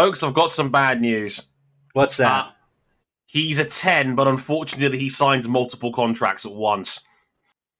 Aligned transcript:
Folks, 0.00 0.22
I've 0.22 0.32
got 0.32 0.52
some 0.52 0.70
bad 0.70 1.00
news. 1.00 1.48
What's 1.92 2.18
that? 2.18 2.44
Uh, 2.44 2.50
he's 3.26 3.58
a 3.58 3.64
10, 3.64 4.14
but 4.14 4.28
unfortunately 4.28 4.96
he 4.96 5.08
signs 5.08 5.48
multiple 5.48 5.92
contracts 5.92 6.46
at 6.46 6.52
once. 6.52 7.04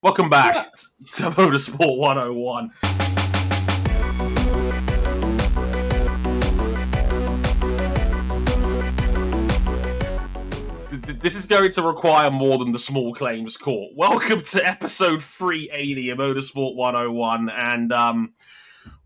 Welcome 0.02 0.28
back 0.28 0.72
to 1.12 1.30
Motorsport 1.30 1.96
101. 1.96 2.72
This 11.20 11.36
is 11.36 11.46
going 11.46 11.70
to 11.70 11.82
require 11.82 12.32
more 12.32 12.58
than 12.58 12.72
the 12.72 12.80
small 12.80 13.14
claims 13.14 13.56
court. 13.56 13.92
Welcome 13.94 14.40
to 14.40 14.66
episode 14.66 15.22
380 15.22 16.10
of 16.10 16.18
Motorsport 16.18 16.74
101. 16.74 17.48
And 17.48 17.92
um, 17.92 18.32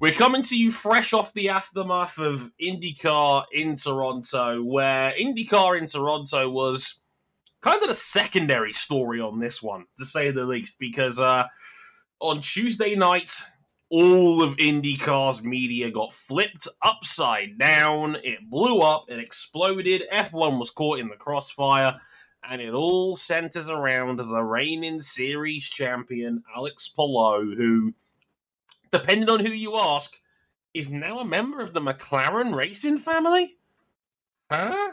we're 0.03 0.11
coming 0.11 0.43
to 0.43 0.59
you 0.59 0.73
fresh 0.73 1.13
off 1.13 1.33
the 1.33 1.49
aftermath 1.49 2.19
of 2.19 2.51
IndyCar 2.61 3.45
in 3.53 3.77
Toronto, 3.77 4.61
where 4.61 5.13
IndyCar 5.13 5.79
in 5.79 5.87
Toronto 5.87 6.51
was 6.51 6.99
kind 7.61 7.81
of 7.81 7.87
the 7.87 7.95
secondary 7.95 8.73
story 8.73 9.21
on 9.21 9.39
this 9.39 9.63
one, 9.63 9.85
to 9.99 10.05
say 10.05 10.33
the 10.33 10.45
least, 10.45 10.81
because 10.81 11.21
uh, 11.21 11.45
on 12.19 12.41
Tuesday 12.41 12.97
night, 12.97 13.33
all 13.91 14.43
of 14.43 14.57
IndyCar's 14.57 15.45
media 15.45 15.89
got 15.89 16.13
flipped 16.13 16.67
upside 16.83 17.57
down. 17.57 18.17
It 18.25 18.51
blew 18.51 18.81
up, 18.81 19.05
it 19.07 19.21
exploded. 19.21 20.03
F1 20.13 20.59
was 20.59 20.71
caught 20.71 20.99
in 20.99 21.11
the 21.11 21.15
crossfire, 21.15 21.95
and 22.51 22.61
it 22.61 22.75
all 22.75 23.15
centers 23.15 23.69
around 23.69 24.17
the 24.17 24.43
reigning 24.43 25.01
series 25.01 25.69
champion, 25.69 26.43
Alex 26.57 26.89
Palou, 26.89 27.55
who, 27.55 27.95
depending 28.93 29.29
on 29.29 29.41
who 29.41 29.51
you 29.51 29.77
ask, 29.77 30.19
is 30.75 30.91
now 30.91 31.19
a 31.19 31.25
member 31.25 31.61
of 31.61 31.75
the 31.75 31.81
McLaren 31.81 32.55
racing 32.55 32.99
family. 32.99 33.57
Huh? 34.51 34.93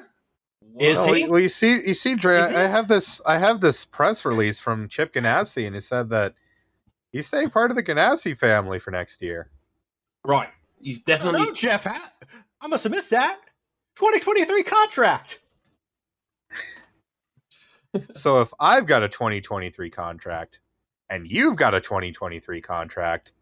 Is 0.79 1.03
he? 1.05 1.27
Well, 1.27 1.39
you 1.39 1.49
see, 1.49 1.85
you 1.85 1.93
see, 1.93 2.15
Dre, 2.15 2.37
Is? 2.37 2.47
I 2.47 2.61
have 2.61 2.87
this, 2.87 3.21
I 3.25 3.37
have 3.37 3.59
this 3.59 3.85
press 3.85 4.25
release 4.25 4.59
from 4.59 4.87
Chip 4.87 5.13
Ganassi, 5.13 5.65
and 5.65 5.75
he 5.75 5.81
said 5.81 6.09
that 6.09 6.35
he's 7.11 7.27
staying 7.27 7.49
part 7.49 7.71
of 7.71 7.75
the 7.75 7.83
Ganassi 7.83 8.37
family 8.37 8.79
for 8.79 8.91
next 8.91 9.21
year. 9.21 9.49
Right. 10.25 10.49
He's 10.81 11.01
definitely. 11.01 11.41
no, 11.41 11.51
Jeff. 11.53 11.87
I, 11.87 11.97
I 12.61 12.67
must 12.67 12.83
have 12.83 12.91
missed 12.91 13.11
that. 13.11 13.39
2023 13.95 14.63
contract. 14.63 15.39
so 18.13 18.39
if 18.39 18.53
I've 18.59 18.85
got 18.85 19.03
a 19.03 19.09
2023 19.09 19.89
contract 19.89 20.59
and 21.09 21.29
you've 21.29 21.55
got 21.55 21.73
a 21.73 21.81
2023 21.81 22.61
contract, 22.61 23.33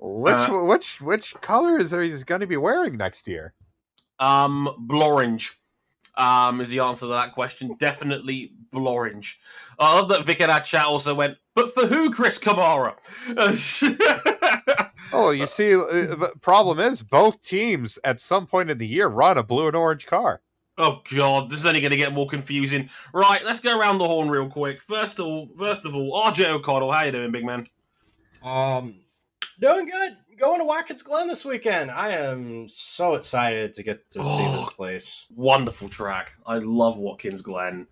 which 0.00 0.36
Uh, 0.38 0.64
which 0.64 1.00
which 1.00 1.34
color 1.40 1.78
is 1.78 1.90
he 1.90 2.24
going 2.24 2.40
to 2.40 2.46
be 2.46 2.56
wearing 2.56 2.96
next 2.96 3.28
year? 3.28 3.54
Um, 4.18 4.68
Blorange. 4.88 5.52
Um, 6.16 6.60
is 6.60 6.70
the 6.70 6.80
answer 6.80 7.06
to 7.06 7.12
that 7.12 7.32
question. 7.32 7.76
Definitely 7.78 8.52
Blorange. 8.72 9.36
I 9.78 9.94
love 9.98 10.08
that 10.10 10.24
Vic 10.24 10.40
in 10.40 10.50
our 10.50 10.60
chat 10.60 10.86
also 10.86 11.14
went, 11.14 11.38
but 11.54 11.72
for 11.72 11.86
who, 11.86 12.10
Chris 12.10 12.38
Kamara? 12.38 12.94
Oh, 15.12 15.30
you 15.30 15.46
see, 15.46 15.74
uh, 15.74 15.80
the 15.88 16.32
problem 16.40 16.78
is 16.78 17.02
both 17.02 17.42
teams 17.42 17.98
at 18.04 18.20
some 18.20 18.46
point 18.46 18.70
in 18.70 18.78
the 18.78 18.86
year 18.86 19.08
run 19.08 19.36
a 19.38 19.42
blue 19.42 19.66
and 19.66 19.74
orange 19.74 20.06
car. 20.06 20.40
oh 20.78 21.00
god, 21.12 21.50
this 21.50 21.58
is 21.58 21.66
only 21.66 21.80
going 21.80 21.90
to 21.90 21.96
get 21.96 22.12
more 22.12 22.28
confusing. 22.28 22.88
Right, 23.12 23.44
let's 23.44 23.58
go 23.58 23.76
around 23.76 23.98
the 23.98 24.06
horn 24.06 24.28
real 24.30 24.48
quick. 24.48 24.80
First 24.80 25.18
of 25.18 25.26
all, 25.26 25.48
first 25.58 25.84
of 25.84 25.96
all, 25.96 26.12
RJ 26.26 26.46
O'Connell, 26.50 26.92
how 26.92 27.02
you 27.02 27.12
doing, 27.12 27.32
big 27.32 27.44
man? 27.44 27.66
Um, 28.44 29.00
doing 29.60 29.86
good. 29.86 30.16
Going 30.38 30.58
to 30.60 30.64
Watkins 30.64 31.02
Glen 31.02 31.28
this 31.28 31.44
weekend. 31.44 31.90
I 31.90 32.12
am 32.12 32.66
so 32.68 33.14
excited 33.14 33.74
to 33.74 33.82
get 33.82 34.08
to 34.10 34.18
see 34.24 34.24
Oh. 34.24 34.56
this 34.56 34.68
place. 34.70 35.26
Wonderful 35.36 35.88
track. 35.88 36.32
I 36.46 36.56
love 36.58 36.96
Watkins 36.96 37.42
Glen. 37.42 37.86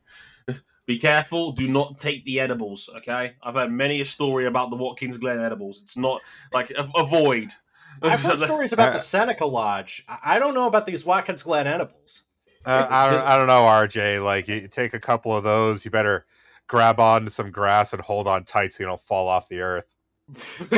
Be 0.87 0.99
careful. 0.99 1.53
Do 1.53 1.69
not 1.69 1.99
take 1.99 2.25
the 2.25 2.41
edibles. 2.41 2.89
Okay, 2.99 3.35
I've 3.43 3.55
heard 3.55 3.71
many 3.71 4.01
a 4.01 4.05
story 4.07 4.47
about 4.47 4.71
the 4.71 4.77
Watkins 4.77 5.19
Glen 5.19 5.39
edibles. 5.41 5.83
It's 5.83 5.97
not 5.99 6.23
like 6.53 6.71
a- 6.71 6.87
avoid. 6.97 7.53
I've 8.01 8.23
heard 8.23 8.39
stories 8.51 8.73
about 8.73 8.95
the 8.95 9.01
Seneca 9.01 9.45
Lodge. 9.45 10.05
I 10.09 10.37
I 10.37 10.39
don't 10.39 10.55
know 10.55 10.67
about 10.67 10.87
these 10.87 11.05
Watkins 11.05 11.43
Glen 11.43 11.67
edibles. 11.67 12.23
Uh, 12.65 12.87
I 12.89 13.11
don't, 13.11 13.27
I 13.27 13.37
don't 13.39 13.47
know, 13.47 13.63
RJ. 13.63 14.23
Like, 14.25 14.49
you 14.49 14.69
take 14.69 14.93
a 14.95 14.99
couple 14.99 15.35
of 15.37 15.45
those, 15.45 15.85
you 15.85 15.91
better 15.91 16.27
grab 16.67 16.99
onto 17.01 17.31
some 17.31 17.51
grass 17.51 17.93
and 17.93 18.03
hold 18.03 18.27
on 18.27 18.45
tight 18.45 18.73
so 18.73 18.83
you 18.83 18.87
don't 18.89 19.01
fall 19.01 19.29
off 19.29 19.49
the 19.49 19.61
earth. 19.61 19.95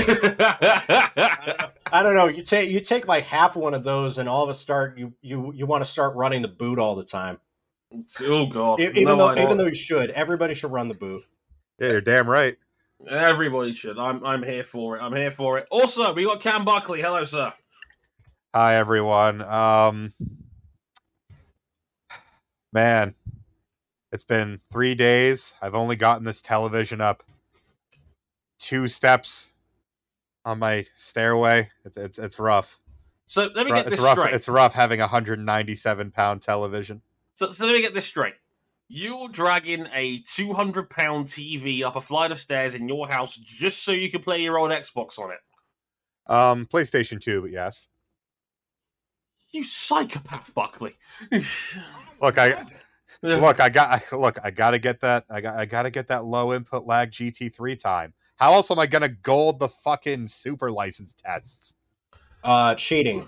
I 1.93 2.03
don't 2.03 2.15
know. 2.17 2.29
You 2.29 2.43
take 2.43 2.71
you 2.71 2.81
take 2.81 3.09
like 3.09 3.25
half 3.25 3.57
one 3.57 3.75
of 3.75 3.83
those, 3.83 4.19
and 4.19 4.29
all 4.29 4.45
of 4.45 4.51
a 4.51 4.55
start 4.55 4.97
you 4.99 5.13
you 5.23 5.53
you 5.53 5.67
want 5.67 5.85
to 5.85 5.91
start 5.91 6.15
running 6.15 6.43
the 6.43 6.49
boot 6.49 6.79
all 6.79 6.95
the 6.95 7.05
time. 7.05 7.39
oh 8.21 8.47
god! 8.47 8.81
Even 8.81 9.05
No, 9.05 9.17
though 9.17 9.43
even 9.43 9.57
though 9.57 9.67
you 9.67 9.75
should, 9.75 10.11
everybody 10.11 10.55
should 10.55 10.71
run 10.71 10.89
the 10.89 10.95
boot. 10.95 11.23
Yeah, 11.79 11.89
you're 11.89 12.01
damn 12.01 12.29
right. 12.31 12.57
everybody 13.09 13.73
should. 13.73 13.99
I'm 13.99 14.25
I'm 14.25 14.43
here 14.43 14.63
for 14.65 14.97
it. 14.97 15.01
I'm 15.03 15.15
here 15.17 15.31
for 15.33 15.59
it. 15.59 15.67
Also, 15.71 16.13
we 16.13 16.25
got 16.25 16.41
Cam 16.41 16.65
Buckley. 16.65 17.01
Hello, 17.03 17.25
sir. 17.25 17.53
Hi, 18.55 18.77
everyone. 18.77 19.43
Um, 19.43 20.13
man, 22.73 23.15
it's 24.13 24.25
been 24.25 24.61
three 24.71 24.95
days. 24.95 25.55
I've 25.61 25.75
only 25.75 25.97
gotten 25.97 26.25
this 26.25 26.41
television 26.43 27.01
up 27.01 27.23
two 28.61 28.87
steps 28.87 29.53
on 30.45 30.59
my 30.61 30.85
stairway. 30.95 31.71
It's 31.85 31.97
it's 31.97 32.19
it's 32.19 32.39
rough. 32.39 32.79
So 33.27 33.51
let 33.55 33.55
me 33.55 33.61
It's, 33.63 33.71
ru- 33.71 33.77
get 33.77 33.87
it's 33.87 33.91
this 33.97 34.01
rough. 34.05 34.19
straight. 34.19 34.35
It's 34.35 34.49
rough 34.49 34.75
having 34.75 35.01
a 35.01 35.05
197 35.05 36.11
pound 36.13 36.43
television. 36.43 37.03
So, 37.35 37.51
so 37.51 37.67
let 37.67 37.75
me 37.75 37.81
get 37.81 37.95
this 37.95 38.07
straight. 38.07 38.35
You're 38.89 39.29
dragging 39.29 39.87
a 39.95 40.19
200 40.27 40.91
pound 40.91 41.27
TV 41.27 41.83
up 41.85 41.95
a 41.97 42.01
flight 42.01 42.33
of 42.33 42.41
stairs 42.41 42.75
in 42.75 42.89
your 42.89 43.09
house 43.09 43.37
just 43.37 43.85
so 43.85 43.93
you 43.93 44.11
can 44.11 44.21
play 44.21 44.43
your 44.43 44.59
own 44.59 44.71
Xbox 44.71 45.19
on 45.19 45.31
it. 45.31 45.39
Um, 46.33 46.67
PlayStation 46.67 47.21
2, 47.21 47.43
but 47.43 47.51
yes. 47.53 47.87
You 49.53 49.63
psychopath, 49.63 50.53
Buckley. 50.55 50.95
Look, 52.21 52.37
I 52.39 52.65
look, 53.23 53.61
I 53.61 53.69
got 53.69 54.03
I, 54.13 54.17
look, 54.17 54.39
I 54.45 54.51
gotta 54.51 54.79
get 54.79 55.01
that. 55.01 55.25
I 55.31 55.41
got 55.41 55.57
I 55.57 55.65
gotta 55.67 55.91
get 55.91 56.09
that 56.09 56.25
low 56.25 56.53
input 56.53 56.87
lag 56.87 57.11
GT3 57.11 57.79
time. 57.79 58.13
How 58.41 58.55
else 58.55 58.71
am 58.71 58.79
I 58.79 58.87
gonna 58.87 59.11
gold 59.11 59.59
the 59.59 59.69
fucking 59.69 60.29
super 60.29 60.71
license 60.71 61.15
tests? 61.15 61.75
Uh, 62.43 62.75
cheating. 62.75 63.27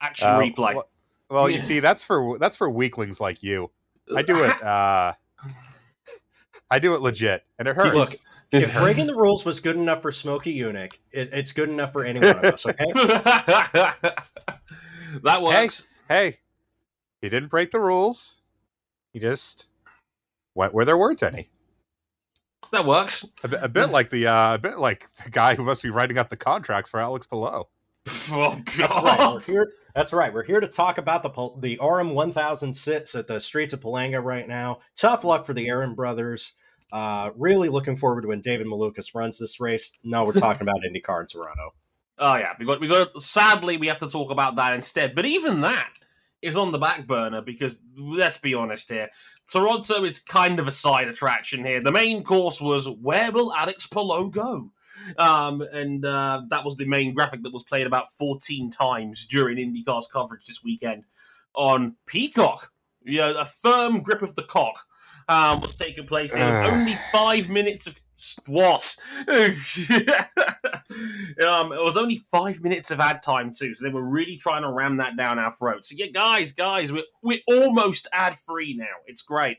Action 0.00 0.28
Uh, 0.28 0.38
replay. 0.38 0.74
Well, 0.76 0.88
well, 1.28 1.50
you 1.50 1.58
see, 1.58 1.80
that's 1.80 2.04
for 2.04 2.38
that's 2.38 2.56
for 2.56 2.70
weaklings 2.70 3.20
like 3.20 3.42
you. 3.42 3.72
I 4.14 4.22
do 4.22 4.44
it. 4.44 4.62
uh 4.62 5.14
I 6.70 6.78
do 6.78 6.94
it 6.94 7.00
legit, 7.00 7.42
and 7.58 7.66
it 7.66 7.74
hurts. 7.74 7.96
Look, 7.96 8.12
It 8.52 8.62
If 8.62 8.78
breaking 8.78 9.06
the 9.06 9.16
rules 9.16 9.44
was 9.44 9.58
good 9.58 9.74
enough 9.74 10.02
for 10.02 10.12
Smokey 10.12 10.56
Yunick, 10.56 10.92
it, 11.10 11.30
it's 11.32 11.50
good 11.50 11.68
enough 11.68 11.92
for 11.92 12.04
any 12.04 12.20
one 12.20 12.38
of 12.38 12.44
us. 12.44 12.64
Okay. 12.64 12.92
that 15.24 15.42
works. 15.42 15.88
hey, 16.08 16.38
he 17.20 17.28
didn't 17.28 17.48
break 17.48 17.72
the 17.72 17.80
rules. 17.80 18.36
He 19.12 19.18
just 19.18 19.66
went 20.54 20.72
where 20.72 20.84
there 20.84 20.96
weren't 20.96 21.24
any. 21.24 21.50
That 22.72 22.86
works. 22.86 23.26
A 23.42 23.48
bit, 23.48 23.60
a 23.62 23.68
bit 23.68 23.90
like 23.90 24.10
the 24.10 24.26
uh, 24.26 24.54
a 24.54 24.58
bit 24.58 24.78
like 24.78 25.06
the 25.24 25.30
guy 25.30 25.54
who 25.54 25.64
must 25.64 25.82
be 25.82 25.90
writing 25.90 26.18
up 26.18 26.28
the 26.28 26.36
contracts 26.36 26.90
for 26.90 27.00
Alex 27.00 27.26
Palou. 27.26 27.64
Oh 28.32 28.56
That's 28.64 28.78
right. 28.78 28.88
god. 29.18 29.34
We're 29.34 29.40
here. 29.54 29.72
That's 29.94 30.12
right. 30.12 30.32
We're 30.32 30.44
here 30.44 30.60
to 30.60 30.68
talk 30.68 30.98
about 30.98 31.22
the 31.22 31.50
the 31.58 31.78
RM 31.84 32.14
1000 32.14 32.72
sits 32.74 33.14
at 33.14 33.26
the 33.26 33.40
streets 33.40 33.72
of 33.72 33.80
Palanga 33.80 34.22
right 34.22 34.46
now. 34.48 34.78
Tough 34.96 35.24
luck 35.24 35.44
for 35.44 35.52
the 35.52 35.68
Aaron 35.68 35.94
brothers. 35.94 36.54
Uh, 36.92 37.30
really 37.36 37.68
looking 37.68 37.96
forward 37.96 38.22
to 38.22 38.28
when 38.28 38.40
David 38.40 38.66
Malukas 38.66 39.14
runs 39.14 39.38
this 39.38 39.60
race. 39.60 39.92
No, 40.02 40.24
we're 40.24 40.32
talking 40.34 40.62
about 40.62 40.80
IndyCar 40.82 41.20
in 41.22 41.26
Toronto. 41.26 41.74
Oh 42.18 42.36
yeah, 42.36 42.52
we 42.58 42.66
got 42.66 42.80
we 42.80 42.88
got. 42.88 43.20
Sadly, 43.20 43.76
we 43.76 43.88
have 43.88 43.98
to 43.98 44.08
talk 44.08 44.30
about 44.30 44.56
that 44.56 44.74
instead. 44.74 45.14
But 45.14 45.26
even 45.26 45.60
that 45.60 45.90
is 46.42 46.56
on 46.56 46.72
the 46.72 46.78
back 46.78 47.06
burner 47.06 47.42
because 47.42 47.80
let's 47.96 48.38
be 48.38 48.54
honest 48.54 48.90
here, 48.90 49.08
Toronto 49.50 50.04
is 50.04 50.18
kind 50.18 50.58
of 50.58 50.68
a 50.68 50.72
side 50.72 51.08
attraction 51.08 51.64
here. 51.64 51.80
The 51.80 51.92
main 51.92 52.22
course 52.22 52.60
was 52.60 52.88
where 52.88 53.30
will 53.32 53.52
Alex 53.54 53.86
Palou 53.86 54.30
go? 54.30 54.70
Um, 55.18 55.62
and 55.72 56.04
uh, 56.04 56.42
that 56.48 56.64
was 56.64 56.76
the 56.76 56.84
main 56.84 57.14
graphic 57.14 57.42
that 57.42 57.52
was 57.52 57.62
played 57.62 57.86
about 57.86 58.12
14 58.12 58.70
times 58.70 59.26
during 59.26 59.56
IndyCar's 59.56 60.08
coverage 60.08 60.46
this 60.46 60.62
weekend 60.62 61.04
on 61.54 61.96
Peacock. 62.06 62.70
Yeah, 63.04 63.34
a 63.38 63.44
firm 63.44 64.02
grip 64.02 64.22
of 64.22 64.34
the 64.34 64.42
cock 64.42 64.84
um, 65.28 65.60
was 65.60 65.74
taking 65.74 66.06
place 66.06 66.34
here. 66.34 66.44
Only 66.44 66.98
five 67.12 67.48
minutes 67.48 67.86
of 67.86 67.98
what? 68.46 68.96
um, 69.28 69.36
it 71.72 71.82
was 71.82 71.96
only 71.96 72.16
five 72.16 72.62
minutes 72.62 72.90
of 72.90 73.00
ad 73.00 73.22
time 73.22 73.52
too, 73.52 73.74
so 73.74 73.84
they 73.84 73.90
were 73.90 74.02
really 74.02 74.36
trying 74.36 74.62
to 74.62 74.70
ram 74.70 74.96
that 74.98 75.16
down 75.16 75.38
our 75.38 75.52
throats. 75.52 75.90
So 75.90 75.96
yeah, 75.98 76.06
guys, 76.06 76.52
guys, 76.52 76.92
we're 76.92 77.04
we're 77.22 77.40
almost 77.46 78.08
ad 78.12 78.36
free 78.46 78.74
now. 78.74 78.86
It's 79.06 79.22
great. 79.22 79.58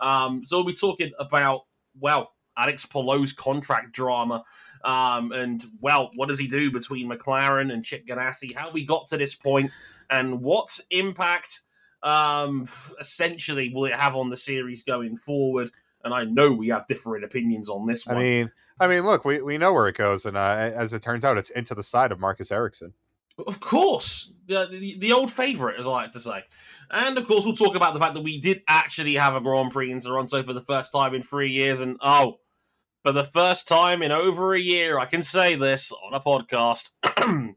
Um, 0.00 0.42
so 0.42 0.56
we'll 0.56 0.66
be 0.66 0.74
talking 0.74 1.12
about 1.18 1.62
well, 1.98 2.32
Alex 2.56 2.86
Palou's 2.86 3.32
contract 3.32 3.92
drama. 3.92 4.42
Um, 4.84 5.32
and 5.32 5.64
well, 5.80 6.10
what 6.14 6.28
does 6.28 6.38
he 6.38 6.46
do 6.46 6.70
between 6.70 7.08
McLaren 7.08 7.72
and 7.72 7.84
Chip 7.84 8.06
Ganassi? 8.06 8.54
How 8.54 8.70
we 8.70 8.84
got 8.84 9.06
to 9.08 9.16
this 9.16 9.34
point, 9.34 9.70
and 10.10 10.42
what 10.42 10.78
impact 10.90 11.62
um, 12.02 12.66
essentially 13.00 13.72
will 13.72 13.86
it 13.86 13.94
have 13.94 14.14
on 14.14 14.28
the 14.28 14.36
series 14.36 14.82
going 14.82 15.16
forward? 15.16 15.70
And 16.04 16.12
I 16.12 16.22
know 16.22 16.52
we 16.52 16.68
have 16.68 16.86
different 16.86 17.24
opinions 17.24 17.68
on 17.68 17.86
this 17.86 18.06
one. 18.06 18.16
I 18.16 18.20
mean, 18.20 18.52
I 18.78 18.86
mean, 18.88 19.04
look, 19.04 19.24
we, 19.24 19.40
we 19.40 19.58
know 19.58 19.72
where 19.72 19.88
it 19.88 19.96
goes, 19.96 20.26
and 20.26 20.36
uh, 20.36 20.70
as 20.74 20.92
it 20.92 21.02
turns 21.02 21.24
out, 21.24 21.38
it's 21.38 21.50
into 21.50 21.74
the 21.74 21.82
side 21.82 22.12
of 22.12 22.20
Marcus 22.20 22.52
Ericsson. 22.52 22.92
Of 23.38 23.58
course, 23.58 24.32
the, 24.46 24.66
the, 24.70 24.98
the 24.98 25.12
old 25.12 25.30
favourite, 25.30 25.78
as 25.78 25.88
I 25.88 25.90
like 25.90 26.12
to 26.12 26.20
say. 26.20 26.44
And 26.90 27.18
of 27.18 27.26
course, 27.26 27.44
we'll 27.44 27.56
talk 27.56 27.74
about 27.74 27.94
the 27.94 28.00
fact 28.00 28.14
that 28.14 28.22
we 28.22 28.40
did 28.40 28.62
actually 28.68 29.14
have 29.14 29.34
a 29.34 29.40
Grand 29.40 29.72
Prix 29.72 29.90
in 29.90 29.98
Toronto 29.98 30.42
for 30.44 30.52
the 30.52 30.60
first 30.60 30.92
time 30.92 31.14
in 31.14 31.22
three 31.22 31.50
years. 31.50 31.80
And 31.80 31.96
oh, 32.00 32.38
for 33.02 33.10
the 33.10 33.24
first 33.24 33.66
time 33.66 34.02
in 34.02 34.12
over 34.12 34.54
a 34.54 34.60
year, 34.60 34.98
I 34.98 35.06
can 35.06 35.22
say 35.22 35.56
this 35.56 35.90
on 35.92 36.14
a 36.14 36.20
podcast 36.20 36.90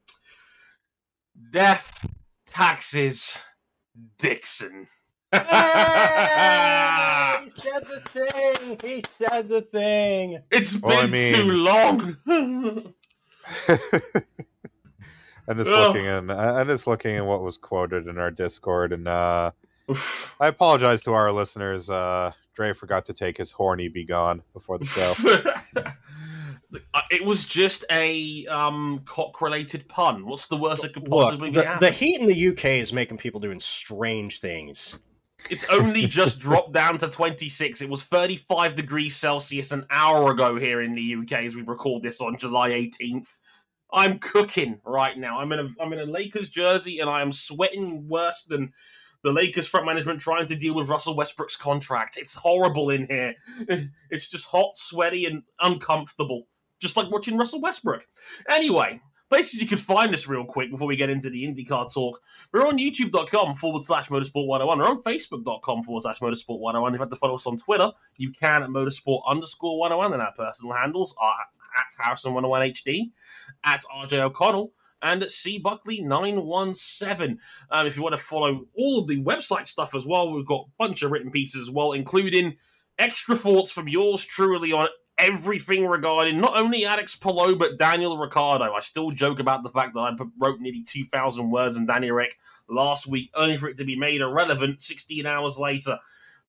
Death, 1.51 2.07
taxes, 2.47 3.37
Dixon. 4.17 4.87
He 5.33 5.39
said 7.49 7.83
the 7.85 8.01
thing. 8.09 8.77
He 8.83 9.03
said 9.09 9.49
the 9.49 9.61
thing. 9.61 10.39
It's 10.51 10.73
been 10.75 10.81
Well, 10.83 11.03
I 11.03 11.07
mean- 11.07 11.33
too 11.35 11.51
long. 11.51 12.17
and 15.47 15.57
just 15.57 15.69
Ugh. 15.69 15.87
looking 15.87 16.05
in, 16.05 16.29
and 16.29 16.69
just 16.69 16.87
looking 16.87 17.15
in 17.15 17.25
what 17.25 17.41
was 17.41 17.57
quoted 17.57 18.07
in 18.07 18.17
our 18.17 18.31
Discord, 18.31 18.91
and 18.93 19.07
uh, 19.07 19.51
I 20.39 20.47
apologize 20.47 21.03
to 21.03 21.13
our 21.13 21.31
listeners. 21.31 21.89
Uh, 21.89 22.31
Dre 22.53 22.73
forgot 22.73 23.05
to 23.05 23.13
take 23.13 23.37
his 23.37 23.51
horny 23.51 23.87
be 23.87 24.03
gone 24.03 24.41
before 24.53 24.77
the 24.77 24.85
show. 24.85 25.13
Uh, 26.93 26.99
it 27.09 27.23
was 27.23 27.45
just 27.45 27.85
a 27.89 28.45
um, 28.47 28.99
cock-related 29.05 29.87
pun. 29.87 30.25
What's 30.25 30.47
the 30.47 30.57
worst 30.57 30.81
that 30.81 30.93
could 30.93 31.07
Look, 31.07 31.21
possibly 31.23 31.49
be 31.49 31.55
the, 31.61 31.65
happening? 31.65 31.89
the 31.89 31.95
heat 31.95 32.19
in 32.19 32.27
the 32.27 32.47
UK 32.49 32.65
is 32.65 32.91
making 32.91 33.19
people 33.19 33.39
doing 33.39 33.61
strange 33.61 34.41
things. 34.41 34.99
It's 35.49 35.65
only 35.69 36.07
just 36.07 36.39
dropped 36.41 36.73
down 36.73 36.97
to 36.99 37.07
26. 37.07 37.81
It 37.81 37.89
was 37.89 38.03
35 38.03 38.75
degrees 38.75 39.15
Celsius 39.15 39.71
an 39.71 39.85
hour 39.89 40.31
ago 40.31 40.55
here 40.55 40.81
in 40.81 40.93
the 40.93 41.15
UK 41.15 41.43
as 41.43 41.55
we 41.55 41.61
record 41.61 42.03
this 42.03 42.21
on 42.21 42.37
July 42.37 42.71
18th. 42.71 43.27
I'm 43.93 44.19
cooking 44.19 44.79
right 44.85 45.17
now. 45.17 45.39
I'm 45.39 45.51
in 45.51 45.59
a 45.59 45.69
I'm 45.79 45.93
in 45.93 45.99
a 45.99 46.05
Lakers 46.05 46.49
jersey 46.49 46.99
and 46.99 47.09
I 47.09 47.21
am 47.21 47.31
sweating 47.31 48.07
worse 48.07 48.43
than 48.43 48.73
the 49.23 49.31
Lakers 49.31 49.67
front 49.67 49.85
management 49.85 50.19
trying 50.19 50.45
to 50.47 50.55
deal 50.55 50.75
with 50.75 50.89
Russell 50.89 51.15
Westbrook's 51.15 51.55
contract. 51.55 52.17
It's 52.17 52.35
horrible 52.35 52.89
in 52.89 53.07
here. 53.07 53.35
It's 54.09 54.29
just 54.29 54.47
hot, 54.47 54.77
sweaty, 54.77 55.25
and 55.25 55.43
uncomfortable. 55.59 56.47
Just 56.79 56.95
like 56.95 57.11
watching 57.11 57.37
Russell 57.37 57.59
Westbrook. 57.59 58.03
Anyway, 58.49 59.01
places 59.29 59.61
you 59.61 59.67
could 59.67 59.79
find 59.79 60.13
us 60.13 60.27
real 60.27 60.45
quick 60.45 60.71
before 60.71 60.87
we 60.87 60.95
get 60.95 61.09
into 61.09 61.29
the 61.29 61.43
IndyCar 61.43 61.93
talk. 61.93 62.21
We're 62.51 62.65
on 62.65 62.77
youtube.com 62.77 63.55
forward 63.55 63.83
slash 63.83 64.09
motorsport 64.09 64.47
101. 64.47 64.79
We're 64.79 64.85
on 64.85 65.01
facebook.com 65.01 65.83
forward 65.83 66.01
slash 66.01 66.19
motorsport 66.19 66.59
101. 66.59 66.93
If 66.93 66.97
you'd 66.97 67.01
like 67.01 67.09
to 67.09 67.15
follow 67.15 67.35
us 67.35 67.47
on 67.47 67.57
Twitter, 67.57 67.91
you 68.17 68.31
can 68.31 68.63
at 68.63 68.69
motorsport 68.69 69.21
underscore 69.27 69.79
101. 69.79 70.13
And 70.13 70.21
our 70.21 70.33
personal 70.33 70.75
handles 70.75 71.15
are 71.19 71.35
at 71.77 71.93
Harrison 71.99 72.33
101HD, 72.33 73.11
at 73.63 73.83
RJ 73.93 74.19
O'Connell, 74.19 74.73
and 75.01 75.21
at 75.21 75.29
C 75.29 75.59
Buckley 75.59 76.01
917. 76.01 77.39
Um, 77.71 77.87
if 77.87 77.97
you 77.97 78.03
want 78.03 78.15
to 78.15 78.21
follow 78.21 78.65
all 78.75 78.99
of 78.99 79.07
the 79.07 79.21
website 79.23 79.67
stuff 79.67 79.93
as 79.95 80.05
well, 80.05 80.31
we've 80.31 80.45
got 80.45 80.67
a 80.67 80.71
bunch 80.77 81.03
of 81.03 81.11
written 81.11 81.31
pieces 81.31 81.61
as 81.63 81.71
well, 81.71 81.91
including 81.91 82.55
extra 82.97 83.35
thoughts 83.35 83.71
from 83.71 83.87
yours 83.87 84.25
truly 84.25 84.71
on 84.71 84.87
everything 85.17 85.85
regarding 85.85 86.39
not 86.39 86.57
only 86.57 86.85
Alex 86.85 87.15
Palou 87.15 87.55
but 87.55 87.77
Daniel 87.77 88.17
Ricciardo. 88.17 88.73
I 88.73 88.79
still 88.79 89.09
joke 89.09 89.39
about 89.39 89.63
the 89.63 89.69
fact 89.69 89.93
that 89.93 89.99
I 89.99 90.15
wrote 90.39 90.59
nearly 90.59 90.83
2,000 90.83 91.49
words 91.49 91.77
on 91.77 91.85
Danny 91.85 92.11
Rick 92.11 92.37
last 92.69 93.07
week, 93.07 93.31
only 93.35 93.57
for 93.57 93.67
it 93.67 93.77
to 93.77 93.85
be 93.85 93.95
made 93.95 94.21
irrelevant 94.21 94.81
16 94.81 95.25
hours 95.25 95.57
later. 95.57 95.97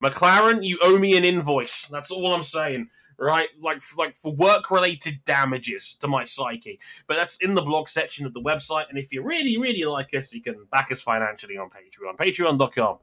McLaren, 0.03 0.65
you 0.65 0.79
owe 0.82 0.99
me 0.99 1.17
an 1.17 1.25
invoice. 1.25 1.87
That's 1.87 2.11
all 2.11 2.32
I'm 2.32 2.43
saying. 2.43 2.88
Right, 3.20 3.49
like 3.61 3.82
like 3.97 4.15
for 4.15 4.32
work-related 4.32 5.25
damages 5.25 5.94
to 5.94 6.06
my 6.06 6.23
psyche, 6.23 6.79
but 7.09 7.17
that's 7.17 7.38
in 7.38 7.55
the 7.55 7.62
blog 7.62 7.88
section 7.88 8.26
of 8.26 8.32
the 8.32 8.41
website. 8.41 8.88
And 8.91 8.97
if 8.97 9.12
you 9.12 9.25
really, 9.25 9.59
really 9.59 9.82
like 9.82 10.15
us, 10.15 10.32
you 10.32 10.41
can 10.41 10.55
back 10.70 10.93
us 10.93 11.00
financially 11.00 11.59
on 11.59 11.69
Patreon, 11.69 12.17
patreon.com 12.17 12.99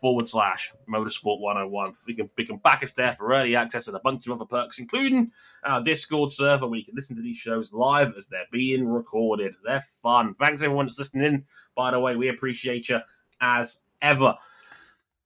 forward 0.00 0.26
slash 0.26 0.72
motorsport 0.88 1.40
101. 1.40 1.86
You 2.06 2.14
can, 2.14 2.30
you 2.36 2.46
can 2.46 2.56
back 2.58 2.82
us 2.82 2.92
there 2.92 3.12
for 3.12 3.32
early 3.32 3.56
access 3.56 3.88
and 3.88 3.96
a 3.96 4.00
bunch 4.00 4.26
of 4.26 4.32
other 4.32 4.44
perks, 4.44 4.78
including 4.78 5.32
our 5.64 5.82
Discord 5.82 6.30
server 6.30 6.66
where 6.66 6.78
you 6.78 6.84
can 6.84 6.94
listen 6.94 7.16
to 7.16 7.22
these 7.22 7.36
shows 7.36 7.72
live 7.72 8.14
as 8.16 8.28
they're 8.28 8.46
being 8.52 8.86
recorded. 8.86 9.54
They're 9.64 9.84
fun. 10.02 10.34
Thanks 10.40 10.62
everyone 10.62 10.86
that's 10.86 10.98
listening 10.98 11.24
in. 11.24 11.44
By 11.76 11.90
the 11.90 12.00
way, 12.00 12.16
we 12.16 12.28
appreciate 12.28 12.88
you 12.88 13.00
as 13.40 13.80
ever. 14.00 14.34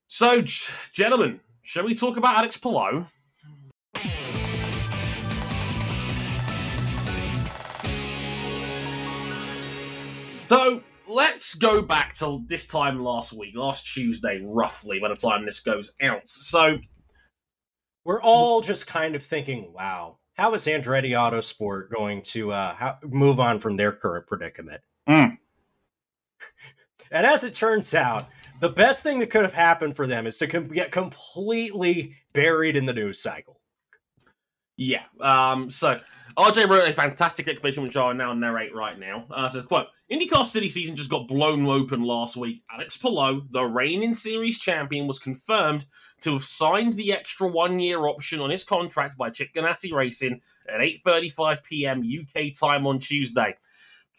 So, 0.07 0.41
gentlemen, 0.91 1.39
shall 1.61 1.85
we 1.85 1.95
talk 1.95 2.17
about 2.17 2.37
Alex 2.37 2.57
Palou? 2.57 3.05
So 10.47 10.83
let's 11.07 11.55
go 11.55 11.81
back 11.81 12.13
to 12.15 12.43
this 12.47 12.67
time 12.67 13.03
last 13.03 13.33
week, 13.33 13.55
last 13.55 13.91
Tuesday, 13.93 14.41
roughly, 14.43 14.99
by 14.99 15.09
the 15.09 15.15
time 15.15 15.45
this 15.45 15.59
goes 15.61 15.93
out. 16.01 16.21
So 16.25 16.77
We're 18.05 18.21
all 18.21 18.61
just 18.61 18.87
kind 18.87 19.15
of 19.15 19.23
thinking, 19.23 19.71
wow, 19.73 20.17
how 20.35 20.53
is 20.55 20.65
Andretti 20.65 21.11
Autosport 21.11 21.89
going 21.89 22.21
to 22.23 22.51
uh, 22.51 22.75
how, 22.75 22.97
move 23.03 23.39
on 23.39 23.59
from 23.59 23.77
their 23.77 23.91
current 23.91 24.27
predicament? 24.27 24.81
Mm. 25.07 25.37
And 27.11 27.27
as 27.27 27.43
it 27.43 27.53
turns 27.53 27.93
out, 27.93 28.25
the 28.59 28.69
best 28.69 29.03
thing 29.03 29.19
that 29.19 29.29
could 29.29 29.43
have 29.43 29.53
happened 29.53 29.95
for 29.95 30.07
them 30.07 30.25
is 30.25 30.39
to 30.39 30.47
com- 30.47 30.67
get 30.67 30.91
completely 30.91 32.15
buried 32.33 32.75
in 32.75 32.85
the 32.85 32.93
news 32.93 33.21
cycle. 33.21 33.61
Yeah. 34.77 35.03
Um, 35.21 35.69
so 35.69 35.99
RJ 36.37 36.67
wrote 36.67 36.89
a 36.89 36.93
fantastic 36.93 37.47
explanation, 37.47 37.83
which 37.83 37.95
I'll 37.95 38.13
now 38.13 38.33
narrate 38.33 38.73
right 38.73 38.97
now. 38.97 39.25
Uh, 39.29 39.47
says, 39.47 39.63
quote, 39.63 39.87
IndyCar 40.11 40.45
City 40.45 40.69
season 40.69 40.95
just 40.95 41.09
got 41.09 41.27
blown 41.27 41.65
open 41.67 42.01
last 42.01 42.35
week. 42.37 42.63
Alex 42.73 42.97
Palou, 42.97 43.43
the 43.51 43.63
reigning 43.63 44.13
series 44.13 44.57
champion, 44.57 45.05
was 45.05 45.19
confirmed 45.19 45.85
to 46.21 46.33
have 46.33 46.43
signed 46.43 46.93
the 46.93 47.13
extra 47.13 47.47
one-year 47.47 48.05
option 48.07 48.39
on 48.39 48.49
his 48.49 48.63
contract 48.63 49.17
by 49.17 49.29
Chip 49.29 49.49
Ganassi 49.55 49.93
Racing 49.93 50.41
at 50.67 50.81
8.35 50.81 51.63
p.m. 51.63 52.01
UK 52.01 52.53
time 52.57 52.87
on 52.87 52.99
Tuesday. 52.99 53.55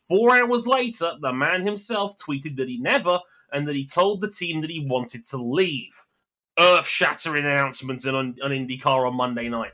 Four 0.08 0.36
hours 0.36 0.66
later, 0.66 1.14
the 1.20 1.32
man 1.32 1.66
himself 1.66 2.16
tweeted 2.16 2.56
that 2.56 2.68
he 2.68 2.78
never 2.78 3.20
and 3.52 3.66
that 3.66 3.74
he 3.74 3.86
told 3.86 4.20
the 4.20 4.30
team 4.30 4.60
that 4.60 4.70
he 4.70 4.86
wanted 4.88 5.24
to 5.26 5.38
leave. 5.38 5.94
Earth-shattering 6.58 7.44
announcements 7.44 8.06
on, 8.06 8.36
on 8.42 8.50
IndyCar 8.50 9.08
on 9.08 9.16
Monday 9.16 9.48
night. 9.48 9.72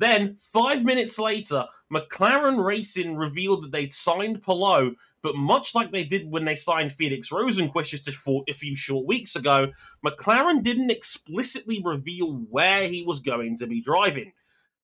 Then, 0.00 0.36
five 0.38 0.82
minutes 0.82 1.18
later, 1.18 1.66
McLaren 1.92 2.64
Racing 2.64 3.16
revealed 3.16 3.64
that 3.64 3.72
they'd 3.72 3.92
signed 3.92 4.42
Palou, 4.42 4.96
but 5.20 5.36
much 5.36 5.74
like 5.74 5.92
they 5.92 6.04
did 6.04 6.30
when 6.30 6.46
they 6.46 6.54
signed 6.54 6.94
Felix 6.94 7.28
Rosenqvist 7.28 7.90
just 7.90 8.08
a 8.08 8.54
few 8.54 8.74
short 8.74 9.04
weeks 9.04 9.36
ago, 9.36 9.72
McLaren 10.02 10.62
didn't 10.62 10.90
explicitly 10.90 11.82
reveal 11.84 12.32
where 12.32 12.88
he 12.88 13.02
was 13.02 13.20
going 13.20 13.58
to 13.58 13.66
be 13.66 13.82
driving. 13.82 14.32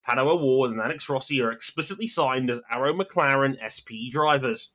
Pato 0.06 0.26
O'Ward 0.26 0.72
and 0.72 0.82
Alex 0.82 1.08
Rossi 1.08 1.40
are 1.40 1.50
explicitly 1.50 2.06
signed 2.06 2.50
as 2.50 2.60
Arrow 2.70 2.92
McLaren 2.92 3.56
SP 3.64 4.12
drivers. 4.12 4.72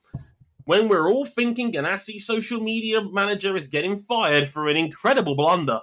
When 0.65 0.89
we're 0.89 1.07
all 1.07 1.24
thinking 1.24 1.71
Ganassi's 1.71 2.25
social 2.25 2.60
media 2.60 3.00
manager 3.03 3.55
is 3.55 3.67
getting 3.67 4.00
fired 4.00 4.48
for 4.48 4.67
an 4.67 4.75
incredible 4.75 5.36
blunder, 5.36 5.81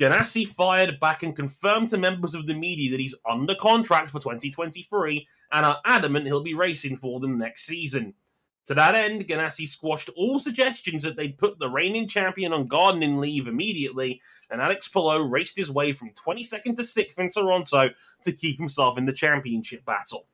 Ganassi 0.00 0.48
fired 0.48 0.98
back 1.00 1.22
and 1.22 1.36
confirmed 1.36 1.90
to 1.90 1.98
members 1.98 2.34
of 2.34 2.46
the 2.46 2.54
media 2.54 2.90
that 2.90 3.00
he's 3.00 3.14
under 3.28 3.54
contract 3.54 4.08
for 4.08 4.20
2023 4.20 5.26
and 5.52 5.66
are 5.66 5.80
adamant 5.84 6.26
he'll 6.26 6.42
be 6.42 6.54
racing 6.54 6.96
for 6.96 7.20
them 7.20 7.38
next 7.38 7.64
season. 7.64 8.14
To 8.66 8.74
that 8.74 8.94
end, 8.94 9.26
Ganassi 9.26 9.66
squashed 9.66 10.08
all 10.16 10.38
suggestions 10.38 11.02
that 11.02 11.16
they'd 11.16 11.36
put 11.36 11.58
the 11.58 11.68
reigning 11.68 12.06
champion 12.06 12.52
on 12.52 12.66
gardening 12.66 13.18
leave 13.18 13.48
immediately, 13.48 14.20
and 14.50 14.60
Alex 14.60 14.88
Palou 14.88 15.24
raced 15.24 15.56
his 15.56 15.70
way 15.70 15.92
from 15.92 16.10
22nd 16.10 16.76
to 16.76 16.82
6th 16.82 17.18
in 17.18 17.28
Toronto 17.28 17.90
to 18.22 18.32
keep 18.32 18.58
himself 18.58 18.98
in 18.98 19.04
the 19.04 19.12
championship 19.12 19.84
battle. 19.84 20.28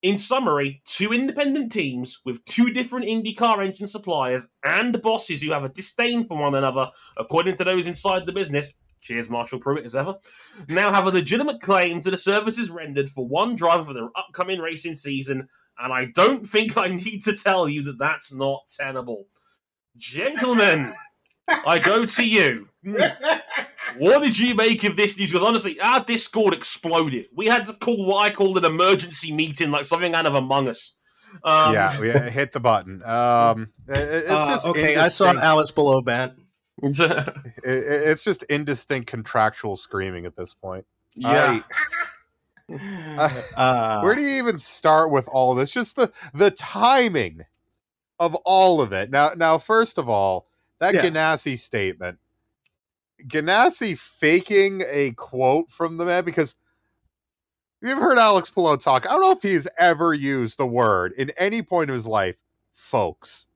In 0.00 0.16
summary, 0.16 0.80
two 0.84 1.12
independent 1.12 1.72
teams 1.72 2.20
with 2.24 2.44
two 2.44 2.70
different 2.70 3.06
IndyCar 3.06 3.64
engine 3.64 3.88
suppliers 3.88 4.46
and 4.62 5.00
bosses 5.02 5.42
who 5.42 5.50
have 5.50 5.64
a 5.64 5.68
disdain 5.68 6.24
for 6.24 6.38
one 6.38 6.54
another, 6.54 6.90
according 7.16 7.56
to 7.56 7.64
those 7.64 7.88
inside 7.88 8.24
the 8.24 8.32
business, 8.32 8.74
cheers 9.00 9.28
Marshall 9.28 9.58
Pruett 9.58 9.84
as 9.84 9.96
ever, 9.96 10.14
now 10.68 10.92
have 10.92 11.06
a 11.06 11.10
legitimate 11.10 11.60
claim 11.60 12.00
to 12.00 12.12
the 12.12 12.16
services 12.16 12.70
rendered 12.70 13.08
for 13.08 13.26
one 13.26 13.56
driver 13.56 13.82
for 13.82 13.92
their 13.92 14.10
upcoming 14.14 14.60
racing 14.60 14.94
season, 14.94 15.48
and 15.80 15.92
I 15.92 16.06
don't 16.14 16.46
think 16.46 16.76
I 16.76 16.88
need 16.88 17.22
to 17.22 17.34
tell 17.34 17.68
you 17.68 17.82
that 17.84 17.98
that's 17.98 18.32
not 18.32 18.68
tenable. 18.68 19.26
Gentlemen, 19.96 20.94
I 21.48 21.80
go 21.80 22.06
to 22.06 22.24
you. 22.24 22.68
what 23.96 24.22
did 24.22 24.38
you 24.38 24.54
make 24.54 24.84
of 24.84 24.96
this 24.96 25.18
news? 25.18 25.32
Because 25.32 25.46
honestly, 25.46 25.80
our 25.80 26.00
Discord 26.04 26.52
exploded. 26.54 27.26
We 27.34 27.46
had 27.46 27.66
to 27.66 27.72
call 27.72 28.04
what 28.04 28.18
I 28.22 28.30
called 28.30 28.58
an 28.58 28.64
emergency 28.64 29.32
meeting, 29.32 29.70
like 29.70 29.84
something 29.86 30.14
out 30.14 30.26
of 30.26 30.34
Among 30.34 30.68
Us. 30.68 30.94
Um, 31.44 31.72
yeah, 31.74 31.98
we 32.00 32.10
hit 32.30 32.52
the 32.52 32.60
button. 32.60 33.02
Um, 33.04 33.68
it- 33.88 33.96
it's 33.96 34.30
Uh, 34.30 34.46
just 34.48 34.66
okay, 34.66 34.96
I 34.96 35.08
saw 35.08 35.26
indistinct- 35.30 35.44
Alex 35.44 35.70
below 35.70 36.00
bent. 36.00 36.34
it- 36.82 37.00
it- 37.64 38.08
it's 38.08 38.24
just 38.24 38.42
indistinct 38.44 39.08
contractual 39.08 39.76
screaming 39.76 40.26
at 40.26 40.36
this 40.36 40.54
point. 40.54 40.84
yeah. 41.14 41.60
Uh, 43.56 44.00
Where 44.02 44.14
do 44.14 44.20
you 44.20 44.36
even 44.38 44.58
start 44.58 45.10
with 45.10 45.26
all 45.32 45.54
this? 45.54 45.70
Just 45.70 45.96
the 45.96 46.12
the 46.34 46.50
timing 46.50 47.46
of 48.20 48.34
all 48.44 48.82
of 48.82 48.92
it. 48.92 49.10
Now, 49.10 49.30
now, 49.34 49.56
first 49.56 49.96
of 49.96 50.06
all, 50.08 50.46
that 50.78 50.92
Yeah. 50.94 51.02
Ganassi 51.06 51.58
statement, 51.58 52.18
Ganassi 53.26 53.98
faking 53.98 54.82
a 54.86 55.12
quote 55.12 55.70
from 55.70 55.96
the 55.96 56.04
man 56.04 56.24
because 56.24 56.54
you've 57.82 57.98
heard 57.98 58.18
Alex 58.18 58.50
Palou 58.50 58.76
talk. 58.76 59.06
I 59.06 59.10
don't 59.10 59.20
know 59.20 59.32
if 59.32 59.42
he's 59.42 59.68
ever 59.78 60.14
used 60.14 60.58
the 60.58 60.66
word 60.66 61.12
in 61.12 61.32
any 61.36 61.62
point 61.62 61.90
of 61.90 61.94
his 61.94 62.06
life, 62.06 62.36
folks, 62.72 63.48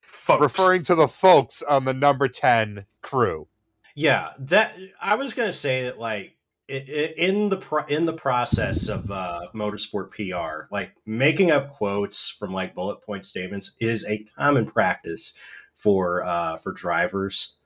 Folks. 0.00 0.42
referring 0.42 0.82
to 0.84 0.94
the 0.94 1.08
folks 1.08 1.62
on 1.62 1.84
the 1.84 1.94
number 1.94 2.28
ten 2.28 2.80
crew. 3.02 3.48
Yeah, 3.94 4.32
that 4.38 4.76
I 5.00 5.14
was 5.14 5.34
gonna 5.34 5.52
say 5.52 5.84
that 5.84 5.98
like 5.98 6.36
in 6.68 7.48
the 7.48 7.56
pro- 7.56 7.84
in 7.86 8.06
the 8.06 8.12
process 8.12 8.88
of 8.88 9.10
uh, 9.10 9.42
motorsport 9.54 10.10
PR, 10.10 10.66
like 10.74 10.92
making 11.06 11.50
up 11.50 11.70
quotes 11.70 12.28
from 12.28 12.52
like 12.52 12.74
bullet 12.74 13.02
point 13.02 13.24
statements 13.24 13.76
is 13.78 14.04
a 14.04 14.24
common 14.36 14.66
practice 14.66 15.34
for 15.76 16.24
uh, 16.24 16.56
for 16.56 16.72
drivers. 16.72 17.56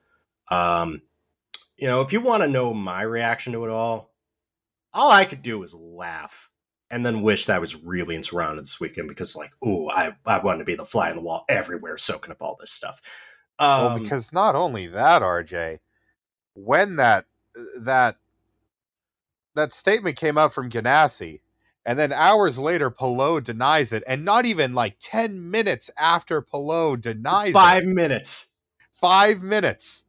Um, 0.51 1.03
you 1.81 1.87
know, 1.87 2.03
if 2.03 2.13
you 2.13 2.21
want 2.21 2.43
to 2.43 2.49
know 2.49 2.75
my 2.75 3.03
reaction 3.03 3.53
to 3.55 3.65
it 3.65 3.71
all, 3.71 4.13
all 4.93 5.11
I 5.11 5.25
could 5.25 5.43
do 5.43 5.59
was 5.59 5.75
laugh 5.75 6.51
and 6.91 7.07
then 7.07 7.23
wish 7.23 7.47
that 7.47 7.57
I 7.57 7.61
was 7.61 7.77
really 7.77 8.17
in 8.17 8.23
Toronto 8.23 8.61
this 8.61 8.81
weekend 8.81 9.09
because 9.09 9.37
like, 9.37 9.53
ooh, 9.65 9.89
I 9.89 10.15
I 10.27 10.39
wanted 10.39 10.59
to 10.59 10.65
be 10.65 10.75
the 10.75 10.85
fly 10.85 11.11
on 11.11 11.17
the 11.17 11.23
wall 11.23 11.45
everywhere, 11.49 11.97
soaking 11.97 12.33
up 12.33 12.43
all 12.43 12.57
this 12.61 12.73
stuff. 12.73 13.01
Um, 13.59 13.69
well, 13.85 13.99
because 13.99 14.33
not 14.33 14.55
only 14.55 14.87
that, 14.89 15.23
RJ, 15.23 15.79
when 16.55 16.97
that 16.97 17.27
that 17.79 18.17
that 19.55 19.73
statement 19.73 20.17
came 20.17 20.37
out 20.37 20.53
from 20.53 20.71
Ganassi, 20.71 21.41
and 21.87 21.99
then 21.99 22.13
hours 22.13 22.59
later, 22.59 22.91
Palou 22.91 23.41
denies 23.41 23.93
it, 23.93 24.03
and 24.07 24.25
not 24.25 24.45
even 24.45 24.75
like 24.75 24.97
ten 25.01 25.51
minutes 25.51 25.91
after 25.99 26.43
Palou 26.43 26.97
denies 26.97 27.53
five 27.53 27.85
it, 27.85 27.89
minutes. 27.89 28.49
five 28.91 29.43
minutes, 29.43 30.05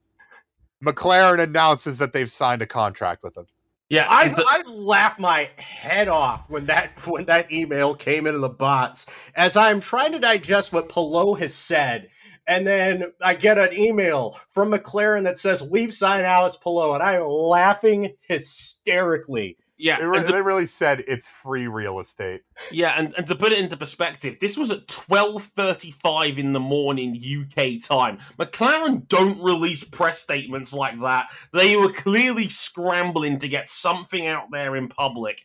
McLaren 0.84 1.40
announces 1.40 1.98
that 2.00 2.14
they've 2.14 2.32
signed 2.32 2.62
a 2.62 2.66
contract 2.68 3.24
with 3.24 3.38
him. 3.38 3.46
yeah. 3.90 4.06
I, 4.10 4.26
it's 4.26 4.40
a- 4.40 4.46
I 4.48 4.62
laughed 4.70 5.20
my 5.20 5.50
head 5.58 6.08
off 6.08 6.50
when 6.50 6.66
that 6.68 6.92
when 7.08 7.26
that 7.26 7.52
email 7.52 7.94
came 7.96 8.26
into 8.28 8.40
the 8.40 8.50
bots 8.50 9.06
as 9.36 9.56
I'm 9.58 9.80
trying 9.80 10.12
to 10.14 10.20
digest 10.20 10.74
what 10.74 10.90
Palou 10.90 11.36
has 11.36 11.54
said, 11.54 12.10
and 12.48 12.66
then 12.66 13.06
I 13.22 13.36
get 13.36 13.58
an 13.60 13.74
email 13.74 14.40
from 14.50 14.72
McLaren 14.72 15.24
that 15.24 15.38
says 15.38 15.62
we've 15.62 15.94
signed 15.94 16.26
Alex 16.26 16.56
Palou, 16.58 16.94
and 16.94 17.04
I'm 17.04 17.26
laughing 17.28 18.16
hysterically. 18.22 19.58
Yeah. 19.82 19.98
They, 19.98 20.06
re- 20.06 20.24
to- 20.24 20.32
they 20.32 20.42
really 20.42 20.68
said 20.68 21.04
it's 21.08 21.28
free 21.28 21.68
real 21.68 22.00
estate. 22.00 22.42
Yeah, 22.72 22.94
and, 22.96 23.14
and 23.18 23.26
to 23.28 23.36
put 23.36 23.52
it 23.52 23.58
into 23.58 23.76
perspective, 23.76 24.38
this 24.40 24.56
was 24.58 24.70
at 24.70 24.88
twelve 24.88 25.44
thirty-five 25.44 26.38
in 26.38 26.54
the 26.54 26.60
morning 26.60 27.16
UK 27.16 27.82
time. 27.82 28.20
McLaren 28.38 29.08
don't 29.08 29.42
release 29.42 29.84
press 29.84 30.20
statements 30.20 30.72
like 30.72 31.00
that. 31.02 31.30
They 31.52 31.76
were 31.76 31.92
clearly 31.92 32.48
scrambling 32.48 33.40
to 33.40 33.48
get 33.48 33.68
something 33.68 34.28
out 34.28 34.52
there 34.52 34.76
in 34.76 34.88
public, 34.88 35.42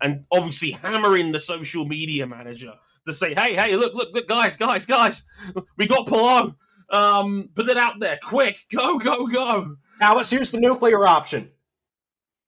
and 0.00 0.24
obviously 0.32 0.70
hammering 0.70 1.32
the 1.32 1.40
social 1.40 1.84
media 1.84 2.26
manager 2.28 2.74
to 3.06 3.12
say, 3.12 3.34
"Hey, 3.34 3.54
hey, 3.54 3.74
look, 3.76 3.94
look, 3.94 4.10
look, 4.12 4.28
guys, 4.28 4.56
guys, 4.56 4.86
guys, 4.86 5.24
we 5.76 5.86
got 5.88 6.06
Palou. 6.06 6.54
Um, 6.90 7.50
put 7.54 7.68
it 7.68 7.76
out 7.76 7.98
there, 7.98 8.18
quick, 8.22 8.66
go, 8.70 8.98
go, 8.98 9.26
go." 9.26 9.76
Now 10.00 10.16
let's 10.16 10.32
use 10.32 10.50
the 10.52 10.60
nuclear 10.60 11.04
option. 11.06 11.50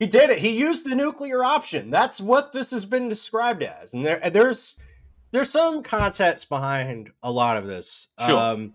He 0.02 0.09
did 0.09 0.30
it. 0.30 0.40
He 0.40 0.59
used 0.59 0.85
the 0.85 0.97
nuclear 0.97 1.44
option. 1.44 1.88
That's 1.88 2.21
what 2.21 2.52
this 2.52 2.73
has 2.73 2.85
been 2.85 3.09
described 3.09 3.62
as. 3.62 3.92
And 3.94 4.04
there, 4.04 4.18
there's 4.30 4.75
there's 5.30 5.49
some 5.49 5.85
context 5.85 6.49
behind 6.49 7.12
a 7.23 7.30
lot 7.30 7.56
of 7.56 7.68
this. 7.68 8.09
Sure. 8.26 8.37
Um, 8.37 8.75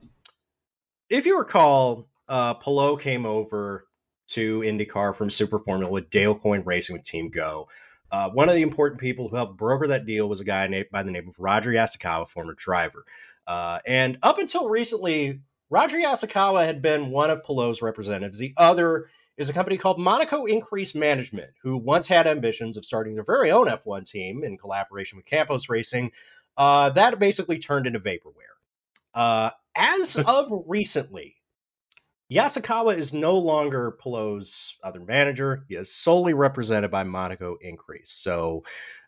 if 1.09 1.25
you 1.25 1.37
recall, 1.37 2.07
uh, 2.29 2.53
Palou 2.53 2.95
came 2.95 3.25
over 3.25 3.87
to 4.27 4.61
IndyCar 4.61 5.13
from 5.13 5.29
Super 5.29 5.59
Formula 5.59 5.91
with 5.91 6.09
Dale 6.11 6.33
Coyne 6.33 6.63
Racing 6.63 6.95
with 6.95 7.03
Team 7.03 7.29
Goh. 7.29 7.65
Uh, 8.09 8.29
one 8.29 8.47
of 8.47 8.55
the 8.55 8.61
important 8.61 9.01
people 9.01 9.27
who 9.27 9.35
helped 9.35 9.57
broker 9.57 9.85
that 9.87 10.05
deal 10.05 10.29
was 10.29 10.39
a 10.39 10.45
guy 10.45 10.65
named 10.67 10.87
by 10.93 11.03
the 11.03 11.11
name 11.11 11.27
of 11.27 11.37
Roger 11.37 11.71
Yasukawa, 11.71 12.29
former 12.29 12.53
driver. 12.53 13.03
Uh, 13.45 13.79
and 13.85 14.17
up 14.23 14.39
until 14.39 14.69
recently, 14.69 15.41
Roger 15.69 15.97
Yasukawa 15.97 16.65
had 16.65 16.81
been 16.81 17.09
one 17.09 17.29
of 17.29 17.43
Palou's 17.43 17.81
representatives. 17.81 18.39
The 18.39 18.53
other 18.55 19.09
is 19.37 19.49
a 19.49 19.53
company 19.53 19.77
called 19.77 19.99
Monaco 19.99 20.45
Increase 20.45 20.95
Management, 20.95 21.51
who 21.61 21.77
once 21.77 22.07
had 22.07 22.27
ambitions 22.27 22.77
of 22.77 22.85
starting 22.85 23.15
their 23.15 23.23
very 23.23 23.51
own 23.51 23.67
F1 23.67 24.05
team 24.05 24.43
in 24.43 24.57
collaboration 24.57 25.17
with 25.17 25.25
Campos 25.25 25.69
Racing. 25.69 26.11
Uh, 26.57 26.89
that 26.91 27.19
basically 27.19 27.57
turned 27.57 27.85
into 27.85 27.99
vaporware. 27.99 28.57
Uh, 29.13 29.51
as 29.75 30.15
of 30.27 30.51
recently, 30.65 31.35
Yasukawa 32.31 32.97
is 32.97 33.13
no 33.13 33.37
longer 33.37 33.91
Palou's 33.91 34.75
other 34.83 34.99
manager. 34.99 35.63
He 35.69 35.75
is 35.75 35.93
solely 35.93 36.33
represented 36.33 36.91
by 36.91 37.03
Monaco 37.03 37.57
Increase. 37.61 38.11
So 38.11 38.63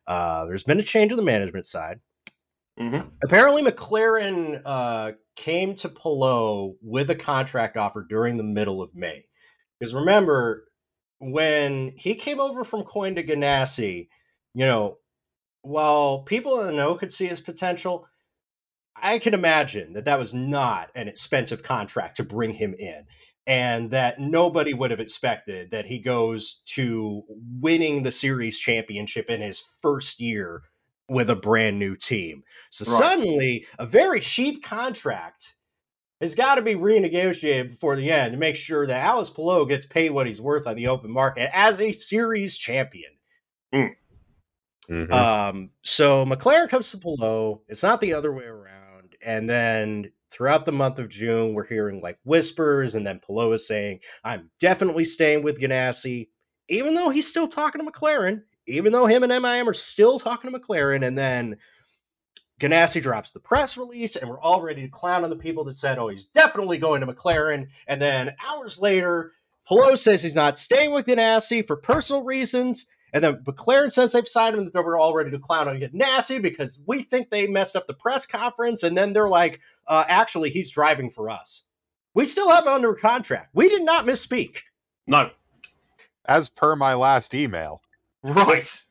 uh, 0.07 0.45
there's 0.45 0.63
been 0.63 0.79
a 0.79 0.83
change 0.83 1.11
on 1.11 1.17
the 1.17 1.23
management 1.23 1.65
side 1.65 1.99
Mm-hmm. 2.79 3.09
apparently 3.23 3.61
McLaren 3.61 4.61
uh, 4.63 5.11
came 5.35 5.75
to 5.75 5.89
Palou 5.89 6.77
with 6.81 7.09
a 7.09 7.15
contract 7.15 7.75
offer 7.75 8.05
during 8.09 8.37
the 8.37 8.43
middle 8.43 8.81
of 8.81 8.95
May. 8.95 9.25
Because 9.79 9.93
remember, 9.93 10.65
when 11.19 11.93
he 11.95 12.15
came 12.15 12.39
over 12.39 12.63
from 12.63 12.83
Coyne 12.83 13.15
to 13.15 13.23
Ganassi, 13.23 14.07
you 14.53 14.65
know, 14.65 14.97
while 15.61 16.23
people 16.23 16.59
in 16.61 16.67
the 16.67 16.73
know 16.73 16.95
could 16.95 17.13
see 17.13 17.27
his 17.27 17.41
potential, 17.41 18.07
I 19.01 19.19
can 19.19 19.33
imagine 19.33 19.93
that 19.93 20.05
that 20.05 20.19
was 20.19 20.33
not 20.33 20.89
an 20.95 21.07
expensive 21.07 21.63
contract 21.63 22.17
to 22.17 22.23
bring 22.23 22.53
him 22.53 22.73
in. 22.73 23.05
And 23.47 23.89
that 23.91 24.19
nobody 24.19 24.75
would 24.75 24.91
have 24.91 24.99
expected 24.99 25.71
that 25.71 25.87
he 25.87 25.97
goes 25.97 26.61
to 26.67 27.23
winning 27.59 28.03
the 28.03 28.11
series 28.11 28.59
championship 28.59 29.27
in 29.27 29.41
his 29.41 29.63
first 29.81 30.19
year 30.19 30.61
with 31.07 31.31
a 31.31 31.35
brand 31.35 31.79
new 31.79 31.95
team. 31.95 32.43
So 32.69 32.85
Right. 32.85 32.97
suddenly, 32.97 33.65
a 33.79 33.87
very 33.87 34.19
cheap 34.19 34.63
contract 34.63 35.55
has 36.21 36.35
got 36.35 36.55
to 36.55 36.61
be 36.61 36.75
renegotiated 36.75 37.69
before 37.69 37.95
the 37.95 38.11
end 38.11 38.33
to 38.33 38.37
make 38.37 38.55
sure 38.55 38.85
that 38.85 39.05
Alice 39.05 39.29
Palou 39.29 39.65
gets 39.67 39.85
paid 39.85 40.11
what 40.11 40.27
he's 40.27 40.41
worth 40.41 40.67
on 40.67 40.75
the 40.75 40.87
open 40.87 41.11
market 41.11 41.49
as 41.53 41.79
a 41.81 41.91
series 41.91 42.57
champion. 42.57 43.11
Mhm. 43.73 45.11
Um, 45.11 45.69
so 45.83 46.25
McLaren 46.25 46.69
comes 46.69 46.91
to 46.91 46.97
Palou. 46.97 47.61
It's 47.67 47.83
not 47.83 48.01
the 48.01 48.13
other 48.13 48.33
way 48.33 48.45
around. 48.45 49.15
And 49.23 49.49
then 49.49 50.11
throughout 50.31 50.65
the 50.65 50.71
month 50.71 50.99
of 50.99 51.09
June, 51.09 51.53
we're 51.53 51.67
hearing 51.67 52.01
like 52.01 52.19
whispers, 52.23 52.95
and 52.95 53.05
then 53.05 53.19
Palou 53.19 53.53
is 53.53 53.67
saying, 53.67 53.99
I'm 54.23 54.49
definitely 54.59 55.05
staying 55.05 55.43
with 55.43 55.59
Ganassi, 55.59 56.29
even 56.69 56.93
though 56.95 57.09
he's 57.09 57.27
still 57.27 57.47
talking 57.47 57.83
to 57.83 57.91
McLaren, 57.91 58.43
even 58.67 58.91
though 58.93 59.05
him 59.05 59.23
and 59.23 59.31
MIM 59.31 59.67
are 59.69 59.73
still 59.73 60.19
talking 60.19 60.51
to 60.51 60.59
McLaren, 60.59 61.05
and 61.05 61.17
then 61.17 61.57
Ganassi 62.59 63.01
drops 63.01 63.31
the 63.31 63.39
press 63.39 63.77
release, 63.77 64.15
and 64.15 64.29
we're 64.29 64.39
all 64.39 64.61
ready 64.61 64.81
to 64.81 64.89
clown 64.89 65.23
on 65.23 65.29
the 65.29 65.35
people 65.35 65.63
that 65.65 65.75
said, 65.77 65.97
"Oh, 65.97 66.09
he's 66.09 66.25
definitely 66.25 66.77
going 66.77 67.01
to 67.01 67.07
McLaren." 67.07 67.67
And 67.87 68.01
then 68.01 68.35
hours 68.45 68.79
later, 68.79 69.31
Palou 69.67 69.95
says 69.95 70.21
he's 70.23 70.35
not 70.35 70.57
staying 70.57 70.93
with 70.93 71.05
Ganassi 71.05 71.65
for 71.65 71.75
personal 71.77 72.23
reasons, 72.23 72.85
and 73.13 73.23
then 73.23 73.37
McLaren 73.45 73.91
says 73.91 74.11
they've 74.11 74.27
signed 74.27 74.55
him. 74.55 74.69
And 74.73 74.85
we're 74.85 74.97
all 74.99 75.13
ready 75.13 75.31
to 75.31 75.39
clown 75.39 75.67
on 75.67 75.79
Ganassi 75.79 76.41
because 76.41 76.79
we 76.85 77.03
think 77.03 77.29
they 77.29 77.47
messed 77.47 77.75
up 77.75 77.87
the 77.87 77.93
press 77.93 78.25
conference. 78.25 78.83
And 78.83 78.97
then 78.97 79.13
they're 79.13 79.29
like, 79.29 79.61
uh, 79.87 80.03
"Actually, 80.07 80.49
he's 80.49 80.69
driving 80.69 81.09
for 81.09 81.29
us. 81.29 81.63
We 82.13 82.25
still 82.25 82.51
have 82.51 82.65
him 82.65 82.73
under 82.73 82.93
contract. 82.93 83.49
We 83.53 83.69
did 83.69 83.83
not 83.83 84.05
misspeak." 84.05 84.59
No, 85.07 85.31
As 86.25 86.49
per 86.49 86.75
my 86.75 86.93
last 86.93 87.33
email. 87.33 87.81
Right. 88.21 88.83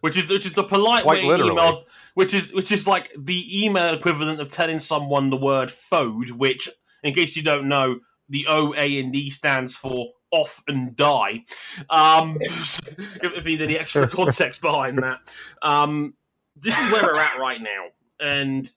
Which 0.00 0.16
is 0.16 0.30
which 0.30 0.46
is 0.46 0.52
the 0.52 0.62
polite 0.64 1.02
Quite 1.02 1.22
way 1.24 1.28
literally. 1.28 1.52
email, 1.52 1.84
which 2.14 2.34
is 2.34 2.52
which 2.52 2.72
is 2.72 2.86
like 2.86 3.12
the 3.16 3.64
email 3.64 3.94
equivalent 3.94 4.40
of 4.40 4.48
telling 4.48 4.78
someone 4.78 5.30
the 5.30 5.36
word 5.36 5.68
"fode," 5.68 6.30
which, 6.30 6.68
in 7.02 7.14
case 7.14 7.36
you 7.36 7.42
don't 7.42 7.68
know, 7.68 8.00
the 8.28 8.46
O, 8.48 8.74
A, 8.76 8.98
and 9.00 9.12
D 9.12 9.30
stands 9.30 9.76
for 9.76 10.08
off 10.30 10.62
and 10.68 10.96
die. 10.96 11.44
Um, 11.90 12.38
if, 12.40 13.46
you 13.46 13.58
need 13.58 13.62
any 13.62 13.78
extra 13.78 14.08
context 14.08 14.60
behind 14.60 14.98
that, 14.98 15.20
um, 15.62 16.14
this 16.56 16.78
is 16.78 16.92
where 16.92 17.02
we're 17.02 17.20
at 17.20 17.38
right 17.38 17.60
now, 17.60 17.86
and. 18.20 18.70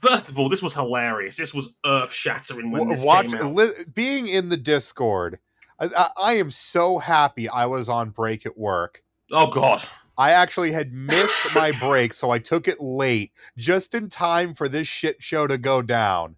First 0.00 0.30
of 0.30 0.38
all, 0.38 0.48
this 0.48 0.62
was 0.62 0.72
hilarious. 0.72 1.36
This 1.36 1.52
was 1.52 1.74
earth 1.84 2.10
shattering 2.10 2.70
when 2.70 2.88
this 2.88 3.04
watch 3.04 3.32
came 3.32 3.38
out. 3.38 3.54
li- 3.54 3.84
being 3.92 4.28
in 4.28 4.48
the 4.48 4.56
discord 4.56 5.38
I, 5.80 5.88
I, 5.96 6.08
I 6.22 6.32
am 6.34 6.50
so 6.50 6.98
happy 6.98 7.48
I 7.48 7.66
was 7.66 7.88
on 7.88 8.10
break 8.10 8.46
at 8.46 8.56
work. 8.56 9.02
Oh 9.32 9.48
God. 9.48 9.82
I 10.20 10.32
actually 10.32 10.72
had 10.72 10.92
missed 10.92 11.54
my 11.54 11.72
break, 11.72 12.12
so 12.12 12.28
I 12.28 12.38
took 12.38 12.68
it 12.68 12.78
late, 12.78 13.32
just 13.56 13.94
in 13.94 14.10
time 14.10 14.52
for 14.52 14.68
this 14.68 14.86
shit 14.86 15.22
show 15.22 15.46
to 15.46 15.56
go 15.56 15.80
down. 15.80 16.36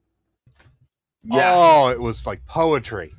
Yeah. 1.25 1.53
Oh, 1.53 1.89
it 1.89 2.01
was 2.01 2.25
like 2.25 2.47
poetry. 2.47 3.11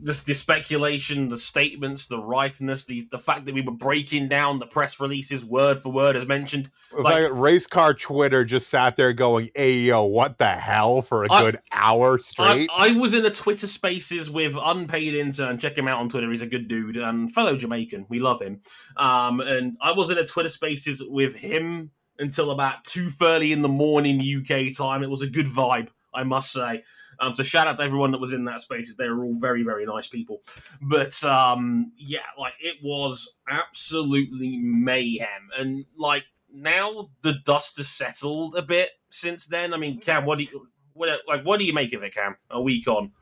The, 0.00 0.22
the 0.26 0.34
speculation, 0.34 1.28
the 1.28 1.38
statements, 1.38 2.06
the 2.06 2.18
rifeness, 2.20 2.84
the, 2.84 3.08
the 3.10 3.18
fact 3.18 3.46
that 3.46 3.54
we 3.54 3.60
were 3.62 3.72
breaking 3.72 4.28
down 4.28 4.58
the 4.58 4.66
press 4.66 5.00
releases 5.00 5.44
word 5.44 5.78
for 5.78 5.90
word 5.90 6.14
as 6.16 6.26
mentioned. 6.26 6.70
Like, 6.92 7.24
Like- 7.24 7.32
race 7.32 7.66
car 7.66 7.94
Twitter 7.94 8.44
just 8.44 8.68
sat 8.68 8.96
there 8.96 9.12
going, 9.12 9.50
"Hey 9.54 9.78
yo, 9.80 10.04
what 10.04 10.38
the 10.38 10.46
hell?" 10.46 11.02
for 11.02 11.24
a 11.24 11.32
I- 11.32 11.42
good 11.42 11.58
hour 11.72 12.18
straight. 12.18 12.70
I 12.74 12.92
was 12.92 13.12
in 13.14 13.26
a 13.26 13.30
Twitter 13.30 13.66
Spaces 13.66 14.30
with 14.30 14.56
unpaid 14.62 15.14
intern. 15.14 15.58
Check 15.58 15.76
him 15.76 15.88
out 15.88 15.98
on 15.98 16.08
Twitter. 16.08 16.30
He's 16.30 16.42
a 16.42 16.46
good 16.46 16.68
dude 16.68 16.96
and 16.96 17.32
fellow 17.32 17.56
Jamaican. 17.56 18.06
We 18.08 18.20
love 18.20 18.40
him. 18.40 18.60
Um, 18.96 19.40
and 19.40 19.76
I 19.80 19.92
was 19.92 20.10
in 20.10 20.18
a 20.18 20.24
Twitter 20.24 20.48
Spaces 20.48 21.02
with 21.04 21.34
him 21.34 21.90
until 22.18 22.50
about 22.50 22.84
two 22.84 23.10
thirty 23.10 23.52
in 23.52 23.62
the 23.62 23.68
morning 23.68 24.20
UK 24.20 24.72
time. 24.76 25.02
It 25.02 25.10
was 25.10 25.22
a 25.22 25.28
good 25.28 25.46
vibe, 25.46 25.88
I 26.14 26.22
must 26.24 26.52
say. 26.52 26.84
Um, 27.20 27.34
so 27.34 27.42
shout 27.42 27.66
out 27.66 27.76
to 27.78 27.82
everyone 27.82 28.12
that 28.12 28.20
was 28.20 28.32
in 28.32 28.44
that 28.44 28.60
spaces. 28.60 28.96
They 28.96 29.08
were 29.08 29.24
all 29.24 29.34
very, 29.34 29.62
very 29.62 29.84
nice 29.86 30.06
people. 30.06 30.42
But 30.80 31.22
um, 31.24 31.92
yeah, 31.96 32.26
like 32.38 32.54
it 32.60 32.76
was 32.82 33.34
absolutely 33.48 34.56
mayhem. 34.58 35.50
And 35.56 35.84
like 35.96 36.24
now 36.52 37.10
the 37.22 37.34
dust 37.44 37.76
has 37.78 37.88
settled 37.88 38.56
a 38.56 38.62
bit 38.62 38.90
since 39.10 39.46
then. 39.46 39.74
I 39.74 39.76
mean, 39.76 40.00
Cam, 40.00 40.24
what 40.24 40.38
do 40.38 40.44
you 40.44 40.68
what 40.92 41.08
like 41.26 41.42
what 41.44 41.58
do 41.58 41.64
you 41.64 41.72
make 41.72 41.92
of 41.92 42.02
it, 42.02 42.14
Cam? 42.14 42.36
A 42.50 42.60
week 42.60 42.86
on. 42.86 43.12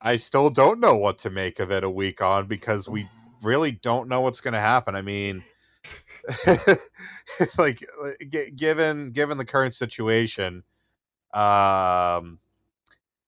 I 0.00 0.16
still 0.16 0.50
don't 0.50 0.80
know 0.80 0.96
what 0.96 1.18
to 1.20 1.30
make 1.30 1.60
of 1.60 1.70
it 1.70 1.82
a 1.82 1.90
week 1.90 2.20
on 2.20 2.46
because 2.46 2.88
we 2.88 3.08
really 3.42 3.70
don't 3.70 4.08
know 4.08 4.20
what's 4.20 4.42
going 4.42 4.54
to 4.54 4.60
happen. 4.60 4.94
I 4.94 5.02
mean, 5.02 5.44
like 7.58 7.82
g- 8.28 8.50
given 8.50 9.12
given 9.12 9.38
the 9.38 9.44
current 9.44 9.74
situation, 9.74 10.62
um, 11.32 12.38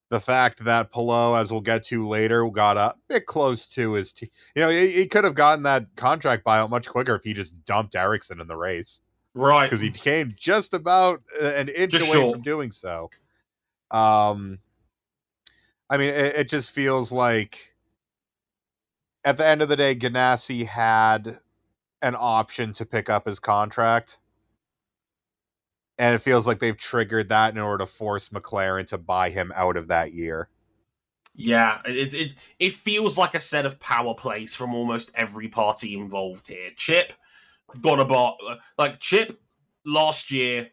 the 0.09 0.21
fact 0.21 0.65
that 0.65 0.93
Palou, 0.93 1.37
as 1.37 1.51
we'll 1.51 1.61
get 1.61 1.83
to 1.85 2.07
later, 2.07 2.49
got 2.51 2.77
a 2.77 2.95
bit 3.09 3.27
close 3.27 3.67
to 3.75 3.95
his, 3.95 4.15
you 4.21 4.29
know, 4.57 4.71
he, 4.71 4.89
he 4.93 5.07
could 5.07 5.25
have 5.25 5.35
gotten 5.35 5.65
that 5.65 5.87
contract 5.97 6.45
buyout 6.45 6.71
much 6.71 6.89
quicker 6.89 7.15
if 7.15 7.25
he 7.25 7.33
just 7.33 7.65
dumped 7.65 7.97
Ericsson 7.97 8.41
in 8.41 8.47
the 8.47 8.57
race 8.57 9.01
Right. 9.35 9.65
because 9.65 9.81
he 9.81 9.91
came 9.91 10.33
just 10.37 10.73
about 10.75 11.23
an 11.43 11.69
inch 11.69 11.93
Just 11.93 12.09
away 12.09 12.21
short. 12.21 12.35
from 12.37 12.43
doing 12.43 12.71
so. 12.71 13.11
Um, 13.91 14.59
I 15.91 15.97
mean, 15.97 16.09
it, 16.09 16.37
it 16.37 16.49
just 16.49 16.71
feels 16.71 17.11
like 17.13 17.75
at 19.25 19.37
the 19.37 19.47
end 19.47 19.61
of 19.61 19.69
the 19.69 19.77
day, 19.77 19.95
Ganassi 19.95 20.67
had 20.67 21.41
an 22.01 22.15
option 22.19 22.73
to 22.75 22.87
pick 22.87 23.11
up 23.11 23.27
his 23.27 23.41
contract. 23.41 24.19
And 25.99 26.15
it 26.15 26.19
feels 26.21 26.47
like 26.47 26.59
they've 26.59 26.77
triggered 26.77 27.31
that 27.31 27.55
in 27.55 27.61
order 27.61 27.85
to 27.85 27.91
force 27.91 28.29
McLaren 28.29 28.87
to 28.89 28.99
buy 28.99 29.31
him 29.31 29.51
out 29.55 29.77
of 29.77 29.89
that 29.89 30.13
year. 30.13 30.49
Yeah, 31.35 31.81
it, 31.85 32.15
it 32.15 32.35
it 32.59 32.73
feels 32.73 33.19
like 33.19 33.35
a 33.35 33.41
set 33.41 33.67
of 33.67 33.79
power 33.79 34.15
plays 34.15 34.55
from 34.55 34.75
almost 34.75 35.11
every 35.15 35.49
party 35.49 35.95
involved 35.95 36.49
here. 36.49 36.71
Chip 36.77 37.13
got 37.81 38.01
a 38.01 38.05
bar 38.05 38.35
like 38.79 38.99
Chip 39.01 39.39
last 39.85 40.31
year 40.31 40.69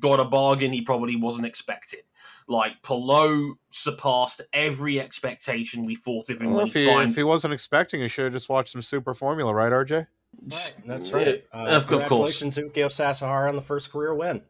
got 0.00 0.18
a 0.20 0.24
bargain 0.24 0.72
he 0.72 0.80
probably 0.82 1.16
wasn't 1.16 1.46
expecting. 1.46 2.00
Like 2.48 2.82
Palou 2.82 3.56
surpassed 3.70 4.40
every 4.52 5.00
expectation 5.00 5.84
we 5.84 5.96
thought 5.96 6.30
of 6.30 6.40
him 6.40 6.48
Well, 6.48 6.56
when 6.58 6.66
if, 6.66 6.72
he 6.74 6.80
he, 6.80 6.86
signed. 6.86 7.10
if 7.10 7.16
he 7.16 7.22
wasn't 7.22 7.52
expecting, 7.54 8.00
he 8.00 8.08
should 8.08 8.24
have 8.24 8.32
just 8.32 8.48
watched 8.48 8.72
some 8.72 8.82
Super 8.82 9.14
Formula, 9.14 9.52
right, 9.52 9.72
RJ? 9.72 10.06
Right, 10.42 10.76
that's 10.86 11.10
Yeah, 11.10 11.16
right. 11.16 11.44
Uh, 11.52 11.56
of, 11.56 11.82
of 11.84 11.86
course. 11.86 12.38
congratulations, 12.38 12.56
Ukyo 12.56 12.86
Sasahara, 12.90 13.48
on 13.48 13.56
the 13.56 13.62
first 13.62 13.90
career 13.90 14.14
win. 14.14 14.42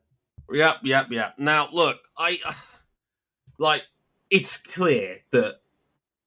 Yep, 0.50 0.76
yep, 0.85 1.07
yep. 1.11 1.35
Now, 1.38 1.69
look, 1.73 1.99
I 2.17 2.38
like 3.59 3.83
it's 4.31 4.57
clear 4.57 5.19
that 5.33 5.57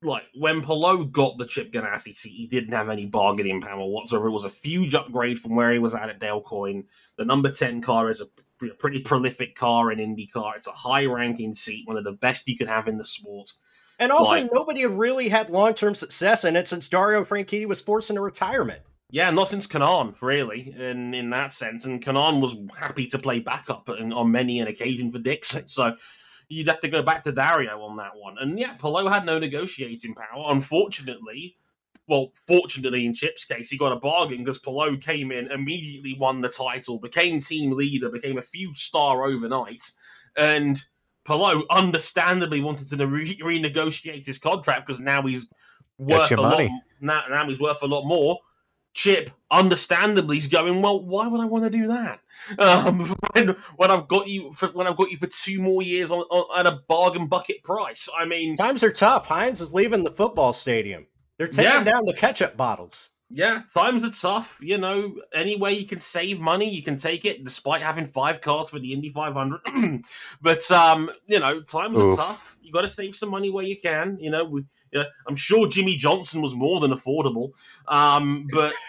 like 0.02 0.24
when 0.34 0.62
Palou 0.62 1.06
got 1.06 1.38
the 1.38 1.46
Chip 1.46 1.72
Ganassi 1.72 2.16
seat, 2.16 2.34
he 2.34 2.48
didn't 2.48 2.72
have 2.74 2.90
any 2.90 3.06
bargaining 3.06 3.62
power 3.62 3.86
whatsoever. 3.86 4.28
It 4.28 4.32
was 4.32 4.46
a 4.46 4.50
huge 4.50 4.96
upgrade 4.96 5.40
from 5.40 5.56
where 5.56 5.72
he 5.72 5.80
was 5.80 5.94
at 5.94 6.10
at 6.10 6.20
Dale 6.20 6.42
Coyne. 6.42 6.86
The 7.18 7.26
number 7.26 7.50
ten 7.50 7.82
car 7.82 8.10
is 8.10 8.22
a 8.22 8.28
pretty 8.78 9.00
prolific 9.00 9.56
car 9.56 9.92
in 9.92 10.00
IndyCar. 10.00 10.56
It's 10.58 10.68
a 10.68 10.72
high-ranking 10.72 11.54
seat, 11.54 11.88
one 11.88 11.98
of 11.98 12.04
the 12.04 12.12
best 12.12 12.48
you 12.48 12.58
could 12.58 12.68
have 12.68 12.88
in 12.88 12.98
the 12.98 13.06
sport. 13.06 13.52
And 14.00 14.12
also, 14.12 14.32
Like- 14.32 14.50
nobody 14.54 14.82
had 14.82 14.98
really 14.98 15.30
had 15.30 15.50
long 15.50 15.74
term 15.74 15.96
success 15.96 16.46
in 16.46 16.56
it 16.56 16.68
since 16.68 16.88
Dario 16.88 17.24
Franchitti 17.24 17.66
was 17.66 17.82
forced 17.82 18.10
into 18.10 18.22
retirement. 18.22 18.82
Yeah, 19.12 19.32
not 19.32 19.48
since 19.48 19.66
Kanaan, 19.66 20.16
really, 20.22 20.74
in 20.78 21.14
in 21.14 21.30
that 21.32 21.52
sense. 21.52 21.86
And 21.86 22.04
Kanaan 22.04 22.42
was 22.42 22.56
happy 22.78 23.08
to 23.08 23.18
play 23.18 23.40
backup 23.40 23.90
on, 23.90 24.14
on 24.14 24.32
many 24.32 24.60
an 24.60 24.68
occasion 24.68 25.12
for 25.12 25.20
Dixon. 25.20 25.68
So 25.68 25.96
you'd 26.48 26.68
have 26.68 26.80
to 26.82 26.88
go 26.88 27.02
back 27.02 27.24
to 27.24 27.32
Dario 27.32 27.82
on 27.82 27.98
that 27.98 28.12
one. 28.16 28.36
And 28.40 28.60
yeah, 28.60 28.74
Palou 28.74 29.08
had 29.08 29.26
no 29.26 29.40
negotiating 29.40 30.16
power. 30.16 30.46
Unfortunately, 30.48 31.58
well, 32.08 32.34
fortunately 32.48 33.06
in 33.06 33.14
Chip's 33.14 33.46
case, 33.46 33.70
he 33.70 33.78
got 33.78 33.92
a 33.92 33.96
bargain 33.96 34.40
because 34.40 34.58
Palou 34.58 34.98
came 34.98 35.32
in, 35.32 35.52
immediately 35.52 36.16
won 36.20 36.42
the 36.42 36.50
title, 36.50 37.00
became 37.00 37.40
team 37.40 37.72
leader, 37.72 38.10
became 38.10 38.38
a 38.38 38.44
few 38.44 38.74
star 38.74 39.24
overnight. 39.26 39.92
And 40.36 40.82
Palou 41.24 41.66
understandably 41.70 42.62
wanted 42.62 42.90
to 42.90 43.08
re- 43.08 43.38
renegotiate 43.38 44.26
his 44.26 44.40
contract 44.40 44.88
because 44.88 45.00
now 45.00 45.22
he's 45.22 45.48
worth 46.00 46.32
a 46.32 46.36
your 46.36 46.44
lot. 46.44 46.70
Now, 47.00 47.24
now 47.30 47.48
he's 47.48 47.62
worth 47.62 47.84
a 47.84 47.88
lot 47.88 48.06
more. 48.06 48.40
Chip, 49.00 49.30
understandably, 49.50 50.38
is 50.38 50.48
going. 50.48 50.82
Well, 50.82 51.02
why 51.02 51.30
would 51.30 51.40
I 51.40 51.46
want 51.46 51.64
to 51.64 51.70
do 51.70 51.88
that? 51.88 52.20
Um, 52.60 53.00
when, 53.34 53.56
when 53.78 53.92
I've 53.92 54.10
got 54.10 54.28
you 54.28 54.52
for 54.52 54.68
when 54.74 54.88
I've 54.88 54.98
got 54.98 55.10
you 55.10 55.16
for 55.16 55.28
two 55.28 55.62
more 55.62 55.82
years 55.82 56.12
on, 56.12 56.20
on 56.24 56.60
at 56.60 56.68
a 56.70 56.82
bargain 56.86 57.28
bucket 57.28 57.64
price. 57.64 58.10
I 58.18 58.26
mean, 58.26 58.58
Times 58.58 58.84
are 58.84 58.92
tough. 58.92 59.28
Heinz 59.28 59.62
is 59.62 59.74
leaving 59.74 60.04
the 60.04 60.12
football 60.12 60.52
stadium. 60.52 61.08
They're 61.38 61.48
taking 61.48 61.64
Yeah. 61.72 61.84
down 61.86 62.04
the 62.08 62.14
ketchup 62.14 62.58
bottles. 62.58 63.12
Yeah, 63.32 63.62
times 63.72 64.04
are 64.04 64.10
tough. 64.10 64.60
You 64.62 64.78
know, 64.78 65.16
any 65.34 65.56
way 65.56 65.74
you 65.74 65.86
can 65.86 66.00
save 66.00 66.40
money, 66.40 66.70
you 66.70 66.82
can 66.82 66.98
take 66.98 67.26
it, 67.26 67.44
despite 67.44 67.82
having 67.82 68.06
five 68.06 68.42
cars 68.42 68.70
for 68.70 68.80
the 68.80 68.92
Indy 68.92 69.10
500. 69.10 70.04
but 70.42 70.72
um, 70.72 71.12
you 71.28 71.40
know, 71.40 71.62
times 71.62 71.98
Oof. 71.98 72.14
are 72.14 72.16
tough. 72.16 72.58
You 72.62 72.72
got 72.72 72.82
to 72.82 72.88
save 72.88 73.16
some 73.16 73.30
money 73.30 73.50
where 73.50 73.64
you 73.64 73.78
can. 73.80 74.18
You 74.20 74.32
know, 74.32 74.46
we, 74.46 74.64
yeah, 74.92 75.04
I'm 75.28 75.36
sure 75.36 75.68
Jimmie 75.68 75.96
Johnson 75.96 76.42
was 76.42 76.56
more 76.56 76.80
than 76.80 76.92
affordable. 76.92 77.52
Um, 77.88 78.48
but 78.52 78.74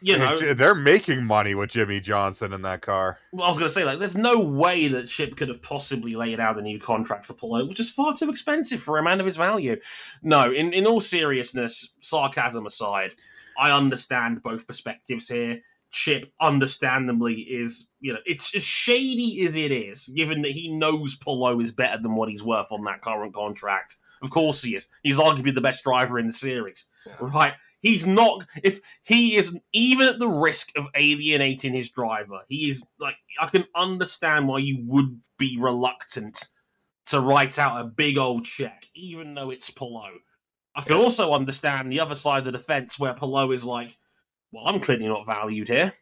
you 0.00 0.16
know, 0.16 0.38
they're 0.54 0.74
making 0.74 1.24
money 1.24 1.54
with 1.54 1.70
Jimmie 1.70 2.00
Johnson 2.00 2.52
in 2.52 2.62
that 2.62 2.82
car. 2.82 3.18
Well, 3.32 3.44
I 3.44 3.48
was 3.48 3.58
going 3.58 3.68
to 3.68 3.74
say, 3.74 3.84
like, 3.84 3.98
there's 3.98 4.16
no 4.16 4.40
way 4.40 4.88
that 4.88 5.08
Chip 5.08 5.36
could 5.36 5.48
have 5.48 5.62
possibly 5.62 6.12
laid 6.12 6.38
out 6.38 6.58
a 6.58 6.62
new 6.62 6.78
contract 6.78 7.26
for 7.26 7.34
Palou, 7.34 7.66
which 7.66 7.80
is 7.80 7.90
far 7.90 8.14
too 8.14 8.30
expensive 8.30 8.80
for 8.80 8.98
a 8.98 9.02
man 9.02 9.20
of 9.20 9.26
his 9.26 9.36
value. 9.36 9.76
No, 10.22 10.52
in, 10.52 10.72
in 10.72 10.86
all 10.86 11.00
seriousness, 11.00 11.92
sarcasm 12.00 12.66
aside, 12.66 13.14
I 13.58 13.70
understand 13.70 14.42
both 14.42 14.66
perspectives 14.66 15.28
here. 15.28 15.60
Chip, 15.90 16.32
understandably, 16.40 17.34
is, 17.42 17.86
you 18.00 18.12
know, 18.12 18.18
it's 18.26 18.54
as 18.56 18.64
shady 18.64 19.46
as 19.46 19.54
it 19.54 19.70
is, 19.70 20.08
given 20.08 20.42
that 20.42 20.50
he 20.50 20.68
knows 20.68 21.14
Palou 21.14 21.60
is 21.60 21.70
better 21.70 22.02
than 22.02 22.16
what 22.16 22.28
he's 22.28 22.42
worth 22.42 22.72
on 22.72 22.82
that 22.84 23.00
current 23.00 23.32
contract. 23.32 23.96
Of 24.20 24.30
course 24.30 24.62
he 24.62 24.74
is. 24.74 24.88
He's 25.04 25.18
arguably 25.18 25.54
the 25.54 25.60
best 25.60 25.84
driver 25.84 26.18
in 26.18 26.26
the 26.26 26.32
series 26.32 26.88
right? 27.20 27.54
He's 27.80 28.06
not. 28.06 28.46
If 28.62 28.80
he 29.02 29.36
is 29.36 29.56
even 29.72 30.08
at 30.08 30.18
the 30.18 30.28
risk 30.28 30.70
of 30.76 30.86
alienating 30.96 31.74
his 31.74 31.90
driver, 31.90 32.40
he 32.48 32.68
is 32.68 32.82
like. 32.98 33.16
I 33.38 33.46
can 33.46 33.64
understand 33.74 34.48
why 34.48 34.58
you 34.58 34.78
would 34.86 35.20
be 35.38 35.58
reluctant 35.60 36.46
to 37.06 37.20
write 37.20 37.58
out 37.58 37.80
a 37.80 37.84
big 37.84 38.16
old 38.16 38.44
check, 38.44 38.86
even 38.94 39.34
though 39.34 39.50
it's 39.50 39.70
Palou. 39.70 40.20
I 40.74 40.82
can 40.82 40.96
also 40.96 41.32
understand 41.32 41.90
the 41.90 42.00
other 42.00 42.14
side 42.14 42.46
of 42.46 42.52
the 42.52 42.58
fence 42.58 42.98
where 42.98 43.14
Palou 43.14 43.52
is 43.52 43.64
like, 43.64 43.96
"Well, 44.52 44.64
I'm 44.66 44.80
clearly 44.80 45.06
not 45.06 45.26
valued 45.26 45.68
here. 45.68 45.92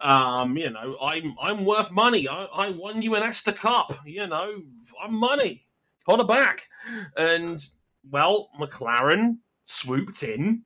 Um, 0.00 0.56
you 0.56 0.70
know, 0.70 0.96
I'm 1.00 1.34
I'm 1.40 1.64
worth 1.64 1.90
money. 1.90 2.28
I, 2.28 2.44
I 2.44 2.70
won 2.70 3.02
you 3.02 3.14
an 3.14 3.22
Astor 3.22 3.52
Cup. 3.52 3.92
You 4.06 4.26
know, 4.26 4.62
I'm 5.02 5.14
money. 5.14 5.66
Hold 6.06 6.20
it 6.20 6.28
back." 6.28 6.68
And 7.16 7.60
well, 8.08 8.50
McLaren 8.58 9.38
swooped 9.64 10.22
in. 10.22 10.64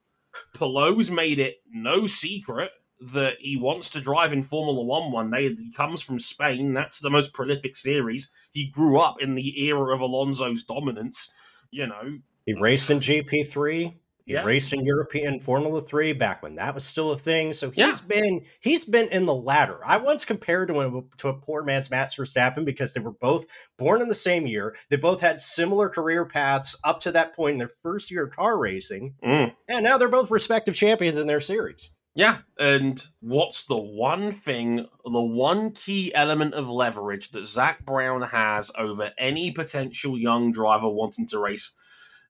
Palou's 0.54 1.10
made 1.10 1.38
it 1.38 1.56
no 1.70 2.06
secret 2.06 2.72
that 3.12 3.36
he 3.40 3.56
wants 3.56 3.88
to 3.90 4.00
drive 4.00 4.32
in 4.32 4.42
Formula 4.42 4.82
One 4.82 5.12
one 5.12 5.30
day. 5.30 5.54
He 5.54 5.72
comes 5.72 6.02
from 6.02 6.18
Spain. 6.18 6.72
That's 6.72 7.00
the 7.00 7.10
most 7.10 7.32
prolific 7.32 7.76
series. 7.76 8.30
He 8.52 8.66
grew 8.66 8.98
up 8.98 9.20
in 9.20 9.34
the 9.34 9.64
era 9.64 9.94
of 9.94 10.00
Alonso's 10.00 10.64
dominance. 10.64 11.30
You 11.70 11.86
know, 11.88 12.18
He 12.46 12.54
raced 12.54 12.90
in 12.90 13.00
GP3. 13.00 13.94
He 14.26 14.32
Yeah. 14.32 14.42
raced 14.42 14.72
in 14.72 14.86
European 14.86 15.38
Formula 15.38 15.82
Three 15.82 16.14
back 16.14 16.42
when 16.42 16.54
that 16.54 16.74
was 16.74 16.84
still 16.84 17.12
a 17.12 17.16
thing. 17.18 17.52
So 17.52 17.70
he's 17.70 18.00
Yeah. 18.00 18.06
been 18.08 18.44
he's 18.60 18.84
been 18.84 19.08
in 19.08 19.26
the 19.26 19.34
ladder. 19.34 19.80
I 19.84 19.98
once 19.98 20.24
compared 20.24 20.68
to 20.68 20.80
him 20.80 21.10
to 21.18 21.28
a 21.28 21.34
poor 21.34 21.62
man's 21.62 21.90
Max 21.90 22.14
Verstappen 22.16 22.64
because 22.64 22.94
they 22.94 23.00
were 23.00 23.12
both 23.12 23.44
born 23.76 24.00
in 24.00 24.08
the 24.08 24.14
same 24.14 24.46
year. 24.46 24.74
They 24.88 24.96
both 24.96 25.20
had 25.20 25.40
similar 25.40 25.90
career 25.90 26.24
paths 26.24 26.74
up 26.84 27.00
to 27.00 27.12
that 27.12 27.36
point 27.36 27.54
in 27.54 27.58
their 27.58 27.70
first 27.82 28.10
year 28.10 28.24
of 28.24 28.34
car 28.34 28.58
racing, 28.58 29.14
Mm. 29.22 29.52
and 29.68 29.84
now 29.84 29.98
they're 29.98 30.08
both 30.08 30.30
respective 30.30 30.74
champions 30.74 31.18
in 31.18 31.26
their 31.26 31.40
series. 31.40 31.90
Yeah, 32.14 32.38
and 32.58 33.04
what's 33.20 33.64
the 33.64 33.76
one 33.76 34.30
thing, 34.30 34.86
the 35.04 35.20
one 35.22 35.72
key 35.72 36.14
element 36.14 36.54
of 36.54 36.70
leverage 36.70 37.32
that 37.32 37.44
Zak 37.44 37.84
Brown 37.84 38.22
has 38.22 38.70
over 38.78 39.12
any 39.18 39.50
potential 39.50 40.16
young 40.16 40.50
driver 40.52 40.88
wanting 40.88 41.26
to 41.26 41.38
race 41.40 41.72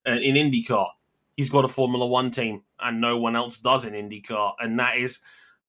in 0.07 0.35
IndyCar? 0.35 0.89
He's 1.37 1.51
got 1.51 1.65
a 1.65 1.69
Formula 1.69 2.07
One 2.07 2.31
team, 2.31 2.63
and 2.81 3.01
no 3.01 3.17
one 3.17 3.35
else 3.37 3.57
does 3.57 3.85
in 3.85 3.95
IndyCar, 3.95 4.55
and 4.61 4.79
that 4.79 4.99
is 4.99 5.21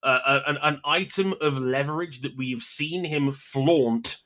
uh, 0.04 0.40
an, 0.46 0.58
an 0.62 0.82
item 0.86 1.34
of 1.42 1.58
leverage 1.58 2.22
that 2.22 2.38
we 2.38 2.52
have 2.52 2.62
seen 2.62 3.04
him 3.04 3.32
flaunt 3.32 4.18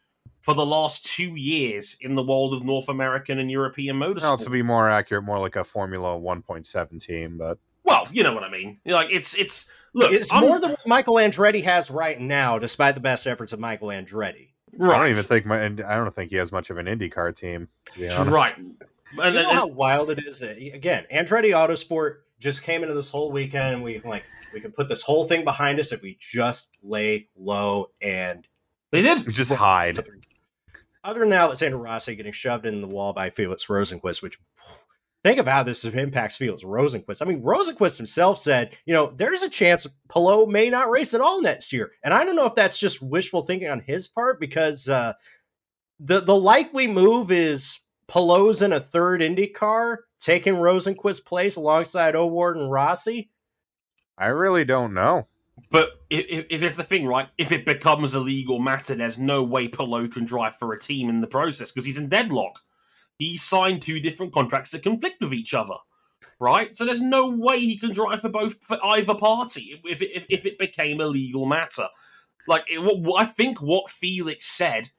for 0.41 0.54
the 0.54 0.65
last 0.65 1.06
two 1.06 1.36
years 1.36 1.98
in 2.02 2.15
the 2.15 2.24
world 2.24 2.54
of 2.54 2.63
North 2.63 2.89
American 2.89 3.39
and 3.39 3.50
European 3.52 3.98
motorsport. 3.98 4.22
Well, 4.22 4.38
to 4.39 4.50
be 4.50 4.62
more 4.63 4.89
accurate, 4.89 5.24
more 5.24 5.39
like 5.39 5.56
a 5.56 5.63
Formula 5.63 6.17
1.7 6.19 7.02
team, 7.02 7.38
but 7.38 7.58
well, 7.84 8.08
you 8.12 8.24
know 8.24 8.32
what 8.32 8.43
I 8.43 8.50
mean. 8.50 8.80
Like 8.86 9.08
it's 9.12 9.36
it's 9.36 9.69
look, 9.93 10.12
It's 10.12 10.32
I'm- 10.32 10.43
more 10.43 10.60
than 10.60 10.72
what 10.72 10.88
Michael 10.88 11.15
Andretti 11.15 11.63
has 11.63 11.89
right 11.89 12.19
now, 12.19 12.60
despite 12.60 12.95
the 12.95 13.02
best 13.02 13.26
efforts 13.28 13.54
of 13.54 13.60
Michael 13.60 13.89
Andretti. 13.89 14.50
I 14.82 14.88
don't 14.88 15.08
even 15.08 15.24
think 15.24 15.45
my, 15.45 15.65
I 15.65 15.69
don't 15.69 16.13
think 16.13 16.30
he 16.30 16.36
has 16.38 16.52
much 16.52 16.69
of 16.69 16.78
an 16.78 16.86
IndyCar 16.86 17.36
team. 17.36 17.67
To 17.95 18.00
be. 18.00 18.30
Right. 18.30 18.54
And, 19.12 19.17
You 19.17 19.24
and- 19.24 19.36
know 19.36 19.54
how 19.54 19.67
wild 19.67 20.10
it 20.12 20.19
is. 20.26 20.39
That, 20.39 20.58
again, 20.58 21.06
Andretti 21.13 21.52
Autosport 21.52 22.17
just 22.39 22.63
came 22.63 22.84
into 22.84 22.95
this 22.95 23.10
whole 23.10 23.32
weekend, 23.32 23.76
and 23.76 23.84
we 23.84 24.00
like 24.00 24.24
we 24.54 24.60
can 24.62 24.72
put 24.72 24.88
this 24.88 25.02
whole 25.02 25.26
thing 25.26 25.43
behind 25.43 25.80
us 25.80 25.91
if 25.91 26.02
we 26.02 26.17
just 26.19 26.78
lay 26.82 27.28
low 27.36 27.91
and. 28.02 28.48
they 28.91 29.02
did. 29.02 29.28
Just 29.34 29.52
hide. 29.52 29.98
Other 31.04 31.22
than 31.22 31.30
that, 31.30 31.41
Alexander 31.41 31.78
Rossi 31.78 32.15
getting 32.15 32.32
shoved 32.32 32.65
in 32.65 32.82
the 32.82 32.88
wall 32.88 33.13
by 33.13 33.30
Felix 33.30 33.65
Rosenqvist, 33.67 34.22
which 34.22 34.38
think 35.24 35.39
of 35.39 35.48
how 35.48 35.63
this 35.63 35.86
impacts 35.86 36.36
Felix 36.38 36.63
Rosenqvist. 36.63 37.22
I 37.22 37.26
mean, 37.26 37.41
Rosenqvist 37.41 37.98
himself 37.98 38.38
said, 38.38 38.76
you 38.86 38.93
know, 38.93 39.08
there's 39.15 39.41
a 39.41 39.50
chance 39.50 39.88
Palou 40.10 40.45
may 40.45 40.69
not 40.69 40.89
race 40.89 41.13
at 41.13 41.22
all 41.22 41.41
next 41.41 41.72
year, 41.72 41.91
and 42.04 42.13
I 42.13 42.24
don't 42.26 42.36
know 42.36 42.45
if 42.45 42.56
that's 42.56 42.78
just 42.78 43.02
wishful 43.02 43.41
thinking 43.43 43.69
on 43.69 43.80
his 43.82 44.08
part 44.08 44.39
because 44.39 44.89
uh, 44.89 45.13
the 46.00 46.19
the 46.22 46.36
likely 46.36 46.88
move 46.88 47.32
is 47.32 47.80
Palou's 48.10 48.62
in 48.62 48.74
a 48.74 48.80
third 48.80 49.22
Indy 49.22 49.48
car, 49.48 50.06
taking 50.19 50.56
Rosenqvist's 50.56 51.19
place 51.19 51.56
alongside 51.56 52.15
O'Ward 52.15 52.58
and 52.58 52.69
Rossi. 52.69 53.30
I 54.17 54.28
really 54.28 54.65
don't 54.65 54.93
know. 54.93 55.28
But 55.69 55.91
if, 56.10 56.26
if, 56.28 56.45
if 56.50 56.63
it's 56.63 56.76
the 56.76 56.84
thing, 56.84 57.06
right? 57.06 57.30
If 57.38 57.52
it 57.52 57.65
becomes 57.65 58.15
a 58.15 58.19
legal 58.19 58.60
matter, 58.60 58.95
there's 58.95 59.19
no 59.19 59.43
way 59.43 59.67
Palou 59.67 60.08
can 60.08 60.26
drive 60.26 60.56
for 60.56 60.74
a 60.74 60.80
team 60.80 61.10
in 61.10 61.22
the 61.22 61.28
process 61.28 61.72
because 61.72 61.86
he's 61.86 61.98
in 61.98 62.10
deadlock. 62.10 62.60
He 63.17 63.38
signed 63.38 63.82
two 63.82 64.00
different 64.00 64.34
contracts 64.34 64.72
that 64.72 64.84
conflict 64.84 65.22
with 65.22 65.34
each 65.34 65.54
other, 65.54 65.76
right? 66.39 66.76
So 66.76 66.86
there's 66.86 67.02
no 67.02 67.30
way 67.30 67.60
he 67.60 67.78
can 67.78 67.93
drive 67.93 68.22
for 68.22 68.30
both 68.30 68.63
for 68.63 68.84
either 68.84 69.13
party 69.13 69.82
if 69.86 70.02
it, 70.02 70.12
if, 70.15 70.26
if 70.30 70.45
it 70.45 70.58
became 70.58 71.02
a 71.02 71.06
legal 71.06 71.45
matter. 71.45 71.88
Like 72.48 72.63
it, 72.67 72.80
I 73.15 73.26
think 73.26 73.62
what 73.62 73.89
Felix 73.89 74.45
said 74.45 74.89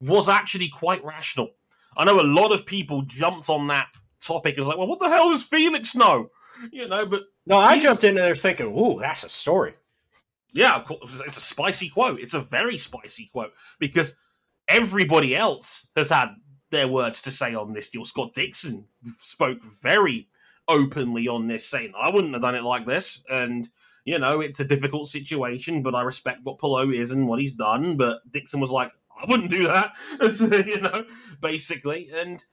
was 0.00 0.28
actually 0.28 0.68
quite 0.68 1.02
rational. 1.04 1.54
I 1.96 2.04
know 2.04 2.20
a 2.20 2.22
lot 2.22 2.52
of 2.52 2.66
people 2.66 3.02
jumped 3.02 3.48
on 3.50 3.66
that 3.68 3.88
topic 4.20 4.54
and 4.54 4.60
was 4.60 4.68
like, 4.68 4.78
"Well, 4.78 4.86
what 4.86 5.00
the 5.00 5.08
hell 5.08 5.30
does 5.30 5.42
Felix 5.42 5.94
know?" 5.94 6.30
You 6.70 6.88
know, 6.88 7.06
but 7.06 7.22
No, 7.46 7.56
I 7.58 7.78
jumped 7.78 8.04
in 8.04 8.14
there 8.14 8.36
thinking, 8.36 8.66
"Ooh, 8.78 9.00
that's 9.00 9.24
a 9.24 9.28
story." 9.28 9.74
Yeah, 10.54 10.76
of 10.76 10.84
course, 10.84 11.22
it's 11.26 11.38
a 11.38 11.40
spicy 11.40 11.88
quote. 11.88 12.20
It's 12.20 12.34
a 12.34 12.40
very 12.40 12.76
spicy 12.76 13.30
quote 13.32 13.52
because 13.78 14.14
everybody 14.68 15.34
else 15.34 15.86
has 15.96 16.10
had 16.10 16.34
their 16.70 16.88
words 16.88 17.22
to 17.22 17.30
say 17.30 17.54
on 17.54 17.72
this 17.72 17.90
deal. 17.90 18.04
Scott 18.04 18.32
Dixon 18.34 18.86
spoke 19.18 19.62
very 19.62 20.28
openly 20.68 21.28
on 21.28 21.46
this, 21.46 21.68
saying, 21.68 21.92
I 21.98 22.10
wouldn't 22.10 22.32
have 22.32 22.42
done 22.42 22.54
it 22.54 22.64
like 22.64 22.86
this. 22.86 23.22
And, 23.30 23.68
you 24.04 24.18
know, 24.18 24.40
it's 24.40 24.60
a 24.60 24.64
difficult 24.64 25.08
situation, 25.08 25.82
but 25.82 25.94
I 25.94 26.02
respect 26.02 26.40
what 26.42 26.58
Palou 26.58 26.92
is 26.92 27.12
and 27.12 27.28
what 27.28 27.40
he's 27.40 27.52
done. 27.52 27.96
But 27.96 28.20
Dixon 28.30 28.60
was 28.60 28.70
like, 28.70 28.92
I 29.20 29.26
wouldn't 29.28 29.50
do 29.50 29.64
that, 29.64 29.92
you 30.66 30.80
know, 30.80 31.04
basically. 31.40 32.10
And 32.12 32.44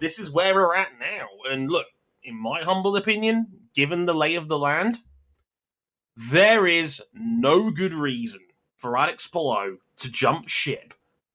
this 0.00 0.18
is 0.18 0.30
where 0.30 0.54
we're 0.54 0.74
at 0.74 0.98
now. 0.98 1.28
And 1.50 1.70
look, 1.70 1.86
in 2.22 2.36
my 2.36 2.62
humble 2.62 2.96
opinion, 2.96 3.46
given 3.74 4.06
the 4.06 4.14
lay 4.14 4.34
of 4.34 4.48
the 4.48 4.58
land, 4.58 4.98
there 6.16 6.66
is 6.66 7.02
no 7.14 7.70
good 7.70 7.94
reason 7.94 8.40
for 8.76 8.96
Alex 8.96 9.26
Palou 9.26 9.78
to 9.96 10.10
jump 10.10 10.48
ship 10.48 10.94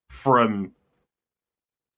from 0.09 0.73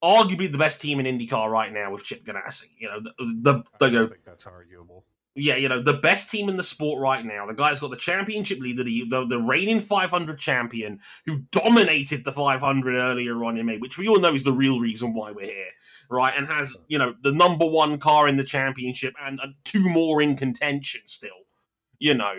arguably 0.04 0.52
the 0.52 0.58
best 0.58 0.80
team 0.82 1.00
in 1.00 1.06
IndyCar 1.06 1.50
right 1.50 1.74
now 1.74 1.92
with 1.92 2.04
Chip 2.04 2.24
Ganassi. 2.24 2.70
You 2.78 2.90
know, 2.90 3.00
the, 3.02 3.64
the, 3.80 3.90
the, 3.90 4.04
I 4.04 4.08
think 4.08 4.24
that's 4.24 4.46
arguable. 4.46 5.04
Yeah, 5.36 5.58
you 5.58 5.68
know, 5.68 5.82
the 5.82 5.94
best 5.94 6.32
team 6.32 6.48
in 6.48 6.56
the 6.56 6.64
sport 6.64 7.02
right 7.02 7.24
now. 7.26 7.46
The 7.46 7.54
guy's 7.54 7.82
got 7.82 7.90
the 7.90 7.98
championship 7.98 8.60
leader, 8.60 8.86
the, 8.86 9.04
the, 9.10 9.26
the 9.26 9.38
reigning 9.38 9.82
500 9.82 10.40
champion 10.40 11.02
who 11.26 11.40
dominated 11.52 12.24
the 12.24 12.32
500 12.32 12.96
earlier 12.96 13.44
on 13.44 13.58
in 13.58 13.66
May, 13.66 13.78
which 13.78 13.98
we 13.98 14.08
all 14.08 14.20
know 14.20 14.34
is 14.34 14.44
the 14.44 14.54
real 14.54 14.80
reason 14.80 15.14
why 15.14 15.32
we're 15.32 15.46
here, 15.46 15.72
right? 16.10 16.34
And 16.36 16.48
has, 16.48 16.78
you 16.88 16.98
know, 16.98 17.16
the 17.22 17.34
number 17.34 17.66
one 17.66 17.98
car 17.98 18.30
in 18.30 18.38
the 18.38 18.46
championship 18.46 19.14
and, 19.22 19.42
and 19.44 19.56
two 19.66 19.90
more 19.90 20.22
in 20.22 20.38
contention 20.38 21.02
still. 21.04 21.30
You 22.00 22.14
know, 22.14 22.36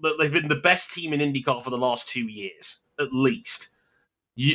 they've 0.00 0.32
been 0.32 0.48
the 0.48 0.54
best 0.54 0.92
team 0.92 1.12
in 1.12 1.20
IndyCar 1.20 1.64
for 1.64 1.70
the 1.70 1.78
last 1.78 2.08
two 2.08 2.28
years, 2.28 2.80
at 3.00 3.12
least. 3.12 3.70
You, 4.36 4.54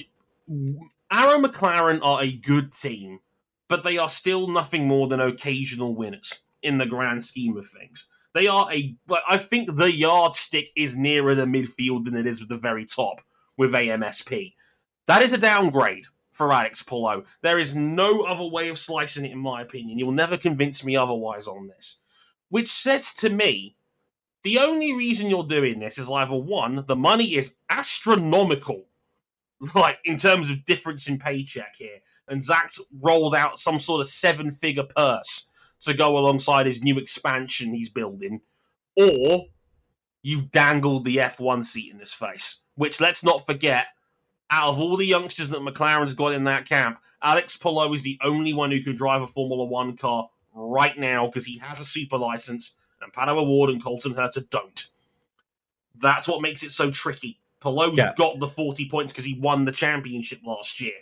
Arrow 1.12 1.40
McLaren 1.40 2.00
are 2.02 2.24
a 2.24 2.32
good 2.32 2.72
team, 2.72 3.20
but 3.68 3.84
they 3.84 3.98
are 3.98 4.10
still 4.10 4.48
nothing 4.48 4.88
more 4.88 5.10
than 5.10 5.20
occasional 5.20 5.94
winners 5.94 6.44
in 6.64 6.78
the 6.78 6.86
grand 6.86 7.24
scheme 7.24 7.58
of 7.58 7.68
things. 7.68 8.08
They 8.34 8.48
are 8.48 8.72
a. 8.72 8.96
I 9.28 9.38
think 9.38 9.76
the 9.76 9.92
yardstick 9.92 10.70
is 10.76 10.96
nearer 10.96 11.36
the 11.36 11.46
midfield 11.46 12.06
than 12.06 12.16
it 12.16 12.28
is 12.28 12.40
with 12.40 12.50
the 12.50 12.58
very 12.58 12.86
top 12.86 13.22
with 13.58 13.74
AMSP. 13.74 14.54
That 15.08 15.22
is 15.22 15.34
a 15.34 15.38
downgrade 15.38 16.06
for 16.32 16.54
Alex 16.54 16.84
Palou. 16.84 17.26
There 17.42 17.60
is 17.60 17.76
no 17.76 18.22
other 18.22 18.46
way 18.46 18.70
of 18.70 18.78
slicing 18.78 19.26
it, 19.26 19.32
in 19.32 19.40
my 19.40 19.62
opinion. 19.62 19.98
You'll 20.00 20.12
never 20.12 20.38
convince 20.38 20.86
me 20.86 20.96
otherwise 20.96 21.48
on 21.48 21.68
this. 21.68 22.02
Which 22.50 22.70
says 22.70 23.12
to 23.16 23.30
me, 23.30 23.76
the 24.44 24.60
only 24.60 24.94
reason 24.94 25.30
you're 25.30 25.44
doing 25.44 25.80
this 25.80 25.98
is 25.98 26.10
either 26.10 26.36
one, 26.36 26.86
the 26.88 26.96
money 26.96 27.36
is 27.36 27.56
astronomical, 27.70 28.86
like 29.76 30.00
in 30.06 30.18
terms 30.18 30.50
of 30.50 30.64
difference 30.64 31.10
in 31.10 31.20
paycheck 31.20 31.76
here, 31.78 32.00
and 32.28 32.42
Zak's 32.42 32.80
rolled 33.02 33.36
out 33.36 33.60
some 33.60 33.80
sort 33.80 34.00
of 34.00 34.08
seven 34.08 34.52
figure 34.52 34.86
purse 34.96 35.49
to 35.82 35.94
go 35.94 36.18
alongside 36.18 36.66
his 36.66 36.84
new 36.84 36.98
expansion 36.98 37.74
he's 37.74 37.90
building, 37.90 38.42
or 38.96 39.48
you've 40.22 40.52
dangled 40.52 41.06
the 41.06 41.18
F1 41.18 41.64
seat 41.64 41.92
in 41.92 42.00
his 42.00 42.14
face. 42.14 42.58
Which, 42.76 43.00
let's 43.02 43.24
not 43.24 43.46
forget, 43.46 43.88
out 44.50 44.70
of 44.70 44.80
all 44.80 44.98
the 44.98 45.06
youngsters 45.06 45.50
that 45.50 45.62
McLaren's 45.62 46.14
got 46.14 46.34
in 46.34 46.46
that 46.46 46.66
camp, 46.66 47.00
Alex 47.22 47.58
Palou 47.58 47.94
is 47.94 48.04
the 48.04 48.18
only 48.24 48.54
one 48.54 48.72
who 48.72 48.82
can 48.82 48.96
drive 48.96 49.22
a 49.22 49.28
Formula 49.28 49.66
One 49.66 49.98
car 49.98 50.30
right 50.54 50.98
now 50.98 51.26
because 51.28 51.46
he 51.46 51.58
has 51.60 51.80
a 51.80 51.86
super 51.86 52.18
license, 52.18 52.76
and 53.02 53.12
Pato 53.14 53.38
O'Ward 53.38 53.70
and 53.70 53.84
Colton 53.84 54.14
Herta 54.14 54.50
don't. 54.50 54.88
That's 56.00 56.28
what 56.28 56.42
makes 56.42 56.64
it 56.64 56.72
so 56.72 56.92
tricky. 56.92 57.40
Palou's 57.60 57.98
Yeah. 57.98 58.14
got 58.16 58.40
the 58.40 58.48
40 58.48 58.88
points 58.90 59.12
because 59.12 59.26
he 59.26 59.34
won 59.34 59.66
the 59.66 59.72
championship 59.72 60.40
last 60.46 60.80
year. 60.80 60.94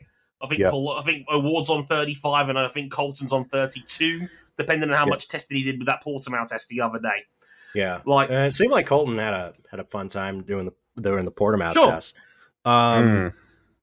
I 0.42 0.48
think 0.48 0.62
Yeah. 0.62 0.72
I 0.72 1.02
think 1.04 1.28
O'Ward's 1.30 1.70
on 1.70 1.86
35 1.86 2.50
and 2.50 2.58
I 2.58 2.68
think 2.68 2.92
Colton's 2.92 3.32
on 3.34 3.46
32, 3.46 4.28
depending 4.58 4.90
on 4.90 4.96
how 4.96 5.06
Yeah. 5.06 5.10
much 5.10 5.28
testing 5.28 5.58
he 5.58 5.64
did 5.64 5.80
with 5.80 5.88
that 5.88 6.04
Portimao 6.04 6.46
test 6.46 6.68
the 6.70 6.82
other 6.82 7.00
day. 7.00 7.26
Yeah, 7.74 8.02
Like, 8.06 8.32
Uh, 8.32 8.34
it 8.36 8.52
seemed 8.52 8.72
like 8.72 8.88
Colton 8.88 9.18
had 9.18 9.34
a 9.34 9.54
had 9.70 9.80
a 9.80 9.84
fun 9.84 10.08
time 10.08 10.42
doing 10.44 10.66
the 10.66 11.02
doing 11.02 11.26
the 11.26 11.32
Portimao 11.32 11.74
Sure. 11.74 11.92
test. 11.92 12.16
Um, 12.66 13.06
Mm. 13.08 13.34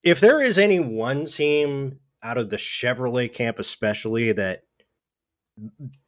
If 0.03 0.21
there 0.21 0.41
is 0.43 0.59
any 0.59 0.81
one 0.81 1.25
team 1.27 1.99
out 2.23 2.37
of 2.39 2.51
the 2.51 2.57
Chevrolet 2.57 3.33
camp, 3.33 3.59
especially 3.59 4.33
that 4.33 4.65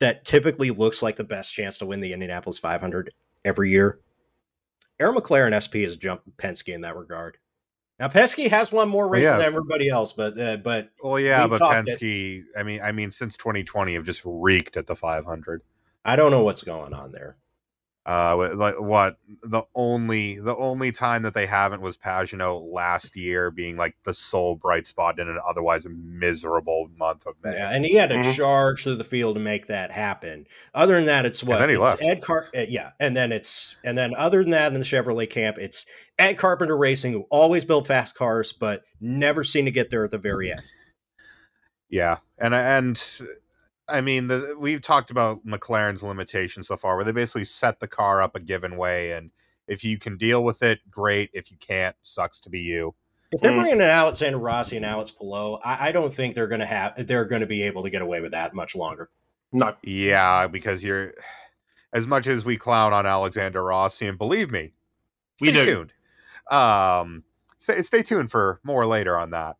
that 0.00 0.24
typically 0.24 0.70
looks 0.70 1.02
like 1.02 1.16
the 1.16 1.24
best 1.24 1.54
chance 1.54 1.78
to 1.78 1.86
win 1.86 2.00
the 2.00 2.12
Indianapolis 2.12 2.58
500 2.58 3.12
every 3.44 3.70
year, 3.70 4.00
Arrow 4.98 5.14
McLaren 5.14 5.54
SP 5.54 5.82
has 5.84 5.96
jumped 5.96 6.36
Penske 6.36 6.74
in 6.74 6.80
that 6.80 6.96
regard. 6.96 7.38
Now 7.98 8.08
Penske 8.08 8.50
has 8.50 8.70
won 8.70 8.88
more 8.88 9.08
races 9.08 9.30
yeah. 9.30 9.38
than 9.38 9.46
everybody 9.46 9.88
else, 9.88 10.12
but 10.12 10.38
uh, 10.38 10.58
but 10.58 10.90
Well, 11.02 11.18
yeah, 11.18 11.46
but 11.46 11.60
it. 11.88 12.44
I 12.58 12.62
mean, 12.62 12.80
I 12.82 12.92
mean, 12.92 13.10
since 13.10 13.36
2020, 13.36 13.94
have 13.94 14.04
just 14.04 14.22
reeked 14.24 14.76
at 14.76 14.86
the 14.86 14.94
500. 14.94 15.62
I 16.04 16.16
don't 16.16 16.30
know 16.30 16.42
what's 16.42 16.62
going 16.62 16.92
on 16.92 17.12
there. 17.12 17.36
Uh, 18.08 18.54
like 18.54 18.80
what 18.80 19.18
the 19.42 19.62
only 19.74 20.36
the 20.38 20.54
only 20.54 20.92
time 20.92 21.22
that 21.22 21.34
they 21.34 21.44
haven't 21.44 21.82
was 21.82 21.98
Pagenaud 21.98 22.72
last 22.72 23.16
year, 23.16 23.50
being 23.50 23.76
like 23.76 23.96
the 24.04 24.14
sole 24.14 24.54
bright 24.54 24.86
spot 24.86 25.18
in 25.18 25.28
an 25.28 25.40
otherwise 25.44 25.88
miserable 25.90 26.88
month 26.96 27.26
of 27.26 27.34
May. 27.42 27.54
Yeah, 27.54 27.70
and 27.72 27.84
he 27.84 27.96
had 27.96 28.10
to 28.10 28.18
Mhm. 28.18 28.36
charge 28.36 28.84
through 28.84 28.94
the 28.94 29.02
field 29.02 29.34
to 29.34 29.40
make 29.40 29.66
that 29.66 29.90
happen. 29.90 30.46
Other 30.72 30.94
than 30.94 31.06
that, 31.06 31.26
it's 31.26 31.42
what 31.42 31.58
then 31.58 31.68
he 31.70 31.74
it's 31.74 31.82
left. 31.84 32.02
Ed 32.02 32.22
Car. 32.22 32.46
uh, 32.56 32.60
yeah, 32.68 32.92
and 33.00 33.16
then 33.16 33.32
it's 33.32 33.74
and 33.82 33.98
then 33.98 34.14
other 34.14 34.40
than 34.40 34.50
that, 34.50 34.72
in 34.72 34.78
the 34.78 34.86
Chevrolet 34.86 35.28
camp, 35.28 35.58
it's 35.58 35.84
Ed 36.16 36.34
Carpenter 36.34 36.76
Racing, 36.76 37.12
who 37.12 37.26
always 37.28 37.64
built 37.64 37.88
fast 37.88 38.14
cars, 38.14 38.52
but 38.52 38.84
never 39.00 39.42
seemed 39.42 39.66
to 39.66 39.72
get 39.72 39.90
there 39.90 40.04
at 40.04 40.12
the 40.12 40.18
very 40.18 40.52
end. 40.52 40.62
Yeah, 41.88 42.18
and 42.38 42.54
and 42.54 43.02
I 43.88 44.00
mean, 44.00 44.26
the, 44.28 44.56
we've 44.58 44.80
talked 44.82 45.10
about 45.10 45.46
McLaren's 45.46 46.02
limitations 46.02 46.68
so 46.68 46.76
far, 46.76 46.96
where 46.96 47.04
they 47.04 47.12
basically 47.12 47.44
set 47.44 47.78
the 47.80 47.86
car 47.88 48.20
up 48.22 48.34
a 48.34 48.40
given 48.40 48.76
way, 48.76 49.12
and 49.12 49.30
if 49.68 49.84
you 49.84 49.98
can 49.98 50.16
deal 50.16 50.42
with 50.44 50.62
it, 50.62 50.80
great. 50.90 51.30
If 51.32 51.50
you 51.50 51.56
can't, 51.58 51.94
sucks 52.02 52.40
to 52.40 52.50
be 52.50 52.60
you. 52.60 52.94
If 53.32 53.40
they're 53.40 53.50
Mm. 53.52 53.60
bringing 53.60 53.72
in 53.80 53.82
Alexander 53.82 54.38
Rossi 54.38 54.76
and 54.76 54.86
Alex 54.86 55.10
Palou, 55.10 55.54
I, 55.64 55.88
I 55.88 55.92
don't 55.92 56.12
think 56.14 56.34
they're 56.34 56.46
going 56.46 56.60
to 56.60 56.66
have 56.66 57.06
they're 57.06 57.24
going 57.24 57.40
to 57.40 57.46
be 57.46 57.62
able 57.62 57.82
to 57.82 57.90
get 57.90 58.02
away 58.02 58.20
with 58.20 58.32
that 58.32 58.54
much 58.54 58.76
longer. 58.76 59.10
No. 59.52 59.74
Yeah, 59.82 60.46
because 60.46 60.82
you're 60.84 61.14
as 61.92 62.06
much 62.06 62.26
as 62.26 62.44
we 62.44 62.56
clown 62.56 62.92
on 62.92 63.06
Alexander 63.06 63.62
Rossi, 63.62 64.06
and 64.06 64.18
believe 64.18 64.50
me, 64.50 64.72
We 65.40 65.50
stay 65.52 65.64
do. 65.64 65.74
tuned. 65.74 65.92
Um, 66.50 67.24
stay, 67.58 67.82
stay 67.82 68.02
tuned 68.02 68.30
for 68.30 68.60
more 68.62 68.86
later 68.86 69.16
on 69.16 69.30
that. 69.30 69.56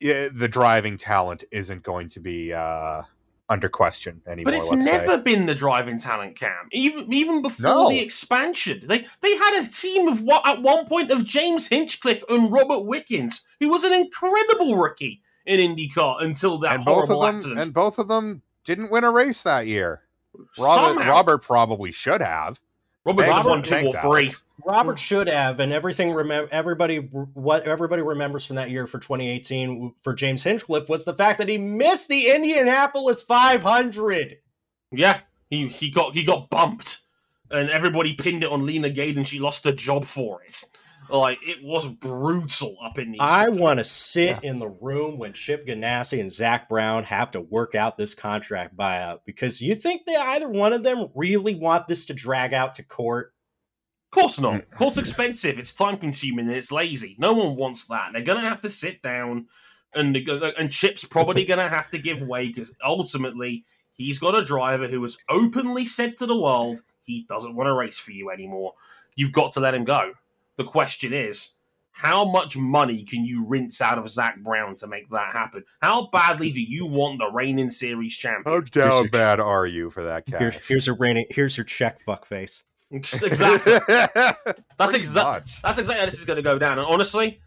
Yeah, 0.00 0.28
the 0.32 0.48
driving 0.48 0.98
talent 0.98 1.44
isn't 1.50 1.82
going 1.82 2.08
to 2.10 2.20
be 2.20 2.52
uh, 2.52 3.02
under 3.48 3.68
question 3.68 4.20
anymore. 4.26 4.44
But 4.52 4.54
it's 4.54 4.70
let's 4.70 4.84
say. 4.84 4.92
never 4.92 5.18
been 5.18 5.46
the 5.46 5.54
driving 5.54 5.98
talent 5.98 6.36
cam. 6.36 6.68
Even 6.72 7.12
even 7.12 7.42
before 7.42 7.62
No. 7.70 7.88
the 7.88 8.00
expansion, 8.00 8.80
they 8.86 9.06
they 9.22 9.36
had 9.36 9.62
a 9.64 9.68
team 9.68 10.08
of 10.08 10.20
what 10.22 10.46
at 10.46 10.60
one 10.62 10.84
point 10.86 11.10
of 11.10 11.24
James 11.24 11.68
Hinchcliffe 11.68 12.24
and 12.28 12.52
Robert 12.52 12.80
Wickens, 12.84 13.42
who 13.60 13.68
was 13.70 13.84
an 13.84 13.92
incredible 13.94 14.76
rookie 14.76 15.22
in 15.46 15.60
IndyCar 15.60 16.22
until 16.22 16.58
that 16.58 16.74
and 16.74 16.84
both 16.84 17.04
of 17.04 17.08
horrible 17.08 17.22
them 17.22 17.36
accident. 17.36 17.64
and 17.64 17.72
both 17.74 17.98
of 17.98 18.08
them 18.08 18.42
didn't 18.64 18.90
win 18.90 19.04
a 19.04 19.10
race 19.10 19.42
that 19.44 19.66
year. 19.66 20.02
Robert, 20.58 21.06
Robert 21.06 21.38
probably 21.38 21.92
should 21.92 22.20
have. 22.20 22.60
Robert 23.06 23.28
Robert 23.28 23.48
won 23.48 23.62
two 23.62 23.76
or 23.86 23.94
three. 24.02 24.30
Robert 24.64 24.98
hmm. 24.98 25.02
should 25.02 25.28
have, 25.28 25.60
and 25.60 25.72
everything. 25.72 26.12
Remember, 26.12 26.48
everybody. 26.52 26.96
What 26.98 27.64
everybody 27.64 28.02
remembers 28.02 28.44
from 28.44 28.56
that 28.56 28.70
year 28.70 28.86
for 28.88 28.98
2018 28.98 29.94
for 30.02 30.12
James 30.12 30.42
Hinchcliffe 30.42 30.88
was 30.88 31.04
the 31.04 31.14
fact 31.14 31.38
that 31.38 31.48
he 31.48 31.56
missed 31.56 32.08
the 32.08 32.30
Indianapolis 32.30 33.22
500. 33.22 34.38
Yeah, 34.90 35.20
he 35.48 35.68
he 35.68 35.90
got 35.90 36.14
he 36.14 36.24
got 36.24 36.50
bumped, 36.50 37.02
and 37.48 37.70
everybody 37.70 38.14
pinned 38.14 38.42
it 38.42 38.50
on 38.50 38.66
Leena 38.66 38.90
Gade, 38.90 39.16
and 39.16 39.26
she 39.26 39.38
lost 39.38 39.64
her 39.64 39.72
job 39.72 40.04
for 40.04 40.42
it. 40.42 40.64
Like 41.10 41.38
it 41.42 41.62
was 41.62 41.88
brutal 41.88 42.76
up 42.82 42.98
in 42.98 43.12
these. 43.12 43.20
I 43.20 43.48
want 43.48 43.78
to 43.78 43.84
sit 43.84 44.42
in 44.42 44.58
the 44.58 44.68
room 44.68 45.18
when 45.18 45.32
Chip 45.32 45.66
Ganassi 45.66 46.20
and 46.20 46.30
Zak 46.30 46.68
Brown 46.68 47.04
have 47.04 47.30
to 47.32 47.40
work 47.40 47.74
out 47.74 47.96
this 47.96 48.14
contract 48.14 48.76
buyout 48.76 49.14
uh, 49.14 49.18
because 49.24 49.60
you 49.60 49.74
think 49.74 50.06
that 50.06 50.18
either 50.34 50.48
one 50.48 50.72
of 50.72 50.82
them 50.82 51.08
really 51.14 51.54
want 51.54 51.86
this 51.86 52.06
to 52.06 52.14
drag 52.14 52.52
out 52.52 52.74
to 52.74 52.82
court. 52.82 53.32
Of 54.12 54.20
course 54.20 54.40
not. 54.40 54.68
Court's 54.70 54.98
expensive. 54.98 55.58
It's 55.58 55.72
time 55.72 55.98
consuming 55.98 56.46
and 56.46 56.56
it's 56.56 56.72
lazy. 56.72 57.16
No 57.18 57.32
one 57.32 57.56
wants 57.56 57.84
that. 57.86 58.10
They're 58.12 58.22
gonna 58.22 58.48
have 58.48 58.62
to 58.62 58.70
sit 58.70 59.02
down, 59.02 59.46
and 59.94 60.16
and 60.16 60.70
Chip's 60.70 61.04
probably 61.04 61.44
gonna 61.44 61.68
have 61.68 61.90
to 61.90 61.98
give 61.98 62.22
way 62.22 62.48
because 62.48 62.72
ultimately 62.84 63.64
he's 63.92 64.18
got 64.18 64.34
a 64.34 64.44
driver 64.44 64.88
who 64.88 65.02
has 65.02 65.18
openly 65.28 65.84
said 65.84 66.16
to 66.18 66.26
the 66.26 66.38
world 66.38 66.80
he 67.06 67.24
doesn't 67.28 67.54
want 67.54 67.68
to 67.68 67.72
race 67.72 67.98
for 67.98 68.12
you 68.12 68.30
anymore. 68.30 68.74
You've 69.14 69.32
got 69.32 69.52
to 69.52 69.60
let 69.60 69.74
him 69.74 69.84
go. 69.84 70.12
The 70.56 70.64
question 70.64 71.12
is. 71.12 71.52
How 71.98 72.26
much 72.26 72.58
money 72.58 73.04
can 73.04 73.24
you 73.24 73.48
rinse 73.48 73.80
out 73.80 73.96
of 73.96 74.06
Zak 74.10 74.42
Brown 74.42 74.74
to 74.74 74.86
make 74.86 75.08
that 75.08 75.32
happen? 75.32 75.64
How 75.80 76.08
badly 76.12 76.52
do 76.52 76.60
you 76.60 76.86
want 76.86 77.18
the 77.18 77.30
reigning 77.32 77.70
series 77.70 78.14
champion? 78.14 78.44
How 78.44 78.60
down 78.60 79.04
your- 79.04 79.10
bad 79.10 79.40
are 79.40 79.64
you 79.64 79.88
for 79.88 80.02
that 80.02 80.24
Here's, 80.26 80.56
cash? 80.56 80.68
here's 80.68 80.86
your 80.86 80.96
rainy, 80.96 81.26
here's 81.30 81.56
your 81.56 81.64
check, 81.64 82.04
fuckface. 82.04 82.64
exactly. 82.90 83.78
That's 84.76 84.92
exactly. 84.92 85.52
That's 85.62 85.78
exactly 85.78 86.00
how 86.00 86.04
this 86.04 86.18
is 86.18 86.26
going 86.26 86.36
to 86.36 86.42
go 86.42 86.58
down. 86.58 86.78
And 86.78 86.86
honestly, 86.86 87.40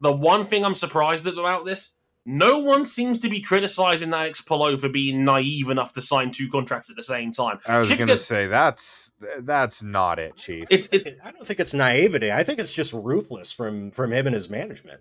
the 0.00 0.10
one 0.12 0.44
thing 0.44 0.64
I'm 0.64 0.74
surprised 0.74 1.26
about 1.26 1.66
this, 1.66 1.90
no 2.30 2.58
one 2.58 2.84
seems 2.86 3.18
to 3.20 3.28
be 3.28 3.40
criticizing 3.40 4.12
Alex 4.12 4.40
Palou 4.40 4.76
for 4.76 4.88
being 4.88 5.24
naive 5.24 5.68
enough 5.68 5.92
to 5.94 6.00
sign 6.00 6.30
two 6.30 6.48
contracts 6.48 6.88
at 6.88 6.96
the 6.96 7.02
same 7.02 7.32
time. 7.32 7.58
I 7.66 7.78
was 7.78 7.88
Chip 7.88 7.98
gonna 7.98 8.12
Gan- 8.12 8.18
say 8.18 8.46
that's 8.46 9.12
that's 9.40 9.82
not 9.82 10.18
it, 10.18 10.36
Chief. 10.36 10.66
It's 10.70 10.88
it, 10.88 11.18
I 11.24 11.30
don't 11.32 11.46
think 11.46 11.60
it's 11.60 11.74
naivety. 11.74 12.30
I 12.30 12.44
think 12.44 12.58
it's 12.58 12.72
just 12.72 12.92
ruthless 12.92 13.52
from 13.52 13.90
from 13.90 14.12
him 14.12 14.26
and 14.26 14.34
his 14.34 14.48
management. 14.48 15.00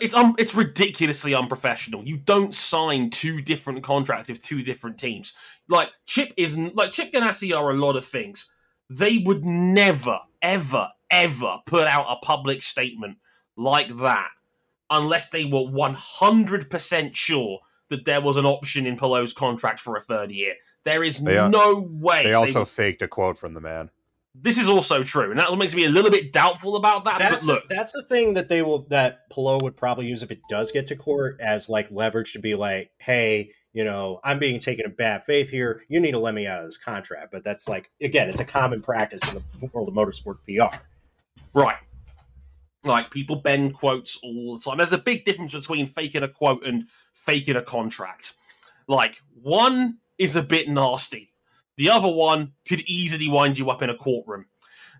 it's 0.00 0.14
um, 0.14 0.34
it's 0.38 0.54
ridiculously 0.54 1.34
unprofessional. 1.34 2.04
You 2.06 2.16
don't 2.16 2.54
sign 2.54 3.10
two 3.10 3.40
different 3.42 3.82
contracts 3.82 4.30
with 4.30 4.42
two 4.42 4.62
different 4.62 4.98
teams. 4.98 5.34
Like 5.68 5.90
Chip 6.06 6.32
is 6.36 6.56
like 6.56 6.92
Chip 6.92 7.12
Ganassi 7.12 7.56
are 7.56 7.70
a 7.70 7.74
lot 7.76 7.96
of 7.96 8.04
things. 8.04 8.50
They 8.90 9.18
would 9.18 9.44
never, 9.44 10.18
ever, 10.40 10.88
ever 11.10 11.58
put 11.66 11.86
out 11.86 12.06
a 12.08 12.16
public 12.24 12.62
statement 12.62 13.18
like 13.54 13.94
that 13.98 14.30
unless 14.90 15.30
they 15.30 15.44
were 15.44 15.66
one 15.66 15.94
hundred 15.94 16.70
percent 16.70 17.16
sure 17.16 17.60
that 17.88 18.04
there 18.04 18.20
was 18.20 18.36
an 18.36 18.44
option 18.46 18.86
in 18.86 18.96
Palou's 18.96 19.32
contract 19.32 19.80
for 19.80 19.96
a 19.96 20.00
third 20.00 20.30
year. 20.30 20.54
There 20.84 21.02
is 21.02 21.18
They 21.18 21.38
are- 21.38 21.48
no 21.50 21.86
way. 21.90 22.22
They 22.22 22.34
also 22.34 22.60
would- 22.60 22.68
faked 22.68 23.02
a 23.02 23.08
quote 23.08 23.38
from 23.38 23.54
the 23.54 23.60
man. 23.60 23.90
this 24.40 24.56
is 24.58 24.68
also 24.68 25.02
true, 25.02 25.30
and 25.32 25.40
that 25.40 25.52
makes 25.58 25.74
me 25.74 25.84
a 25.84 25.88
little 25.88 26.10
bit 26.12 26.32
doubtful 26.32 26.76
about 26.76 27.04
that. 27.04 27.18
That's 27.18 27.44
but 27.46 27.52
look, 27.52 27.68
that's 27.68 27.90
the 27.92 28.04
thing 28.04 28.34
that 28.34 28.48
they 28.48 28.62
will 28.62 28.86
that 28.88 29.28
Palou 29.30 29.58
would 29.62 29.76
probably 29.76 30.06
use 30.06 30.22
if 30.22 30.30
it 30.30 30.38
does 30.48 30.70
get 30.70 30.86
to 30.86 30.96
court 30.96 31.40
as 31.40 31.68
like 31.68 31.90
leverage 31.90 32.34
to 32.34 32.38
be 32.38 32.54
like, 32.54 32.92
hey, 32.98 33.50
you 33.72 33.84
know, 33.84 34.20
I'm 34.22 34.38
being 34.38 34.60
taken 34.60 34.84
in 34.86 34.92
bad 34.94 35.24
faith 35.24 35.50
here. 35.50 35.82
You 35.88 35.98
need 35.98 36.12
to 36.12 36.18
let 36.20 36.34
me 36.34 36.46
out 36.46 36.60
of 36.60 36.66
this 36.66 36.76
contract. 36.76 37.32
But 37.32 37.42
that's 37.42 37.68
like 37.68 37.90
again, 38.00 38.28
it's 38.28 38.38
a 38.38 38.44
common 38.44 38.80
practice 38.80 39.22
in 39.28 39.42
the 39.60 39.66
world 39.72 39.88
of 39.88 39.94
motorsport 39.94 40.36
PR. 40.46 40.76
Right. 41.52 41.76
Like 42.84 43.10
people 43.10 43.36
bend 43.36 43.74
quotes 43.74 44.18
all 44.22 44.56
the 44.56 44.64
time. 44.64 44.78
There's 44.78 44.92
a 44.92 44.98
big 44.98 45.24
difference 45.24 45.54
between 45.54 45.86
faking 45.86 46.22
a 46.22 46.28
quote 46.28 46.64
and 46.64 46.84
faking 47.14 47.56
a 47.56 47.62
contract. 47.62 48.34
Like 48.86 49.20
one 49.42 49.98
is 50.16 50.36
a 50.36 50.42
bit 50.42 50.68
nasty. 50.68 51.32
The 51.76 51.90
other 51.90 52.08
one 52.08 52.52
could 52.68 52.80
easily 52.88 53.28
wind 53.28 53.58
you 53.58 53.70
up 53.70 53.82
in 53.82 53.90
a 53.90 53.96
courtroom. 53.96 54.46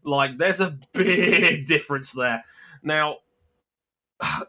Like 0.04 0.38
there's 0.38 0.60
a 0.60 0.78
big 0.92 1.66
difference 1.66 2.12
there. 2.12 2.44
Now, 2.82 3.18
like 4.20 4.42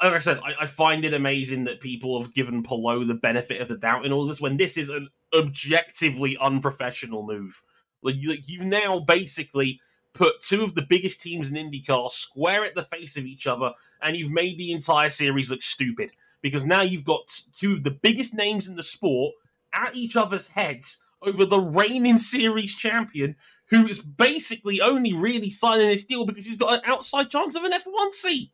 I 0.00 0.18
said, 0.18 0.38
I, 0.44 0.54
I 0.62 0.66
find 0.66 1.04
it 1.04 1.14
amazing 1.14 1.64
that 1.64 1.80
people 1.80 2.20
have 2.20 2.34
given 2.34 2.62
Palou 2.62 3.04
the 3.04 3.14
benefit 3.14 3.60
of 3.60 3.68
the 3.68 3.76
doubt 3.76 4.04
in 4.04 4.12
all 4.12 4.26
this 4.26 4.40
when 4.40 4.56
this 4.56 4.76
is 4.76 4.88
an 4.88 5.08
objectively 5.34 6.36
unprofessional 6.38 7.26
move. 7.26 7.62
Like 8.02 8.16
you, 8.16 8.30
like, 8.30 8.48
you've 8.48 8.66
now 8.66 9.00
basically 9.00 9.80
put 10.18 10.42
two 10.42 10.62
of 10.64 10.74
the 10.74 10.82
biggest 10.82 11.20
teams 11.22 11.48
in 11.50 11.54
IndyCar 11.54 12.10
square 12.10 12.64
at 12.64 12.74
the 12.74 12.82
face 12.82 13.16
of 13.16 13.24
each 13.24 13.46
other, 13.46 13.72
and 14.02 14.16
you've 14.16 14.30
made 14.32 14.58
the 14.58 14.72
entire 14.72 15.08
series 15.08 15.50
look 15.50 15.62
stupid 15.62 16.12
because 16.42 16.64
now 16.64 16.82
you've 16.82 17.04
got 17.04 17.20
two 17.54 17.72
of 17.72 17.84
the 17.84 17.90
biggest 17.90 18.34
names 18.34 18.68
in 18.68 18.76
the 18.76 18.82
sport 18.82 19.34
at 19.72 19.94
each 19.94 20.16
other's 20.16 20.48
heads 20.48 21.02
over 21.22 21.44
the 21.44 21.60
reigning 21.60 22.18
series 22.18 22.74
champion, 22.74 23.36
who 23.70 23.86
is 23.86 24.00
basically 24.00 24.80
only 24.80 25.12
really 25.12 25.50
signing 25.50 25.88
this 25.88 26.04
deal 26.04 26.24
because 26.24 26.46
he's 26.46 26.56
got 26.56 26.74
an 26.74 26.80
outside 26.84 27.30
chance 27.30 27.54
of 27.56 27.64
an 27.64 27.72
F1 27.72 28.12
seat. 28.12 28.50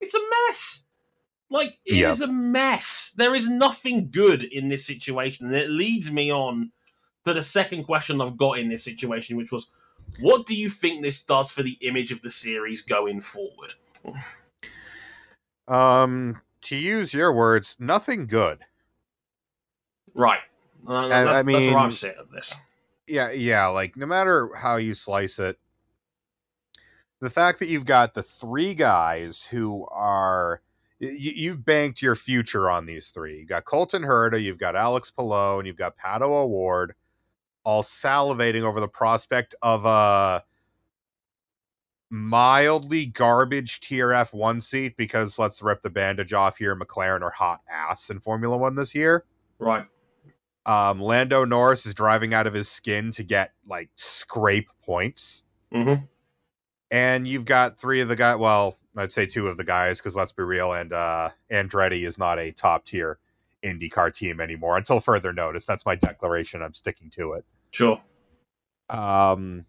It's 0.00 0.14
a 0.14 0.20
mess. 0.48 0.86
Like, 1.50 1.78
it 1.84 1.96
is 1.96 2.20
Yep. 2.20 2.28
a 2.28 2.32
mess. 2.32 3.12
There 3.16 3.34
is 3.34 3.48
nothing 3.48 4.10
good 4.10 4.44
in 4.44 4.68
this 4.68 4.86
situation. 4.86 5.46
And 5.46 5.54
it 5.54 5.68
leads 5.68 6.10
me 6.10 6.30
on 6.32 6.72
to 7.26 7.34
the 7.34 7.42
second 7.42 7.84
question 7.84 8.20
I've 8.20 8.36
got 8.36 8.58
in 8.58 8.68
this 8.68 8.84
situation, 8.84 9.36
which 9.36 9.52
was 9.52 9.66
what 10.18 10.46
do 10.46 10.54
you 10.56 10.68
think 10.68 11.02
this 11.02 11.22
does 11.22 11.50
for 11.50 11.62
the 11.62 11.78
image 11.82 12.10
of 12.12 12.22
the 12.22 12.30
series 12.30 12.82
going 12.82 13.20
forward? 13.20 13.74
Um, 15.68 16.40
to 16.62 16.76
use 16.76 17.14
your 17.14 17.32
words, 17.32 17.76
nothing 17.78 18.26
good. 18.26 18.58
Right. 20.14 20.40
Uh, 20.86 21.08
that's, 21.08 21.28
I 21.30 21.42
that's 21.42 21.46
where 21.46 21.76
I'm 21.76 21.82
mean- 21.84 21.90
sitting 21.92 22.18
at 22.20 22.30
this. 22.32 22.54
Yeah, 23.06 23.32
yeah, 23.32 23.66
like 23.66 23.96
no 23.96 24.06
matter 24.06 24.50
how 24.54 24.76
you 24.76 24.94
slice 24.94 25.40
it, 25.40 25.58
the 27.20 27.28
fact 27.28 27.58
that 27.58 27.66
you've 27.66 27.84
got 27.84 28.14
the 28.14 28.22
three 28.22 28.72
guys 28.72 29.44
who 29.44 29.84
are 29.90 30.62
y- 31.00 31.08
you've 31.10 31.64
banked 31.64 32.02
your 32.02 32.14
future 32.14 32.70
on 32.70 32.86
these 32.86 33.08
three. 33.08 33.40
You 33.40 33.46
got 33.46 33.64
Colton 33.64 34.02
Herta, 34.02 34.40
you've 34.40 34.58
got 34.60 34.76
Alex 34.76 35.10
Palou, 35.10 35.58
and 35.58 35.66
you've 35.66 35.76
got 35.76 35.96
Pato 35.98 36.28
O'Ward, 36.30 36.94
all 37.64 37.82
salivating 37.82 38.62
over 38.62 38.80
the 38.80 38.88
prospect 38.88 39.54
of 39.62 39.84
a 39.84 40.42
mildly 42.10 43.06
garbage 43.06 43.80
tier 43.80 44.08
F1 44.08 44.62
seat 44.62 44.96
because 44.96 45.38
let's 45.38 45.62
rip 45.62 45.82
the 45.82 45.90
bandage 45.90 46.32
off 46.32 46.58
here. 46.58 46.76
McLaren 46.76 47.22
are 47.22 47.30
hot 47.30 47.60
ass 47.70 48.10
in 48.10 48.18
Formula 48.20 48.56
One 48.56 48.74
this 48.74 48.94
year. 48.94 49.24
Right. 49.58 49.86
Um, 50.66 51.00
Lando 51.00 51.44
Norris 51.44 51.86
is 51.86 51.94
driving 51.94 52.34
out 52.34 52.46
of 52.46 52.54
his 52.54 52.68
skin 52.68 53.10
to 53.12 53.22
get 53.22 53.52
like 53.66 53.88
scrape 53.96 54.68
points. 54.82 55.44
Mm-hmm. 55.72 56.04
And 56.90 57.26
you've 57.26 57.44
got 57.44 57.78
three 57.78 58.00
of 58.00 58.08
the 58.08 58.16
guys. 58.16 58.38
Well, 58.38 58.78
I'd 58.96 59.12
say 59.12 59.26
two 59.26 59.46
of 59.46 59.56
the 59.56 59.64
guys 59.64 59.98
because 59.98 60.16
let's 60.16 60.32
be 60.32 60.42
real. 60.42 60.72
And 60.72 60.92
uh, 60.92 61.30
Andretti 61.50 62.04
is 62.04 62.18
not 62.18 62.38
a 62.38 62.50
top 62.50 62.84
tier 62.84 63.18
IndyCar 63.64 64.14
team 64.14 64.40
anymore 64.40 64.76
until 64.76 65.00
further 65.00 65.32
notice. 65.32 65.66
That's 65.66 65.84
my 65.86 65.94
declaration. 65.94 66.62
I'm 66.62 66.74
sticking 66.74 67.10
to 67.10 67.34
it. 67.34 67.44
Sure. 67.70 68.00
Um, 68.88 69.66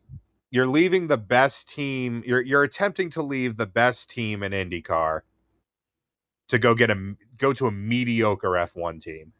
you're 0.49 0.67
leaving 0.67 1.07
the 1.07 1.17
best 1.17 1.69
team. 1.69 2.23
You're 2.25 2.41
you're 2.41 2.63
attempting 2.63 3.09
to 3.11 3.21
leave 3.21 3.57
the 3.57 3.67
best 3.67 4.09
team 4.09 4.43
in 4.43 4.51
IndyCar 4.51 5.21
to 6.49 6.59
go 6.59 6.75
get 6.75 6.89
a 6.89 7.15
go 7.37 7.53
to 7.53 7.67
a 7.67 7.71
mediocre 7.71 8.49
F1 8.51 9.01
team. 9.01 9.33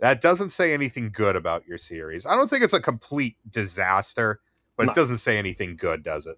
That 0.00 0.20
doesn't 0.20 0.50
say 0.50 0.74
anything 0.74 1.10
good 1.10 1.36
about 1.36 1.66
your 1.66 1.78
series. 1.78 2.26
I 2.26 2.36
don't 2.36 2.48
think 2.50 2.62
it's 2.64 2.74
a 2.74 2.80
complete 2.80 3.36
disaster, 3.48 4.40
but 4.76 4.86
No. 4.86 4.92
it 4.92 4.94
doesn't 4.94 5.18
say 5.18 5.38
anything 5.38 5.76
good, 5.76 6.02
does 6.02 6.26
it? 6.26 6.36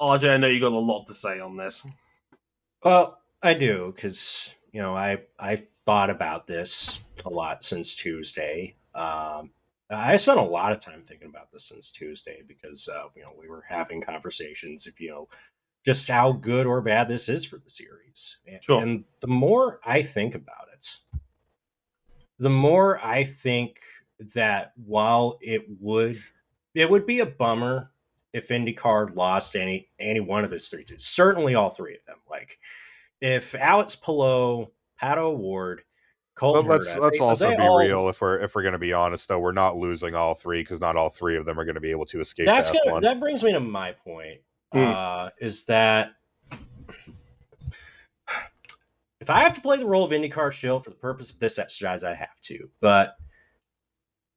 RJ, 0.00 0.30
I 0.34 0.36
know 0.36 0.48
you 0.48 0.60
got 0.60 0.72
a 0.72 0.78
lot 0.78 1.06
to 1.06 1.14
say 1.14 1.40
on 1.40 1.56
this. 1.56 1.86
Well, 2.84 3.18
I 3.42 3.54
do 3.54 3.92
because 3.94 4.54
you 4.72 4.80
know 4.80 4.96
I 4.96 5.22
I 5.38 5.64
thought 5.86 6.10
about 6.10 6.46
this 6.46 7.00
a 7.24 7.30
lot 7.30 7.64
since 7.64 7.94
Tuesday. 7.94 8.74
Um, 8.94 9.50
I 9.90 10.16
spent 10.18 10.38
a 10.38 10.42
lot 10.42 10.72
of 10.72 10.78
time 10.78 11.02
thinking 11.02 11.28
about 11.28 11.50
this 11.50 11.64
since 11.64 11.90
Tuesday 11.90 12.42
because 12.46 12.88
uh, 12.88 13.04
you 13.16 13.22
know 13.22 13.32
we 13.38 13.48
were 13.48 13.64
having 13.68 14.00
conversations 14.00 14.86
of 14.86 14.98
you 15.00 15.10
know 15.10 15.28
just 15.84 16.08
how 16.08 16.32
good 16.32 16.66
or 16.66 16.80
bad 16.82 17.08
this 17.08 17.28
is 17.28 17.44
for 17.44 17.56
the 17.56 17.70
series. 17.70 18.38
And, 18.46 18.62
Sure. 18.62 18.82
and 18.82 19.04
the 19.20 19.28
more 19.28 19.80
I 19.84 20.02
think 20.02 20.34
about 20.34 20.68
it, 20.74 20.98
the 22.38 22.50
more 22.50 23.04
I 23.04 23.24
think 23.24 23.80
that 24.34 24.72
while 24.76 25.38
it 25.40 25.64
would 25.80 26.22
it 26.74 26.88
would 26.88 27.06
be 27.06 27.20
a 27.20 27.26
bummer 27.26 27.90
if 28.32 28.48
IndyCar 28.48 29.16
lost 29.16 29.56
any 29.56 29.88
any 29.98 30.20
one 30.20 30.44
of 30.44 30.50
those 30.50 30.68
three 30.68 30.84
teams. 30.84 31.04
Certainly 31.04 31.54
all 31.54 31.70
three 31.70 31.94
of 31.94 32.04
them. 32.06 32.18
Like 32.30 32.58
if 33.20 33.54
Alex 33.54 33.96
Palou, 33.96 34.70
Pato 35.00 35.18
O'Ward, 35.18 35.82
Colton 36.34 36.66
But 36.66 36.72
let's 36.72 36.96
let's 36.96 37.20
also 37.20 37.50
be 37.50 37.56
all- 37.56 37.78
real. 37.78 38.08
If 38.08 38.20
we're 38.20 38.38
if 38.40 38.54
we're 38.54 38.62
going 38.62 38.72
to 38.72 38.78
be 38.78 38.92
honest, 38.92 39.28
though, 39.28 39.38
we're 39.38 39.52
not 39.52 39.76
losing 39.76 40.14
all 40.14 40.34
three 40.34 40.62
because 40.62 40.80
not 40.80 40.96
all 40.96 41.10
three 41.10 41.36
of 41.36 41.44
them 41.44 41.58
are 41.60 41.64
going 41.64 41.74
to 41.74 41.80
be 41.80 41.90
able 41.90 42.06
to 42.06 42.20
escape. 42.20 42.46
That's 42.46 42.70
to 42.70 42.80
gonna, 42.84 42.98
F1. 42.98 43.02
that 43.02 43.20
brings 43.20 43.44
me 43.44 43.52
to 43.52 43.60
my 43.60 43.92
point. 43.92 44.40
Hmm. 44.72 44.78
Uh, 44.78 45.30
is 45.40 45.64
that 45.66 46.12
if 49.20 49.28
I 49.28 49.40
have 49.42 49.52
to 49.54 49.60
play 49.60 49.76
the 49.76 49.84
role 49.86 50.04
of 50.04 50.12
IndyCar 50.12 50.52
shill 50.52 50.80
for 50.80 50.90
the 50.90 50.96
purpose 50.96 51.30
of 51.30 51.38
this 51.40 51.58
exercise, 51.58 52.04
I 52.04 52.14
have 52.14 52.40
to. 52.42 52.70
But 52.80 53.16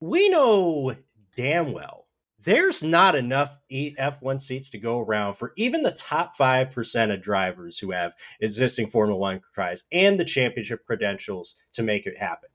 we 0.02 0.28
know 0.30 0.96
damn 1.38 1.72
well 1.72 2.03
there's 2.44 2.84
not 2.84 3.16
enough 3.16 3.60
F1 3.72 4.42
seats 4.42 4.70
to 4.72 4.78
go 4.78 5.00
around 5.00 5.36
for 5.36 5.54
even 5.58 5.84
the 5.84 5.92
top 5.92 6.38
5% 6.38 7.14
of 7.14 7.22
drivers 7.22 7.80
who 7.80 7.92
have 7.92 8.14
existing 8.40 8.88
Formula 8.88 9.20
One 9.20 9.42
tries 9.54 9.84
and 9.92 10.20
the 10.20 10.26
championship 10.26 10.86
credentials 10.86 11.56
to 11.74 11.84
make 11.84 12.06
it 12.06 12.18
happen. 12.18 12.50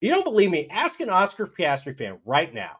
You 0.00 0.10
don't 0.10 0.24
believe 0.24 0.50
me? 0.50 0.68
Ask 0.68 1.00
an 1.00 1.10
Oscar 1.10 1.46
Piastri 1.46 1.96
fan 1.96 2.18
right 2.24 2.52
now 2.52 2.78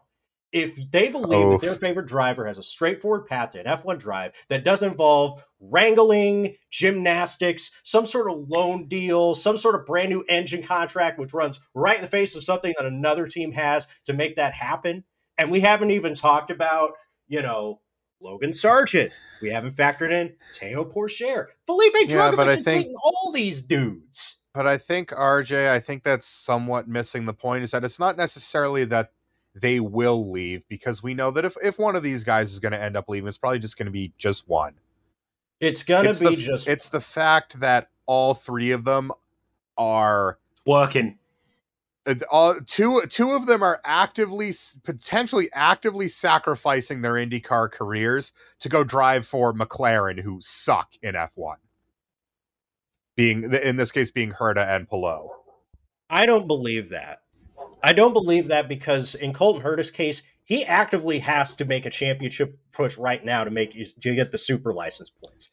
if 0.53 0.79
they 0.91 1.09
believe 1.09 1.49
that 1.51 1.61
their 1.67 1.75
favorite 1.75 2.07
driver 2.07 2.47
has 2.47 2.59
a 2.59 2.63
straightforward 2.63 3.27
path 3.27 3.51
to 3.51 3.61
an 3.61 3.67
F1 3.67 3.99
drive 3.99 4.33
that 4.49 4.65
doesn't 4.65 4.91
involve 4.91 5.43
wrangling, 5.61 6.57
gymnastics, 6.71 7.71
some 7.83 8.05
sort 8.05 8.31
of 8.31 8.51
loan 8.51 8.87
deal, 8.87 9.35
some 9.35 9.57
sort 9.57 9.75
of 9.75 9.87
brand 9.87 10.11
new 10.11 10.23
engine 10.29 10.63
contract, 10.63 11.19
which 11.19 11.33
runs 11.33 11.59
right 11.75 11.97
in 11.97 12.03
the 12.03 12.09
face 12.09 12.37
of 12.37 12.45
something 12.45 12.75
that 12.77 12.87
another 12.87 13.27
team 13.27 13.53
has 13.53 13.87
to 14.05 14.13
make 14.13 14.37
that 14.37 14.53
happen. 14.53 15.05
And 15.39 15.51
we 15.51 15.61
haven't 15.61 15.91
even 15.91 16.15
talked 16.15 16.51
about, 16.51 16.93
you 17.29 17.43
know, 17.43 17.81
Logan 18.21 18.53
Sargent. 18.53 19.13
We 19.41 19.51
haven't 19.51 19.75
factored 19.75 20.13
in 20.13 20.35
Théo 20.55 20.91
Pourchaire, 20.93 21.47
Felipe 21.67 21.95
Yeah, 22.07 22.31
Drugovich, 22.33 22.37
but 22.37 22.49
I 22.49 22.57
think- 22.57 22.89
all 23.03 23.33
these 23.33 23.63
dudes. 23.63 24.43
but 24.55 24.67
I 24.67 24.77
think 24.79 25.11
RJ, 25.11 25.69
I 25.71 25.81
think 25.81 26.05
that's 26.05 26.27
somewhat 26.29 26.87
missing 26.87 27.25
the 27.25 27.33
point. 27.35 27.65
Is 27.65 27.73
that 27.73 27.83
it's 27.85 27.99
not 27.99 28.17
necessarily 28.17 28.85
that 28.85 29.13
they 29.55 29.81
will 29.81 30.31
leave 30.31 30.67
because 30.69 31.03
we 31.03 31.15
know 31.15 31.31
that 31.33 31.45
if 31.45 31.57
if 31.63 31.79
one 31.79 31.97
of 31.97 32.03
these 32.03 32.23
guys 32.25 32.53
is 32.53 32.61
going 32.61 32.73
to 32.73 32.81
end 32.81 32.97
up 32.97 33.09
leaving, 33.09 33.29
it's 33.29 33.39
probably 33.39 33.59
just 33.59 33.77
going 33.77 33.87
to 33.87 33.93
be 33.93 34.13
just 34.17 34.49
one. 34.49 34.75
It's 35.61 35.85
gonna 35.85 36.13
be 36.13 36.35
the, 36.35 36.37
just 36.37 36.67
it's 36.67 36.89
the 36.89 37.01
fact 37.01 37.61
that 37.61 37.89
all 38.07 38.35
three 38.35 38.73
of 38.73 38.85
them 38.85 39.13
are 39.79 40.39
Working. 40.67 41.19
Uh, 42.07 42.15
all 42.31 42.57
two 42.67 43.01
two 43.09 43.31
of 43.31 43.47
them 43.47 43.63
are 43.63 43.81
actively 43.85 44.53
potentially 44.83 45.49
actively 45.53 46.09
sacrificing 46.09 47.03
their 47.03 47.15
IndyCar 47.15 47.71
careers 47.71 48.33
to 48.59 48.69
go 48.69 48.83
drive 48.83 49.27
for 49.27 49.53
McLaren 49.53 50.21
who 50.21 50.39
suck 50.41 50.95
in 51.01 51.15
F1 51.15 51.57
being 53.15 53.53
in 53.53 53.77
this 53.77 53.93
case 53.93 54.11
being 54.11 54.33
Herta 54.33 54.69
and 54.69 54.89
Palou 54.89 55.29
I 56.13 56.27
don't 56.27 56.47
believe 56.47 56.91
that. 56.91 57.21
I 57.83 57.95
don't 57.95 58.13
believe 58.13 58.49
that 58.49 58.69
because 58.69 59.15
in 59.15 59.33
Colton 59.33 59.63
Herta's 59.63 59.91
case, 59.91 60.23
he 60.45 60.63
actively 60.63 61.19
has 61.21 61.57
to 61.57 61.65
make 61.65 61.87
a 61.87 61.91
championship 61.91 62.59
push 62.71 62.99
right 62.99 63.25
now 63.25 63.45
to 63.45 63.51
make 63.51 63.73
to 63.73 64.15
get 64.15 64.31
the 64.31 64.37
super 64.37 64.75
license 64.75 65.11
points. 65.11 65.49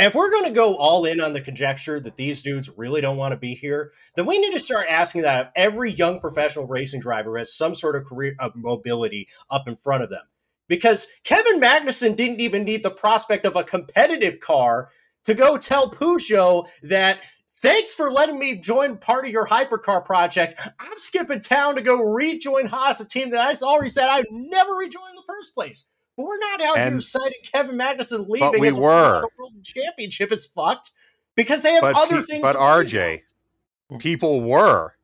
If 0.00 0.14
we're 0.14 0.30
going 0.30 0.44
to 0.44 0.50
go 0.50 0.76
all 0.76 1.04
in 1.06 1.20
on 1.20 1.32
the 1.32 1.40
conjecture 1.40 1.98
that 1.98 2.16
these 2.16 2.40
dudes 2.40 2.70
really 2.76 3.00
don't 3.00 3.16
want 3.16 3.32
to 3.32 3.36
be 3.36 3.54
here, 3.54 3.92
then 4.14 4.26
we 4.26 4.38
need 4.38 4.52
to 4.52 4.60
start 4.60 4.86
asking 4.88 5.22
that 5.22 5.40
of 5.40 5.52
every 5.56 5.90
young 5.92 6.20
professional 6.20 6.68
racing 6.68 7.00
driver 7.00 7.36
has 7.36 7.52
some 7.52 7.74
sort 7.74 7.96
of 7.96 8.04
career 8.04 8.36
of 8.38 8.54
mobility 8.54 9.28
up 9.50 9.66
in 9.66 9.74
front 9.74 10.04
of 10.04 10.10
them. 10.10 10.22
Because 10.68 11.08
Kevin 11.24 11.60
Magnussen 11.60 12.14
didn't 12.14 12.40
even 12.40 12.62
need 12.62 12.84
the 12.84 12.92
prospect 12.92 13.44
of 13.44 13.56
a 13.56 13.64
competitive 13.64 14.38
car 14.38 14.90
to 15.24 15.34
go 15.34 15.56
tell 15.56 15.90
Peugeot 15.90 16.68
that 16.84 17.18
thanks 17.56 17.92
for 17.92 18.12
letting 18.12 18.38
me 18.38 18.54
join 18.54 18.98
part 18.98 19.24
of 19.24 19.32
your 19.32 19.48
hypercar 19.48 20.04
project. 20.04 20.60
I'm 20.78 20.98
skipping 20.98 21.40
town 21.40 21.74
to 21.74 21.82
go 21.82 22.00
rejoin 22.00 22.66
Haas, 22.66 23.00
a 23.00 23.04
team 23.04 23.30
that 23.30 23.40
I 23.40 23.66
already 23.66 23.90
said 23.90 24.08
I'd 24.08 24.26
never 24.30 24.74
rejoin 24.74 25.10
in 25.10 25.16
the 25.16 25.22
first 25.26 25.56
place. 25.56 25.86
But 26.18 26.26
we're 26.26 26.38
not 26.38 26.60
out 26.60 26.76
here 26.78 27.00
citing 27.00 27.38
Kevin 27.44 27.76
Magnussen 27.78 28.28
leaving. 28.28 28.50
But 28.50 28.60
we 28.60 28.68
as 28.68 28.78
were. 28.78 29.20
the 29.22 29.28
world 29.38 29.52
championship 29.64 30.32
is 30.32 30.44
fucked 30.44 30.90
because 31.36 31.62
they 31.62 31.72
have 31.74 31.80
but 31.82 31.94
other 31.96 32.16
pe- 32.18 32.22
things. 32.24 32.42
but 32.42 32.52
to 32.54 32.58
worry 32.58 32.84
RJ 32.84 33.14
about. 33.14 33.22
Hmm. 33.90 33.96
people 33.98 34.40
were 34.42 34.94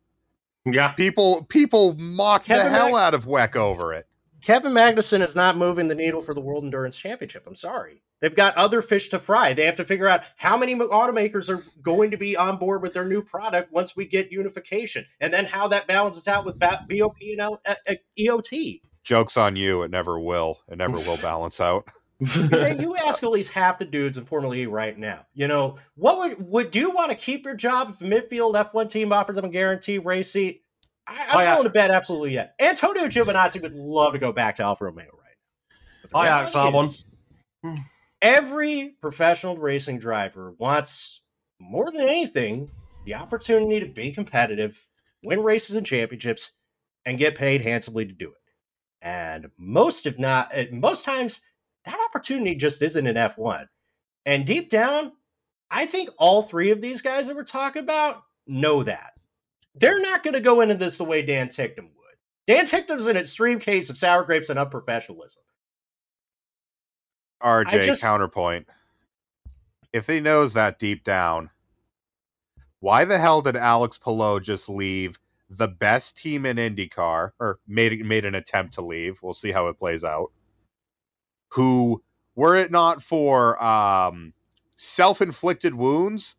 Yeah. 0.67 0.89
people 0.89 1.45
people 1.49 1.95
mocked 1.95 2.49
the 2.49 2.57
hell 2.69 2.91
Mag- 2.93 3.01
out 3.01 3.15
of 3.15 3.27
WEC 3.27 3.55
over 3.57 3.93
it 3.95 4.07
Kevin 4.43 4.73
Magnussen 4.73 5.23
is 5.23 5.35
not 5.37 5.57
moving 5.57 5.89
the 5.89 5.95
needle 5.95 6.21
for 6.21 6.35
the 6.35 6.41
World 6.43 6.65
Endurance 6.65 6.99
Championship. 6.99 7.45
I'm 7.47 7.55
sorry. 7.55 8.03
They've 8.21 8.35
got 8.35 8.55
other 8.57 8.83
fish 8.83 9.09
to 9.09 9.19
fry. 9.19 9.55
They 9.55 9.65
have 9.65 9.77
to 9.77 9.87
figure 9.87 10.07
out 10.07 10.23
how 10.37 10.59
many 10.59 10.75
automakers 10.75 11.49
are 11.49 11.65
going 11.81 12.11
to 12.11 12.19
be 12.19 12.37
on 12.37 12.59
board 12.59 12.83
with 12.83 12.93
their 12.93 13.07
new 13.07 13.23
product 13.23 13.73
once 13.73 13.97
we 13.97 14.05
get 14.05 14.31
unification, 14.31 15.07
and 15.19 15.33
then 15.33 15.47
how 15.47 15.69
that 15.69 15.87
balances 15.87 16.29
out 16.29 16.45
with 16.45 16.59
BOP 16.59 16.87
and 16.91 17.41
L- 17.41 17.63
EOT. 18.19 18.83
Jokes 19.05 19.37
on 19.37 19.55
you 19.55 19.83
it 19.83 19.91
never 19.91 20.19
will 20.19 20.59
it 20.69 20.77
never 20.79 20.97
will 20.97 21.17
balance 21.23 21.61
out 21.61 21.89
you 22.21 22.97
ask 23.05 23.23
at 23.23 23.31
least 23.31 23.53
half 23.53 23.79
the 23.79 23.85
dudes 23.85 24.17
in 24.17 24.25
Formula 24.25 24.55
E 24.55 24.67
right 24.67 24.97
now. 24.97 25.27
You 25.35 25.49
know, 25.49 25.77
what 25.97 26.19
would 26.39 26.49
would 26.49 26.77
you 26.77 26.93
want 26.93 27.11
to 27.11 27.17
keep 27.17 27.45
your 27.45 27.57
job 27.57 27.91
if 27.91 28.01
a 28.01 28.05
midfield 28.05 28.55
F1 28.55 28.89
team 28.89 29.13
offered 29.13 29.35
them 29.35 29.45
a 29.47 29.49
guaranteed 29.51 30.05
race 30.07 30.31
seat? 30.31 30.63
I, 31.09 31.27
I'm 31.31 31.39
Oh, 31.39 31.43
yeah. 31.43 31.51
willing 31.51 31.65
to 31.65 31.71
bet 31.71 31.91
absolutely 31.91 32.33
yeah. 32.33 32.49
Antonio 32.61 33.05
Giovinazzi 33.07 33.61
would 33.61 33.75
love 33.75 34.13
to 34.13 34.21
go 34.21 34.33
back 34.33 34.55
to 34.57 34.63
Alfa 34.63 34.85
Romeo 34.85 35.07
right 35.07 35.11
now. 35.13 35.77
But 36.03 36.11
the 36.13 36.17
Hi, 36.19 36.25
reality 36.25 36.87
is, 36.87 37.05
Every 38.23 38.95
professional 39.01 39.57
racing 39.59 39.99
driver 39.99 40.53
wants 40.53 41.21
more 41.61 41.91
than 41.91 42.03
anything 42.09 42.71
the 43.05 43.17
opportunity 43.17 43.81
to 43.81 43.87
be 43.93 44.13
competitive, 44.13 44.87
win 45.25 45.43
races 45.43 45.77
and 45.77 45.85
championships, 45.85 46.53
and 47.05 47.19
get 47.19 47.35
paid 47.35 47.61
handsomely 47.61 48.07
to 48.07 48.13
do 48.13 48.29
it. 48.29 48.39
And 49.05 49.51
most, 49.59 50.07
if 50.07 50.19
not, 50.19 50.57
uh, 50.57 50.65
most 50.73 51.05
times, 51.05 51.43
that 51.85 51.99
opportunity 52.09 52.55
just 52.55 52.81
isn't 52.81 53.07
in 53.07 53.17
F1. 53.17 53.67
And 54.25 54.47
deep 54.47 54.71
down, 54.71 55.13
I 55.71 55.85
think 55.85 56.09
all 56.19 56.41
three 56.41 56.71
of 56.71 56.81
these 56.81 57.03
guys 57.03 57.27
that 57.27 57.37
we're 57.37 57.45
talking 57.45 57.83
about 57.83 58.23
know 58.47 58.83
that. 58.83 59.13
They're 59.75 60.01
not 60.01 60.23
going 60.25 60.35
to 60.35 60.41
go 60.41 60.63
into 60.63 60.75
this 60.75 60.97
the 60.97 61.05
way 61.05 61.21
Dan 61.21 61.49
Ticktum 61.49 61.83
would. 61.83 62.17
Dan 62.47 62.65
Ticktum's 62.65 63.07
an 63.07 63.19
extreme 63.19 63.59
case 63.59 63.91
of 63.91 63.99
sour 63.99 64.25
grapes 64.25 64.49
and 64.49 64.59
unprofessionalism. 64.59 65.39
RJ 67.43 67.83
just- 67.83 68.03
counterpoint 68.03 68.67
if 69.93 70.07
he 70.07 70.19
knows 70.19 70.55
that 70.55 70.79
deep 70.79 71.05
down 71.05 71.51
why 72.81 73.05
the 73.05 73.19
hell 73.19 73.43
did 73.43 73.57
Alex 73.57 73.99
Palou 73.99 74.41
just 74.41 74.69
leave 74.69 75.19
the 75.49 75.69
best 75.69 76.17
team 76.17 76.47
in 76.47 76.57
IndyCar 76.57 77.33
or 77.39 77.59
made 77.67 78.05
made 78.05 78.25
an 78.25 78.35
attempt 78.35 78.75
to 78.75 78.83
leave 78.83 79.19
we'll 79.23 79.35
see 79.35 79.53
how 79.53 79.69
it 79.69 79.79
plays 79.79 80.05
out 80.05 80.33
who 81.51 82.03
were 82.35 82.57
it 82.57 82.71
not 82.71 83.03
for 83.03 83.63
um 83.63 84.33
self-inflicted 84.77 85.75
wounds 85.75 86.37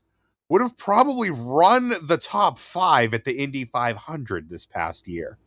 would 0.49 0.61
have 0.61 0.77
probably 0.77 1.29
run 1.29 1.93
the 2.01 2.17
top 2.17 2.57
five 2.59 3.13
at 3.13 3.25
the 3.25 3.37
Indy 3.37 3.65
500 3.65 4.49
this 4.49 4.65
past 4.65 5.07
year. 5.07 5.37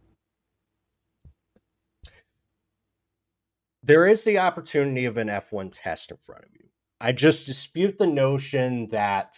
There 3.83 4.07
is 4.07 4.25
the 4.25 4.39
opportunity 4.39 5.05
of 5.05 5.17
an 5.17 5.29
F1 5.29 5.71
test 5.73 6.11
in 6.11 6.17
front 6.17 6.45
of 6.45 6.51
you. 6.53 6.67
I 7.01 7.13
just 7.13 7.47
dispute 7.47 7.97
the 7.97 8.09
notion 8.09 8.89
that, 8.89 9.37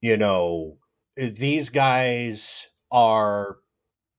you 0.00 0.16
know, 0.16 0.78
these 1.16 1.68
guys 1.68 2.69
are 2.90 3.58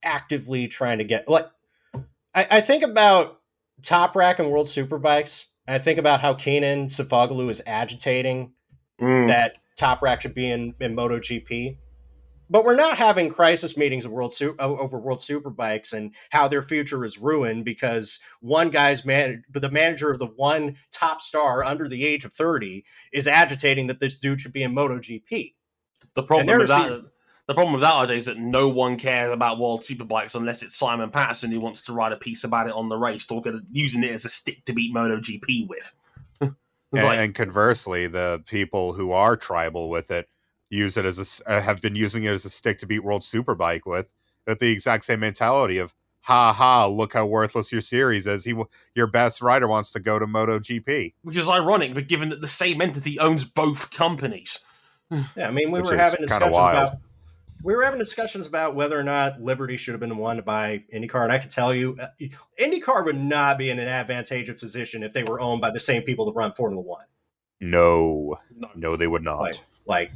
actively 0.03 0.67
trying 0.67 0.97
to 0.97 1.03
get 1.03 1.27
like 1.27 1.47
I, 2.33 2.47
I 2.51 2.61
think 2.61 2.83
about 2.83 3.39
Toprak 3.81 4.39
and 4.39 4.49
World 4.51 4.67
Superbikes. 4.67 5.45
I 5.67 5.77
think 5.77 5.99
about 5.99 6.21
how 6.21 6.33
Kenan 6.33 6.87
Sofuoglu 6.87 7.49
is 7.49 7.61
agitating 7.65 8.53
Mm. 9.01 9.27
that 9.27 9.57
Toprak 9.79 10.21
should 10.21 10.35
be 10.35 10.49
in, 10.49 10.73
in 10.79 10.95
MotoGP. 10.95 11.77
But 12.49 12.65
we're 12.65 12.75
not 12.75 12.97
having 12.97 13.29
crisis 13.29 13.77
meetings 13.77 14.03
of 14.05 14.11
World 14.11 14.33
Su- 14.33 14.55
over 14.59 14.99
World 14.99 15.19
Superbikes 15.19 15.93
and 15.93 16.13
how 16.31 16.47
their 16.49 16.61
future 16.61 17.05
is 17.05 17.17
ruined 17.17 17.63
because 17.63 18.19
one 18.41 18.69
guy's 18.69 19.05
man, 19.05 19.43
the 19.49 19.71
manager 19.71 20.11
of 20.11 20.19
the 20.19 20.27
one 20.27 20.75
top 20.91 21.21
star 21.21 21.63
under 21.63 21.87
the 21.87 22.05
age 22.05 22.25
of 22.25 22.33
thirty 22.33 22.83
is 23.13 23.25
agitating 23.25 23.87
that 23.87 24.01
this 24.01 24.19
dude 24.19 24.41
should 24.41 24.51
be 24.51 24.63
in 24.63 24.75
MotoGP. 24.75 25.53
The 26.13 26.23
problem 26.23 26.49
And 26.49 26.59
with 26.59 26.67
that, 26.67 27.03
the 27.47 27.53
problem 27.53 27.73
with 27.73 27.81
that, 27.81 27.93
RJ, 28.09 28.15
is 28.17 28.25
that 28.25 28.37
no 28.37 28.69
one 28.69 28.97
cares 28.97 29.31
about 29.31 29.59
World 29.59 29.81
Superbikes 29.81 30.35
unless 30.35 30.63
it's 30.63 30.75
Simon 30.75 31.09
Patterson 31.09 31.51
who 31.51 31.59
wants 31.59 31.81
to 31.81 31.93
write 31.93 32.11
a 32.13 32.17
piece 32.17 32.43
about 32.43 32.67
it 32.67 32.73
on 32.73 32.89
the 32.89 32.97
race, 32.97 33.25
talking 33.25 33.61
using 33.71 34.03
it 34.03 34.11
as 34.11 34.25
a 34.25 34.29
stick 34.29 34.63
to 34.65 34.73
beat 34.73 34.93
MotoGP 34.93 35.67
with. 35.67 35.93
And, 36.93 37.05
Like- 37.05 37.19
and 37.19 37.33
conversely, 37.33 38.07
the 38.07 38.43
people 38.47 38.91
who 38.93 39.11
are 39.13 39.37
tribal 39.37 39.89
with 39.89 40.11
it 40.11 40.27
use 40.69 40.97
it 40.97 41.05
as 41.05 41.17
a 41.19 41.21
s- 41.21 41.41
uh, 41.45 41.61
have 41.61 41.81
been 41.81 41.95
using 41.95 42.25
it 42.25 42.31
as 42.33 42.43
a 42.43 42.49
stick 42.49 42.79
to 42.79 42.85
beat 42.85 42.99
World 43.03 43.21
Superbike 43.21 43.85
with. 43.85 44.13
With 44.45 44.59
the 44.59 44.71
exact 44.71 45.05
same 45.05 45.21
mentality 45.21 45.77
of 45.77 45.93
ha 46.23 46.51
ha, 46.51 46.87
look 46.87 47.13
how 47.13 47.25
worthless 47.25 47.71
your 47.71 47.79
series 47.79 48.27
is. 48.27 48.43
He 48.43 48.53
your 48.93 49.07
best 49.07 49.41
rider 49.41 49.69
wants 49.69 49.91
to 49.91 50.01
go 50.01 50.19
to 50.19 50.25
MotoGP. 50.27 51.13
which 51.23 51.37
is 51.37 51.47
ironic, 51.47 51.93
but 51.93 52.09
given 52.09 52.27
that 52.27 52.41
the 52.41 52.47
same 52.49 52.81
entity 52.81 53.17
owns 53.19 53.45
both 53.45 53.91
companies. 53.91 54.59
Yeah, 55.09 55.47
I 55.47 55.51
mean, 55.51 55.71
we 55.71 55.79
Which 55.79 55.91
were 55.91 55.95
is 55.95 55.99
having 56.01 56.17
kinda 56.17 56.27
discussions 56.27 56.55
wild. 56.57 56.89
about 56.89 56.99
we 57.63 57.75
were 57.75 57.83
having 57.83 57.99
discussions 57.99 58.45
about 58.45 58.75
whether 58.75 58.97
or 58.99 59.03
not 59.03 59.41
Liberty 59.41 59.77
should 59.77 59.93
have 59.93 59.99
been 59.99 60.17
won 60.17 60.41
by 60.41 60.83
IndyCar, 60.93 61.23
and 61.23 61.31
I 61.31 61.37
can 61.37 61.49
tell 61.49 61.73
you, 61.73 61.97
uh, 61.99 62.07
IndyCar 62.59 63.05
would 63.05 63.19
not 63.19 63.57
be 63.57 63.69
in 63.69 63.79
an 63.79 63.87
advantageous 63.87 64.59
position 64.59 65.03
if 65.03 65.13
they 65.13 65.23
were 65.23 65.39
owned 65.39 65.61
by 65.61 65.69
the 65.71 65.79
same 65.79 66.01
people 66.03 66.25
that 66.25 66.33
run 66.33 66.51
Formula 66.53 66.81
One. 66.81 67.05
No, 67.59 68.37
No. 68.75 68.95
they 68.95 69.07
would 69.07 69.23
not. 69.23 69.39
Like, 69.41 69.55
like, 69.85 70.11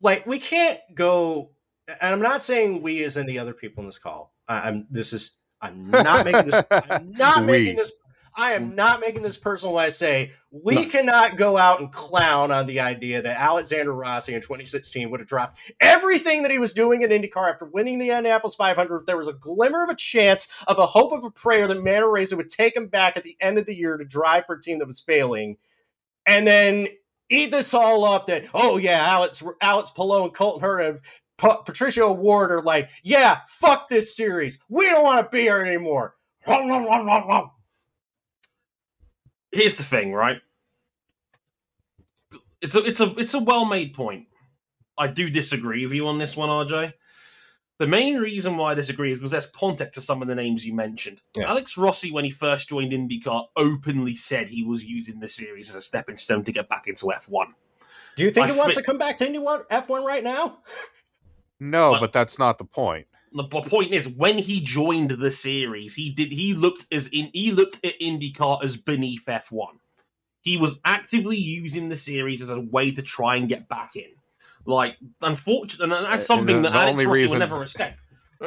like 0.00 0.26
we 0.26 0.38
can't 0.38 0.80
go. 0.94 1.50
And 1.88 2.12
I'm 2.14 2.20
not 2.22 2.42
saying 2.42 2.82
we 2.82 3.04
as 3.04 3.16
in 3.16 3.26
the 3.26 3.38
other 3.38 3.54
people 3.54 3.82
in 3.82 3.86
this 3.86 3.98
call. 3.98 4.32
I, 4.48 4.68
I'm. 4.68 4.86
This 4.90 5.12
is. 5.12 5.36
I'm 5.60 5.90
not 5.90 6.24
making 6.24 6.46
this. 6.50 6.64
I'm 6.70 7.10
not 7.12 7.40
We. 7.40 7.46
making 7.46 7.76
this. 7.76 7.92
I 8.36 8.52
am 8.52 8.72
mm. 8.72 8.74
not 8.74 9.00
making 9.00 9.22
this 9.22 9.36
personal 9.36 9.74
when 9.74 9.84
I 9.84 9.88
say 9.88 10.32
we 10.50 10.74
No. 10.74 10.84
cannot 10.84 11.36
go 11.36 11.56
out 11.56 11.80
and 11.80 11.90
clown 11.90 12.50
on 12.50 12.66
the 12.66 12.80
idea 12.80 13.22
that 13.22 13.40
Alexander 13.40 13.92
Rossi 13.92 14.34
in 14.34 14.40
2016 14.40 15.10
would 15.10 15.20
have 15.20 15.28
dropped 15.28 15.58
everything 15.80 16.42
that 16.42 16.50
he 16.50 16.58
was 16.58 16.72
doing 16.72 17.02
in 17.02 17.10
IndyCar 17.10 17.50
after 17.50 17.64
winning 17.64 17.98
the 17.98 18.10
Indianapolis 18.10 18.54
500 18.54 18.98
if 18.98 19.06
there 19.06 19.16
was 19.16 19.28
a 19.28 19.32
glimmer 19.32 19.82
of 19.82 19.90
a 19.90 19.94
chance 19.94 20.48
of 20.66 20.78
a 20.78 20.86
hope 20.86 21.12
of 21.12 21.24
a 21.24 21.30
prayer 21.30 21.66
that 21.66 21.82
Manor 21.82 22.10
Racer 22.10 22.36
would 22.36 22.50
take 22.50 22.76
him 22.76 22.88
back 22.88 23.16
at 23.16 23.24
the 23.24 23.36
end 23.40 23.58
of 23.58 23.66
the 23.66 23.74
year 23.74 23.96
to 23.96 24.04
drive 24.04 24.46
for 24.46 24.56
a 24.56 24.60
team 24.60 24.78
that 24.78 24.86
was 24.86 25.00
failing, 25.00 25.56
and 26.26 26.46
then 26.46 26.88
eat 27.30 27.50
this 27.50 27.74
all 27.74 28.04
up 28.04 28.26
that 28.26 28.44
oh 28.54 28.76
yeah, 28.76 29.04
Alex 29.06 29.42
Alex 29.60 29.90
Palou 29.90 30.24
and 30.24 30.34
Colton 30.34 30.62
Herta 30.62 30.90
and 30.90 31.00
Pa- 31.38 31.62
Pato 31.64 31.98
O'Ward 31.98 32.52
are 32.52 32.62
like 32.62 32.88
yeah, 33.02 33.40
fuck 33.48 33.88
this 33.88 34.16
series, 34.16 34.58
we 34.68 34.86
don't 34.86 35.04
want 35.04 35.24
to 35.24 35.34
be 35.34 35.42
here 35.42 35.60
anymore. 35.60 36.14
Here's 39.56 39.74
the 39.74 39.82
thing, 39.82 40.12
right? 40.12 40.38
It's 42.60 42.74
a 42.74 42.84
it's 42.84 43.00
a 43.00 43.14
it's 43.18 43.34
a 43.34 43.38
well 43.38 43.64
made 43.64 43.94
point. 43.94 44.26
I 44.98 45.06
do 45.08 45.28
disagree 45.30 45.84
with 45.84 45.92
you 45.94 46.06
on 46.08 46.18
this 46.18 46.36
one, 46.36 46.48
RJ. 46.48 46.92
The 47.78 47.86
main 47.86 48.16
reason 48.16 48.56
why 48.56 48.72
I 48.72 48.74
disagree 48.74 49.12
is 49.12 49.18
because 49.18 49.30
there's 49.30 49.46
context 49.46 49.94
to 49.94 50.00
some 50.00 50.22
of 50.22 50.28
the 50.28 50.34
names 50.34 50.64
you 50.66 50.74
mentioned. 50.74 51.20
Yeah. 51.36 51.50
Alex 51.50 51.76
Rossi, 51.76 52.10
when 52.10 52.24
he 52.24 52.30
first 52.30 52.70
joined 52.70 52.92
IndyCar, 52.92 53.46
openly 53.56 54.14
said 54.14 54.48
he 54.48 54.62
was 54.64 54.82
using 54.84 55.20
the 55.20 55.28
series 55.28 55.68
as 55.68 55.74
a 55.76 55.80
stepping 55.82 56.16
stone 56.16 56.42
to 56.44 56.52
get 56.52 56.70
back 56.70 56.86
into 56.86 57.04
F1. 57.06 57.48
Do 58.16 58.22
you 58.22 58.30
think 58.30 58.46
I 58.46 58.52
he 58.52 58.58
wants 58.58 58.74
thi- 58.76 58.80
to 58.80 58.86
come 58.86 58.96
back 58.96 59.18
to 59.18 59.26
Indy 59.26 59.38
one 59.38 59.60
F1 59.70 60.04
right 60.04 60.24
now? 60.24 60.58
No, 61.58 61.92
But- 61.92 62.00
but 62.00 62.12
that's 62.12 62.38
not 62.38 62.58
the 62.58 62.64
point. 62.66 63.06
The 63.36 63.44
point 63.44 63.92
is, 63.92 64.08
when 64.08 64.38
he 64.38 64.60
joined 64.60 65.10
the 65.10 65.30
series, 65.30 65.94
he 65.94 66.08
did 66.10 66.32
he 66.32 66.54
looked 66.54 66.86
as 66.90 67.08
in 67.08 67.30
he 67.34 67.52
looked 67.52 67.84
at 67.84 67.98
IndyCar 68.00 68.64
as 68.64 68.76
beneath 68.76 69.26
F1. 69.26 69.78
He 70.40 70.56
was 70.56 70.80
actively 70.84 71.36
using 71.36 71.88
the 71.88 71.96
series 71.96 72.40
as 72.40 72.50
a 72.50 72.60
way 72.60 72.92
to 72.92 73.02
try 73.02 73.36
and 73.36 73.48
get 73.48 73.68
back 73.68 73.96
in. 73.96 74.06
Like, 74.64 74.96
unfortunately, 75.20 75.96
and 75.96 76.06
that's 76.06 76.14
And 76.14 76.22
something 76.22 76.62
the- 76.62 76.70
that 76.70 76.72
the 76.72 76.78
Alex 76.78 77.04
Rossi 77.04 77.26
will 77.26 77.38
never 77.38 77.62
escape. 77.62 77.94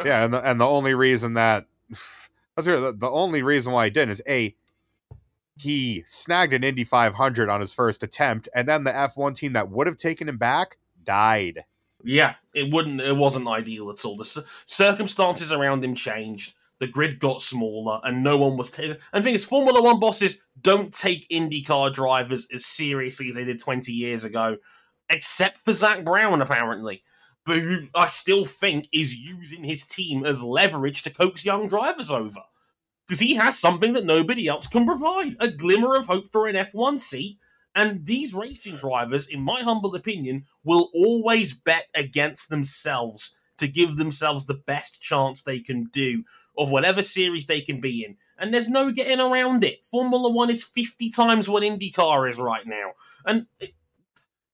Yeah, 0.05 0.23
and 0.23 0.31
the, 0.33 0.47
and 0.47 0.61
the 0.61 0.67
only 0.67 0.93
reason 0.93 1.33
that 1.33 1.65
it, 1.89 2.63
the, 2.63 2.95
the 2.95 3.09
only 3.09 3.41
reason 3.41 3.73
why 3.73 3.85
he 3.85 3.89
didn't 3.89 4.11
is 4.11 4.21
a 4.27 4.55
he 5.57 6.03
snagged 6.05 6.53
an 6.53 6.63
Indy 6.63 6.83
500 6.83 7.49
on 7.49 7.59
his 7.59 7.73
first 7.73 8.01
attempt, 8.03 8.47
and 8.53 8.67
then 8.67 8.83
the 8.85 8.91
F1 8.91 9.35
team 9.35 9.53
that 9.53 9.69
would 9.69 9.87
have 9.87 9.97
taken 9.97 10.29
him 10.29 10.37
back 10.37 10.77
died. 11.03 11.65
Yeah, 12.03 12.35
it 12.53 12.73
wouldn't. 12.73 13.01
It 13.01 13.15
wasn't 13.15 13.47
ideal 13.47 13.89
at 13.89 14.05
all. 14.05 14.15
The 14.15 14.45
circumstances 14.65 15.51
around 15.51 15.83
him 15.83 15.95
changed. 15.95 16.53
The 16.79 16.87
grid 16.87 17.19
got 17.19 17.41
smaller, 17.41 17.99
and 18.03 18.23
no 18.23 18.37
one 18.37 18.55
was 18.55 18.71
taking. 18.71 18.95
And 19.11 19.23
thing 19.23 19.35
is, 19.35 19.43
Formula 19.43 19.81
One 19.81 19.99
bosses 19.99 20.39
don't 20.61 20.93
take 20.93 21.27
IndyCar 21.27 21.93
drivers 21.93 22.47
as 22.53 22.65
seriously 22.65 23.27
as 23.27 23.35
they 23.35 23.43
did 23.43 23.59
twenty 23.59 23.91
years 23.91 24.23
ago, 24.23 24.57
except 25.09 25.59
for 25.59 25.73
Zak 25.73 26.05
Brown, 26.05 26.41
apparently. 26.41 27.03
But 27.45 27.57
who 27.59 27.87
I 27.93 28.07
still 28.07 28.45
think 28.45 28.87
is 28.93 29.15
using 29.15 29.65
his 29.65 29.83
team 29.83 30.25
as 30.25 30.41
leverage 30.41 31.01
to 31.01 31.09
coax 31.09 31.43
young 31.43 31.67
drivers 31.67 32.11
over, 32.11 32.41
because 33.05 33.19
he 33.19 33.35
has 33.35 33.59
something 33.59 33.91
that 33.93 34.05
nobody 34.05 34.47
else 34.47 34.67
can 34.67 34.85
provide—a 34.85 35.51
glimmer 35.51 35.95
of 35.95 36.07
hope 36.07 36.31
for 36.31 36.47
an 36.47 36.55
F1 36.55 36.99
seat. 37.01 37.39
And 37.75 38.05
these 38.05 38.33
racing 38.33 38.77
drivers, 38.77 39.27
in 39.27 39.41
my 39.41 39.61
humble 39.61 39.95
opinion, 39.95 40.45
will 40.63 40.89
always 40.93 41.53
bet 41.53 41.87
against 41.93 42.49
themselves 42.49 43.35
to 43.59 43.67
give 43.67 43.97
themselves 43.97 44.45
the 44.45 44.55
best 44.55 45.01
chance 45.01 45.41
they 45.41 45.59
can 45.59 45.85
do 45.91 46.23
of 46.57 46.71
whatever 46.71 47.01
series 47.01 47.45
they 47.45 47.61
can 47.61 47.79
be 47.79 48.03
in. 48.03 48.17
And 48.37 48.53
there's 48.53 48.69
no 48.69 48.91
getting 48.91 49.19
around 49.19 49.63
it. 49.63 49.85
Formula 49.91 50.31
One 50.31 50.49
is 50.49 50.63
50 50.63 51.09
times 51.09 51.49
what 51.49 51.63
IndyCar 51.63 52.29
is 52.29 52.37
right 52.37 52.65
now. 52.65 52.93
And 53.25 53.47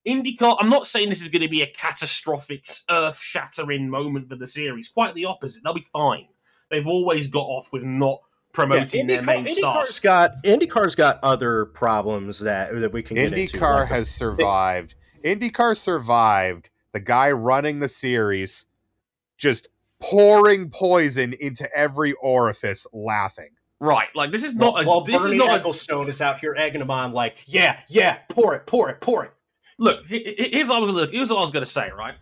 IndyCar, 0.07 0.57
I'm 0.59 0.69
not 0.69 0.87
saying 0.87 1.09
this 1.09 1.21
is 1.21 1.29
going 1.29 1.43
to 1.43 1.49
be 1.49 1.61
a 1.61 1.67
catastrophic, 1.67 2.67
earth 2.89 3.19
shattering 3.19 3.89
moment 3.89 4.29
for 4.29 4.35
the 4.35 4.47
series. 4.47 4.89
Quite 4.89 5.15
the 5.15 5.25
opposite. 5.25 5.63
They'll 5.63 5.73
be 5.73 5.81
fine. 5.81 6.27
They've 6.69 6.87
always 6.87 7.27
got 7.27 7.45
off 7.45 7.71
with 7.71 7.83
not 7.83 8.21
promoting 8.55 9.07
their 9.07 9.21
main 9.21 9.45
IndyCar's 9.45 9.57
stars. 9.57 9.99
got 9.99 10.43
IndyCar's 10.43 10.95
got 10.95 11.19
other 11.23 11.65
problems 11.65 12.39
that 12.39 12.75
that 12.79 12.91
we 12.91 13.03
can 13.03 13.15
get 13.15 13.33
into. 13.33 13.57
IndyCar 13.57 13.79
like 13.81 13.89
the- 13.89 13.95
has 13.95 14.09
survived. 14.09 14.95
IndyCar 15.23 15.75
survived 15.77 16.69
the 16.93 16.99
guy 16.99 17.31
running 17.31 17.79
the 17.79 17.89
series 17.89 18.65
just 19.37 19.67
pouring 20.01 20.69
poison 20.69 21.33
into 21.33 21.67
every 21.75 22.13
orifice 22.13 22.85
laughing. 22.93 23.49
Right. 23.79 24.07
Like, 24.15 24.31
this 24.31 24.43
is 24.43 24.55
not 24.55 24.81
a. 24.81 24.87
while 24.87 25.01
this 25.01 25.21
Bernie 25.21 25.35
is 25.37 25.43
not 25.43 25.59
a 25.59 25.63
Ecclestone 25.63 26.07
is 26.07 26.21
out 26.21 26.39
here 26.39 26.55
egging 26.57 26.81
him 26.81 26.89
on, 26.91 27.11
like, 27.11 27.43
yeah, 27.45 27.79
yeah, 27.89 28.19
pour 28.29 28.55
it, 28.55 28.65
pour 28.65 28.89
it, 28.89 29.01
pour 29.01 29.25
it. 29.25 29.31
look, 29.77 30.05
he- 30.05 30.35
he- 30.37 30.49
here's 30.53 30.69
what 30.69 30.77
I 30.77 30.79
was 30.79 30.93
look. 30.95 31.11
Here's 31.11 31.29
what 31.29 31.37
I 31.37 31.41
was 31.41 31.51
going 31.51 31.65
to 31.65 31.69
say. 31.69 31.91
Right, 31.91 32.15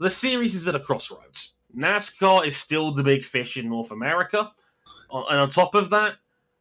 the 0.00 0.08
series 0.10 0.54
is 0.54 0.66
at 0.66 0.74
a 0.74 0.80
crossroads. 0.80 1.52
NASCAR 1.76 2.46
is 2.46 2.56
still 2.56 2.92
the 2.92 3.02
big 3.02 3.22
fish 3.22 3.58
in 3.58 3.68
North 3.68 3.90
America, 3.90 4.50
and 5.10 5.40
on 5.40 5.48
top 5.50 5.74
of 5.74 5.90
that, 5.90 6.14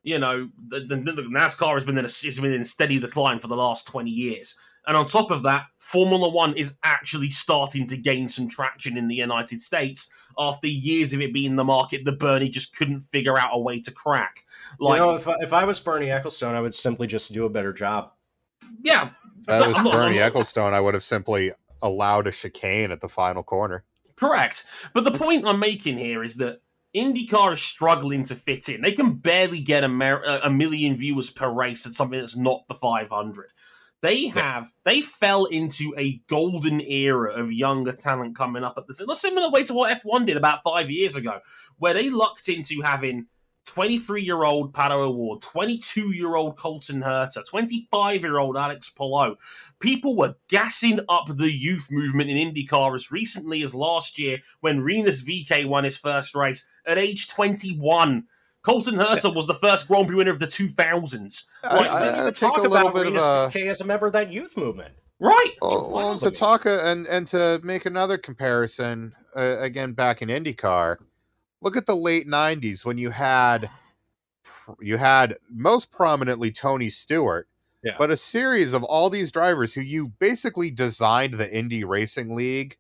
you 0.04 0.20
know, 0.20 0.50
the, 0.68 0.80
the, 0.82 0.96
the 0.96 1.22
NASCAR 1.24 1.74
has 1.74 1.84
been 1.86 1.98
in 1.98 2.06
a, 2.06 2.08
has 2.08 2.40
been 2.40 2.54
in 2.54 2.64
steady 2.64 3.00
decline 3.00 3.40
for 3.40 3.48
the 3.48 3.56
last 3.58 3.88
twenty 3.88 4.12
years. 4.12 4.58
And 4.88 4.96
on 4.96 5.06
top 5.06 5.32
of 5.32 5.44
that, 5.44 5.66
Formula 5.80 6.30
One 6.30 6.54
is 6.56 6.76
actually 6.84 7.30
starting 7.30 7.88
to 7.88 7.98
gain 7.98 8.26
some 8.30 8.48
traction 8.48 8.96
in 8.96 9.10
the 9.10 9.16
United 9.16 9.62
States 9.62 10.10
after 10.40 10.68
years 10.68 11.12
of 11.12 11.20
it 11.20 11.34
being 11.34 11.58
the 11.58 11.66
market 11.66 12.06
that 12.06 12.20
Bernie 12.20 12.48
just 12.48 12.74
couldn't 12.78 13.02
figure 13.02 13.38
out 13.38 13.50
a 13.52 13.60
way 13.60 13.82
to 13.82 13.92
crack. 13.92 14.46
Like, 14.80 15.00
you 15.00 15.06
know, 15.06 15.16
if 15.16 15.28
I, 15.28 15.36
if 15.42 15.52
I 15.52 15.66
was 15.66 15.78
Bernie 15.82 16.06
Ecclestone, 16.06 16.54
I 16.54 16.62
would 16.62 16.74
simply 16.74 17.06
just 17.06 17.34
do 17.34 17.44
a 17.44 17.50
better 17.50 17.74
job. 17.74 18.12
yeah, 18.82 19.10
If 19.40 19.46
that 19.48 19.68
was 19.68 19.76
not- 19.84 19.92
Bernie 19.92 20.20
not- 20.20 20.32
Ecclestone, 20.32 20.72
I 20.72 20.80
would 20.80 20.94
have 20.94 21.04
simply 21.04 21.52
allowed 21.82 22.28
a 22.28 22.32
chicane 22.32 22.92
at 22.92 23.02
the 23.02 23.10
final 23.10 23.44
corner. 23.44 23.84
Correct. 24.16 24.64
But 24.94 25.04
the 25.04 25.12
point 25.12 25.46
I'm 25.46 25.60
making 25.60 25.98
here 25.98 26.24
is 26.24 26.36
that 26.36 26.62
IndyCar 26.98 27.54
is 27.54 27.62
struggling 27.62 28.24
to 28.26 28.36
fit 28.36 28.70
in. 28.70 28.82
They 28.82 28.92
can 28.92 29.16
barely 29.16 29.62
get 29.62 29.84
a, 29.84 29.88
mer- 29.88 30.24
uh, 30.26 30.40
a 30.44 30.50
million 30.50 30.96
viewers 30.96 31.30
per 31.30 31.50
race 31.50 31.86
at 31.86 31.94
something 31.94 32.20
that's 32.20 32.36
not 32.36 32.68
the 32.68 32.74
500. 32.74 33.52
They 34.02 34.28
have 34.28 34.72
they 34.84 35.02
fell 35.02 35.46
into 35.46 35.94
a 35.98 36.22
golden 36.28 36.82
era 36.82 37.34
of 37.34 37.52
younger 37.52 37.94
talent 37.94 38.36
coming 38.36 38.64
up 38.64 38.78
at 38.78 38.86
the 38.86 39.06
a 39.10 39.16
similar 39.16 39.50
way 39.50 39.64
to 39.64 39.74
what 39.74 39.98
F1 39.98 40.28
did 40.28 40.38
about 40.38 40.64
five 40.64 40.92
years 40.92 41.16
ago, 41.16 41.40
where 41.78 41.96
they 41.96 42.12
lucked 42.12 42.48
into 42.48 42.82
having 42.82 43.26
23 43.68 44.24
year 44.24 44.44
old 44.44 44.74
Pato 44.74 44.96
O'Ward, 44.96 45.42
22 45.42 46.16
year 46.16 46.36
old 46.36 46.58
Colton 46.58 47.02
Herta, 47.02 47.46
25 47.48 48.22
year 48.22 48.40
old 48.40 48.58
Alex 48.58 48.90
Palou. 48.90 49.36
People 49.80 50.16
were 50.16 50.36
gassing 50.48 51.00
up 51.10 51.28
the 51.28 51.52
youth 51.52 51.90
movement 51.92 52.30
in 52.30 52.38
IndyCar 52.38 52.96
as 52.96 53.12
recently 53.12 53.62
as 53.62 53.76
last 53.76 54.18
year 54.18 54.40
when 54.62 54.82
Rinus 54.82 55.22
VeeKay 55.22 55.68
won 55.68 55.84
his 55.84 55.98
first 55.98 56.34
race 56.34 56.68
at 56.86 56.98
age 56.98 57.28
21. 57.28 58.26
Colton 58.64 58.96
Herta 58.96 59.34
was 59.34 59.48
the 59.48 59.54
first 59.54 59.88
Grand 59.88 60.08
Prix 60.08 60.18
winner 60.18 60.32
of 60.32 60.40
the 60.40 60.48
2000s. 60.48 61.44
Like, 61.64 61.90
I, 61.90 62.08
I, 62.08 62.28
I 62.28 62.32
talk 62.32 62.66
about 62.66 62.96
Rinus 62.96 63.24
a... 63.24 63.50
VeeKay 63.52 63.68
as 63.68 63.82
a 63.82 63.86
member 63.86 64.08
of 64.08 64.14
that 64.14 64.32
youth 64.32 64.58
movement. 64.58 64.94
Right. 65.20 65.54
Well, 65.62 65.90
well 65.90 66.18
to 66.20 66.32
talk 66.32 66.66
uh, 66.66 66.80
and 66.84 67.08
and 67.08 67.28
to 67.30 67.60
make 67.64 67.86
another 67.86 68.18
comparison 68.18 69.16
uh, 69.36 69.58
again 69.60 69.94
back 69.94 70.22
in 70.22 70.30
IndyCar, 70.30 70.98
look 71.62 71.78
at 71.78 71.86
the 71.86 71.96
late 71.96 72.28
90s 72.28 72.86
when 72.86 72.98
you 72.98 73.12
had 73.12 73.70
you 74.80 74.98
had 74.98 75.38
most 75.50 75.92
prominently 75.92 76.52
Tony 76.52 76.90
Stewart, 76.90 77.48
yeah. 77.84 77.96
but 77.98 78.12
a 78.12 78.18
series 78.18 78.74
of 78.74 78.84
all 78.84 79.10
these 79.10 79.32
drivers 79.32 79.74
who 79.74 79.82
you 79.82 80.10
basically 80.20 80.70
designed 80.70 81.36
the 81.36 81.54
Indy 81.54 81.84
Racing 81.84 82.36
League 82.36 82.78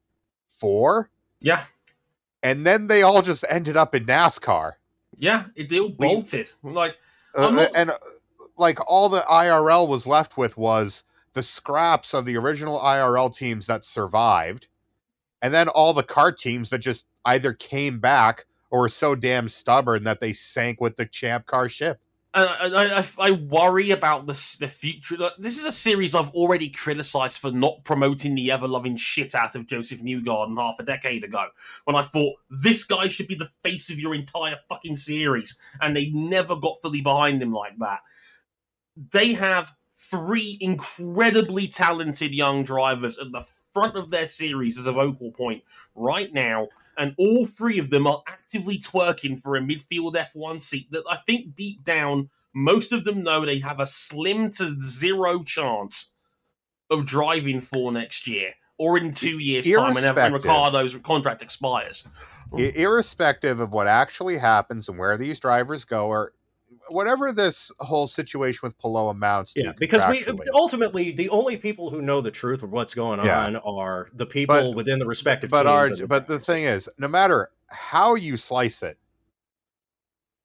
for. 0.48 1.10
Yeah. 1.40 1.66
And 2.44 2.66
then 2.66 2.88
they 2.88 3.02
all 3.02 3.22
just 3.22 3.46
ended 3.50 3.78
up 3.78 3.96
in 3.96 4.06
NASCAR. 4.06 4.74
Yeah, 5.16 5.46
it, 5.56 5.70
they 5.70 5.80
all 5.80 5.90
bolted. 5.90 6.50
Like, 6.62 6.98
uh, 7.36 7.50
not... 7.50 7.72
and 7.76 7.92
uh, 7.92 7.98
like 8.58 8.80
all 8.90 9.10
the 9.10 9.22
IRL 9.22 9.88
was 9.88 10.06
left 10.06 10.38
with 10.38 10.58
was 10.58 11.04
the 11.34 11.44
scraps 11.44 12.14
of 12.14 12.26
the 12.26 12.38
original 12.38 12.80
IRL 12.80 13.36
teams 13.36 13.68
that 13.68 13.86
survived, 13.86 14.68
and 15.42 15.54
then 15.54 15.70
all 15.70 15.94
the 15.94 16.04
car 16.04 16.32
teams 16.32 16.70
that 16.70 16.80
just 16.80 17.08
either 17.26 17.54
came 17.54 18.00
back 18.00 18.46
or 18.70 18.82
were 18.82 18.90
so 18.90 19.16
damn 19.16 19.48
stubborn 19.48 20.04
that 20.04 20.20
they 20.20 20.34
sank 20.34 20.82
with 20.82 20.98
the 20.98 21.06
champ 21.06 21.46
car 21.46 21.70
ship. 21.70 22.02
I, 22.34 23.02
I, 23.02 23.30
I, 23.30 23.32
worry 23.32 23.90
about 23.90 24.28
the, 24.28 24.58
the 24.60 24.68
future. 24.68 25.18
This 25.40 25.58
is 25.58 25.66
a 25.66 25.72
series 25.72 26.14
I've 26.14 26.30
already 26.32 26.70
criticized 26.70 27.40
for 27.40 27.52
not 27.52 27.84
promoting 27.84 28.36
the 28.36 28.52
ever 28.52 28.68
loving 28.68 28.96
shit 28.96 29.34
out 29.34 29.56
of 29.56 29.66
Josef 29.66 30.02
Newgarden 30.02 30.58
half 30.58 30.80
a 30.80 30.84
decade 30.84 31.24
ago. 31.24 31.48
When 31.86 31.96
I 31.96 32.04
thought 32.04 32.36
this 32.50 32.84
guy 32.84 33.08
should 33.08 33.28
be 33.28 33.36
the 33.36 33.50
face 33.64 33.90
of 33.90 34.00
your 34.00 34.14
entire 34.14 34.58
fucking 34.70 34.98
series, 34.98 35.58
and 35.82 35.96
they 35.96 36.10
never 36.10 36.56
got 36.56 36.82
fully 36.82 37.02
behind 37.02 37.42
him 37.42 37.54
like 37.54 37.78
that. 37.80 38.02
They 39.12 39.34
have 39.34 39.74
three 39.96 40.58
incredibly 40.62 41.68
talented 41.68 42.36
young 42.36 42.64
drivers 42.64 43.18
at 43.18 43.32
the 43.32 43.46
front 43.74 43.96
of 43.96 44.12
their 44.12 44.26
series 44.26 44.78
as 44.78 44.86
a 44.86 44.92
vocal 44.92 45.32
point 45.32 45.64
right 45.96 46.32
now 46.34 46.68
and 46.98 47.14
all 47.18 47.46
three 47.46 47.80
of 47.80 47.90
them 47.90 48.08
are 48.08 48.24
actively 48.28 48.78
twerking 48.78 49.40
for 49.40 49.56
a 49.56 49.62
midfield 49.62 50.16
F1 50.16 50.60
seat 50.60 50.92
that 50.92 51.04
I 51.10 51.18
think 51.18 51.56
deep 51.56 51.84
down 51.84 52.30
most 52.54 52.92
of 52.92 53.04
them 53.04 53.22
know 53.22 53.46
they 53.46 53.60
have 53.60 53.80
a 53.80 53.86
slim 53.86 54.50
to 54.50 54.76
zero 54.82 55.44
chance 55.44 56.12
of 56.90 57.06
driving 57.06 57.62
for 57.62 57.92
next 57.92 58.28
year 58.28 58.54
or 58.80 58.98
in 58.98 59.12
two 59.12 59.38
years' 59.38 59.70
time 59.70 59.94
when 59.94 60.04
Ricciardo's 60.34 60.96
contract 60.98 61.42
expires. 61.44 62.08
Irrespective 62.54 63.60
of 63.60 63.74
what 63.74 63.88
actually 63.88 64.38
happens 64.38 64.90
and 64.90 64.98
where 64.98 65.18
these 65.18 65.40
drivers 65.40 65.86
go, 65.86 66.08
or 66.08 66.34
whatever 66.90 67.32
this 67.32 67.72
whole 67.80 68.08
situation 68.08 68.60
with 68.64 68.78
Palou 68.78 69.10
amounts 69.10 69.54
to. 69.54 69.64
Yeah, 69.64 69.74
because 69.78 70.06
we 70.08 70.26
ultimately 70.54 71.12
the 71.12 71.30
only 71.30 71.58
people 71.58 71.90
who 71.90 72.02
know 72.02 72.22
the 72.22 72.32
truth 72.32 72.64
of 72.64 72.72
what's 72.72 72.94
going 72.94 73.24
yeah. 73.24 73.46
on 73.46 73.56
are 73.58 74.10
the 74.14 74.26
people 74.26 74.72
but, 74.72 74.76
within 74.76 75.00
the 75.00 75.06
respective. 75.06 75.50
But 75.50 75.68
our, 75.68 75.90
but 76.08 76.28
the 76.28 76.40
thing 76.40 76.64
is, 76.64 76.90
no 76.98 77.08
matter 77.08 77.50
how 77.70 78.16
you 78.16 78.38
slice 78.38 78.84
it, 78.84 78.98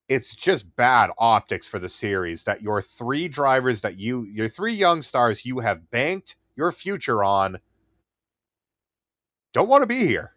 it's 0.09 0.35
just 0.35 0.77
bad 0.77 1.11
optics 1.19 1.67
for 1.67 1.79
the 1.79 1.89
series 1.89 2.45
that 2.45 2.63
your 2.63 2.83
three 2.83 3.29
drivers 3.29 3.81
that 3.83 3.97
you 3.99 4.25
your 4.25 4.49
three 4.49 4.75
young 4.75 5.03
stars 5.03 5.45
you 5.45 5.61
have 5.61 5.91
banked 5.91 6.37
your 6.57 6.73
future 6.73 7.25
on 7.25 7.59
don't 9.53 9.69
want 9.69 9.83
to 9.83 9.87
be 9.87 10.07
here. 10.07 10.33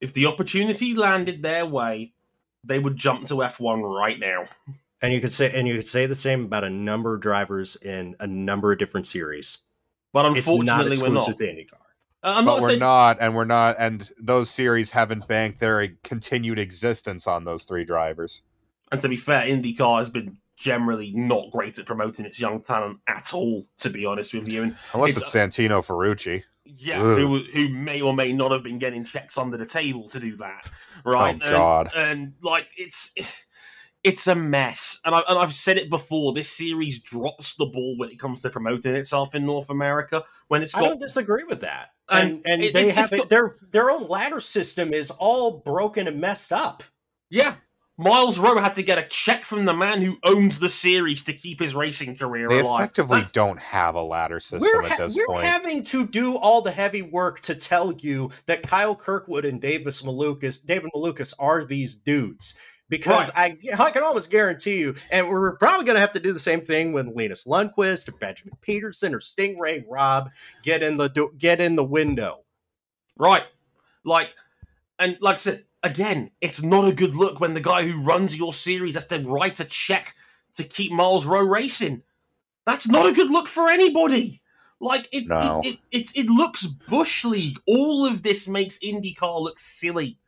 If 0.00 0.12
the 0.12 0.26
opportunity 0.26 0.94
landed 0.94 1.42
their 1.42 1.66
way, 1.66 2.14
they 2.64 2.78
would 2.78 2.96
jump 2.96 3.26
to 3.26 3.34
F1 3.34 3.82
right 3.82 4.18
now. 4.18 4.44
And 5.02 5.12
you 5.12 5.20
could 5.20 5.32
say 5.32 5.50
and 5.54 5.66
you 5.66 5.76
could 5.76 5.86
say 5.86 6.06
the 6.06 6.14
same 6.14 6.44
about 6.44 6.64
a 6.64 6.70
number 6.70 7.14
of 7.14 7.20
drivers 7.20 7.76
in 7.76 8.16
a 8.20 8.26
number 8.26 8.72
of 8.72 8.78
different 8.78 9.06
series. 9.06 9.58
But 10.12 10.26
unfortunately, 10.26 10.92
it's 10.92 11.02
not 11.02 11.08
we're 11.08 11.14
not. 11.14 11.38
To 11.38 11.44
IndyCar. 11.44 11.72
Uh, 12.22 12.34
I'm 12.36 12.44
but 12.44 12.52
not 12.52 12.60
we're 12.60 12.68
saying... 12.68 12.80
not, 12.80 13.16
and 13.20 13.34
we're 13.34 13.44
not, 13.44 13.76
and 13.78 14.10
those 14.18 14.50
series 14.50 14.90
haven't 14.90 15.26
banked 15.26 15.58
their 15.58 15.88
continued 16.04 16.58
existence 16.58 17.26
on 17.26 17.44
those 17.44 17.62
three 17.62 17.84
drivers. 17.84 18.42
And 18.92 19.00
to 19.00 19.08
be 19.08 19.16
fair, 19.16 19.42
IndyCar 19.42 19.98
has 19.98 20.10
been 20.10 20.36
generally 20.56 21.12
not 21.14 21.50
great 21.50 21.78
at 21.78 21.86
promoting 21.86 22.26
its 22.26 22.38
young 22.38 22.60
talent 22.60 22.98
at 23.06 23.32
all. 23.32 23.64
To 23.78 23.88
be 23.88 24.04
honest 24.04 24.34
with 24.34 24.48
you, 24.48 24.64
and 24.64 24.76
unless 24.92 25.16
it's, 25.16 25.20
it's 25.22 25.30
Santino 25.30 25.80
Ferrucci, 25.80 26.42
yeah, 26.76 26.98
who, 26.98 27.42
who 27.52 27.68
may 27.68 28.00
or 28.00 28.14
may 28.14 28.32
not 28.32 28.52
have 28.52 28.62
been 28.62 28.78
getting 28.78 29.04
checks 29.04 29.38
under 29.38 29.56
the 29.56 29.66
table 29.66 30.08
to 30.08 30.20
do 30.20 30.36
that, 30.36 30.70
right? 31.04 31.40
Oh 31.42 31.50
God! 31.50 31.90
And, 31.94 32.06
and 32.06 32.32
like 32.42 32.68
it's 32.76 33.12
it's 34.02 34.26
a 34.26 34.34
mess, 34.34 34.98
and, 35.04 35.14
I, 35.14 35.22
and 35.28 35.38
I've 35.38 35.52
said 35.52 35.76
it 35.76 35.90
before. 35.90 36.32
This 36.32 36.50
series 36.50 37.00
drops 37.00 37.54
the 37.54 37.66
ball 37.66 37.96
when 37.98 38.10
it 38.10 38.18
comes 38.18 38.40
to 38.42 38.50
promoting 38.50 38.94
itself 38.94 39.34
in 39.34 39.44
North 39.44 39.70
America. 39.70 40.24
When 40.48 40.62
it's 40.62 40.72
got, 40.72 40.84
I 40.84 40.88
don't 40.88 41.00
disagree 41.00 41.44
with 41.44 41.60
that, 41.60 41.88
and 42.08 42.40
and, 42.46 42.62
it, 42.62 42.72
they 42.72 42.84
it's, 42.84 42.92
have 42.92 43.04
it's 43.04 43.16
got, 43.16 43.28
their 43.28 43.56
their 43.70 43.90
own 43.90 44.08
ladder 44.08 44.40
system 44.40 44.94
is 44.94 45.10
all 45.10 45.58
broken 45.58 46.08
and 46.08 46.20
messed 46.20 46.52
up. 46.52 46.82
Yeah, 47.28 47.56
Myles 48.00 48.38
Rowe 48.38 48.58
had 48.58 48.74
to 48.74 48.82
get 48.82 48.96
a 48.96 49.02
check 49.02 49.44
from 49.44 49.66
the 49.66 49.74
man 49.74 50.00
who 50.00 50.16
owns 50.24 50.58
the 50.58 50.70
series 50.70 51.22
to 51.24 51.34
keep 51.34 51.60
his 51.60 51.74
racing 51.74 52.16
career 52.16 52.48
they 52.48 52.60
alive. 52.60 52.80
effectively 52.80 53.18
That's... 53.18 53.32
don't 53.32 53.58
have 53.58 53.94
a 53.94 54.02
ladder 54.02 54.40
system 54.40 54.70
at 54.84 54.96
this 54.96 55.14
we're 55.14 55.26
point. 55.26 55.44
We're 55.44 55.50
having 55.50 55.82
to 55.84 56.06
do 56.06 56.36
all 56.36 56.62
the 56.62 56.70
heavy 56.70 57.02
work 57.02 57.40
to 57.42 57.54
tell 57.54 57.92
you 57.92 58.30
that 58.46 58.62
Kyle 58.62 58.96
Kirkwood 58.96 59.44
and 59.44 59.60
Davis 59.60 60.00
Malukas, 60.00 60.64
David 60.64 60.90
Malukas 60.94 61.34
are 61.38 61.62
these 61.62 61.94
dudes. 61.94 62.54
Because 62.88 63.30
right. 63.36 63.56
I, 63.78 63.84
I 63.84 63.90
can 63.92 64.02
almost 64.02 64.32
guarantee 64.32 64.78
you, 64.78 64.96
and 65.12 65.28
we're 65.28 65.56
probably 65.56 65.84
going 65.84 65.94
to 65.94 66.00
have 66.00 66.12
to 66.14 66.18
do 66.18 66.32
the 66.32 66.40
same 66.40 66.62
thing 66.62 66.92
when 66.92 67.14
Linus 67.14 67.44
Lundqvist 67.44 68.08
or 68.08 68.12
Benjamin 68.12 68.56
Pedersen 68.62 69.14
or 69.14 69.20
Sting 69.20 69.60
Ray 69.60 69.84
Robb 69.88 70.30
get 70.64 70.82
in 70.82 70.96
the 70.96 71.08
get 71.38 71.60
in 71.60 71.76
the 71.76 71.84
window. 71.84 72.40
Right, 73.16 73.44
like, 74.04 74.30
and 74.98 75.16
like 75.20 75.34
I 75.34 75.38
said, 75.38 75.64
again, 75.82 76.30
it's 76.40 76.62
not 76.62 76.88
a 76.88 76.94
good 76.94 77.14
look 77.14 77.40
when 77.40 77.54
the 77.54 77.60
guy 77.60 77.86
who 77.86 78.02
runs 78.02 78.36
your 78.36 78.52
series 78.52 78.94
has 78.94 79.06
to 79.08 79.18
write 79.20 79.60
a 79.60 79.64
check 79.64 80.14
to 80.54 80.64
keep 80.64 80.92
Myles 80.92 81.26
Rowe 81.26 81.40
racing. 81.40 82.02
That's 82.66 82.88
not 82.88 83.06
a 83.06 83.12
good 83.12 83.30
look 83.30 83.48
for 83.48 83.68
anybody. 83.68 84.42
Like 84.80 85.08
it, 85.12 85.26
no. 85.26 85.60
it, 85.62 85.78
it, 85.90 86.10
it, 86.14 86.16
it, 86.16 86.26
looks 86.26 86.66
bush 86.66 87.24
league. 87.24 87.58
All 87.66 88.06
of 88.06 88.22
this 88.22 88.48
makes 88.48 88.78
IndyCar 88.78 89.40
look 89.40 89.58
silly, 89.58 90.18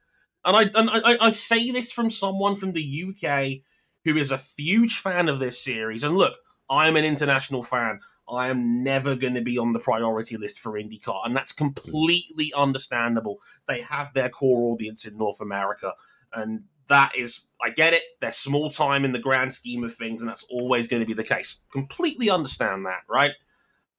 and 0.44 0.56
I 0.56 0.78
and 0.78 0.90
I, 0.90 1.16
I 1.20 1.30
say 1.30 1.70
this 1.70 1.90
from 1.90 2.10
someone 2.10 2.56
from 2.56 2.72
the 2.72 3.04
UK 3.08 3.62
who 4.04 4.18
is 4.18 4.30
a 4.30 4.36
huge 4.36 4.98
fan 4.98 5.30
of 5.30 5.38
this 5.38 5.58
series. 5.58 6.04
And 6.04 6.18
look, 6.18 6.34
I 6.68 6.86
am 6.86 6.96
an 6.96 7.04
international 7.04 7.62
fan. 7.62 8.00
I 8.28 8.48
am 8.48 8.82
never 8.82 9.14
going 9.14 9.34
to 9.34 9.42
be 9.42 9.58
on 9.58 9.72
the 9.72 9.78
priority 9.78 10.36
list 10.36 10.60
for 10.60 10.72
IndyCar, 10.72 11.22
and 11.24 11.36
that's 11.36 11.52
completely 11.52 12.52
understandable. 12.54 13.40
They 13.66 13.80
have 13.82 14.14
their 14.14 14.28
core 14.28 14.72
audience 14.72 15.04
in 15.04 15.18
North 15.18 15.40
America, 15.40 15.92
and 16.32 16.64
that 16.88 17.16
is, 17.16 17.46
I 17.60 17.70
get 17.70 17.92
it. 17.92 18.02
They're 18.20 18.32
small 18.32 18.70
time 18.70 19.04
in 19.04 19.12
the 19.12 19.18
grand 19.18 19.52
scheme 19.52 19.84
of 19.84 19.94
things, 19.94 20.22
and 20.22 20.28
that's 20.28 20.44
always 20.44 20.88
going 20.88 21.00
to 21.00 21.06
be 21.06 21.14
the 21.14 21.24
case. 21.24 21.60
Completely 21.70 22.30
understand 22.30 22.86
that, 22.86 23.02
right? 23.08 23.32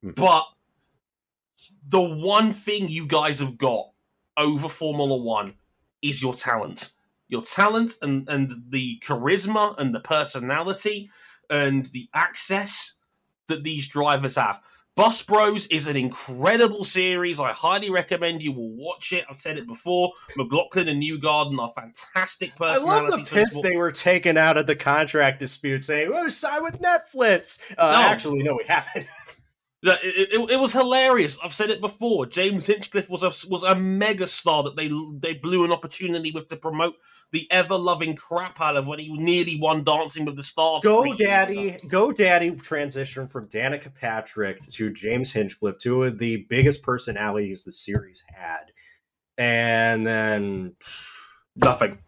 Mm-hmm. 0.04 0.12
But 0.20 0.44
the 1.88 2.00
one 2.00 2.50
thing 2.50 2.88
you 2.88 3.06
guys 3.06 3.40
have 3.40 3.58
got 3.58 3.90
over 4.36 4.68
Formula 4.68 5.16
One 5.16 5.54
is 6.02 6.22
your 6.22 6.34
talent. 6.34 6.90
Your 7.28 7.42
talent 7.42 7.94
and, 8.02 8.28
and 8.28 8.50
the 8.68 9.00
charisma 9.04 9.74
and 9.78 9.94
the 9.94 10.00
personality 10.00 11.10
and 11.50 11.86
the 11.86 12.08
access 12.14 12.93
that 13.48 13.64
these 13.64 13.86
drivers 13.86 14.36
have. 14.36 14.60
Bus 14.96 15.22
Bros 15.22 15.66
is 15.68 15.88
an 15.88 15.96
incredible 15.96 16.84
series. 16.84 17.40
I 17.40 17.50
highly 17.50 17.90
recommend 17.90 18.42
you 18.42 18.52
will 18.52 18.70
watch 18.70 19.12
it. 19.12 19.24
I've 19.28 19.40
said 19.40 19.58
it 19.58 19.66
before. 19.66 20.12
McLaughlin 20.36 20.86
and 20.86 21.02
Newgarden 21.02 21.58
are 21.58 21.68
fantastic 21.68 22.54
personalities. 22.54 23.12
I 23.12 23.16
love 23.16 23.28
the 23.28 23.34
piss 23.34 23.60
they 23.60 23.76
were 23.76 23.90
taken 23.90 24.36
out 24.36 24.56
of 24.56 24.66
the 24.66 24.76
contract 24.76 25.40
dispute, 25.40 25.82
saying, 25.82 26.12
"Oh, 26.14 26.28
sign 26.28 26.62
with 26.62 26.80
Netflix." 26.80 27.58
Uh, 27.76 27.92
no. 27.92 28.02
Actually, 28.02 28.44
no, 28.44 28.54
we 28.54 28.64
haven't. 28.68 29.06
It, 29.86 30.32
it, 30.32 30.50
it, 30.52 30.60
was 30.60 30.72
hilarious. 30.72 31.38
I've 31.44 31.52
said 31.52 31.68
it 31.68 31.80
before. 31.80 32.24
James 32.24 32.66
Hinchcliffe 32.66 33.10
was 33.10 33.22
a 33.22 33.28
was 33.50 33.62
a 33.62 33.74
mega 33.74 34.26
star 34.26 34.62
that 34.62 34.76
they 34.76 34.90
they 35.18 35.34
blew 35.34 35.64
an 35.64 35.72
opportunity 35.72 36.30
with 36.30 36.46
to 36.48 36.56
promote 36.56 36.94
the 37.32 37.46
ever 37.50 37.76
loving 37.76 38.16
crap 38.16 38.60
out 38.62 38.76
of 38.76 38.88
when 38.88 38.98
he 38.98 39.12
nearly 39.12 39.58
won 39.60 39.84
Dancing 39.84 40.24
with 40.24 40.36
the 40.36 40.42
Stars. 40.42 40.82
Go 40.82 41.12
Daddy, 41.12 41.78
Go 41.86 42.12
Daddy 42.12 42.52
transition 42.52 43.28
from 43.28 43.48
Danica 43.48 43.94
Patrick 43.94 44.66
to 44.70 44.90
James 44.90 45.32
Hinchcliffe, 45.32 45.78
two 45.78 46.04
of 46.04 46.18
the 46.18 46.46
biggest 46.48 46.82
personalities 46.82 47.64
the 47.64 47.72
series 47.72 48.24
had, 48.34 48.72
and 49.36 50.06
then 50.06 50.76
nothing 51.56 51.98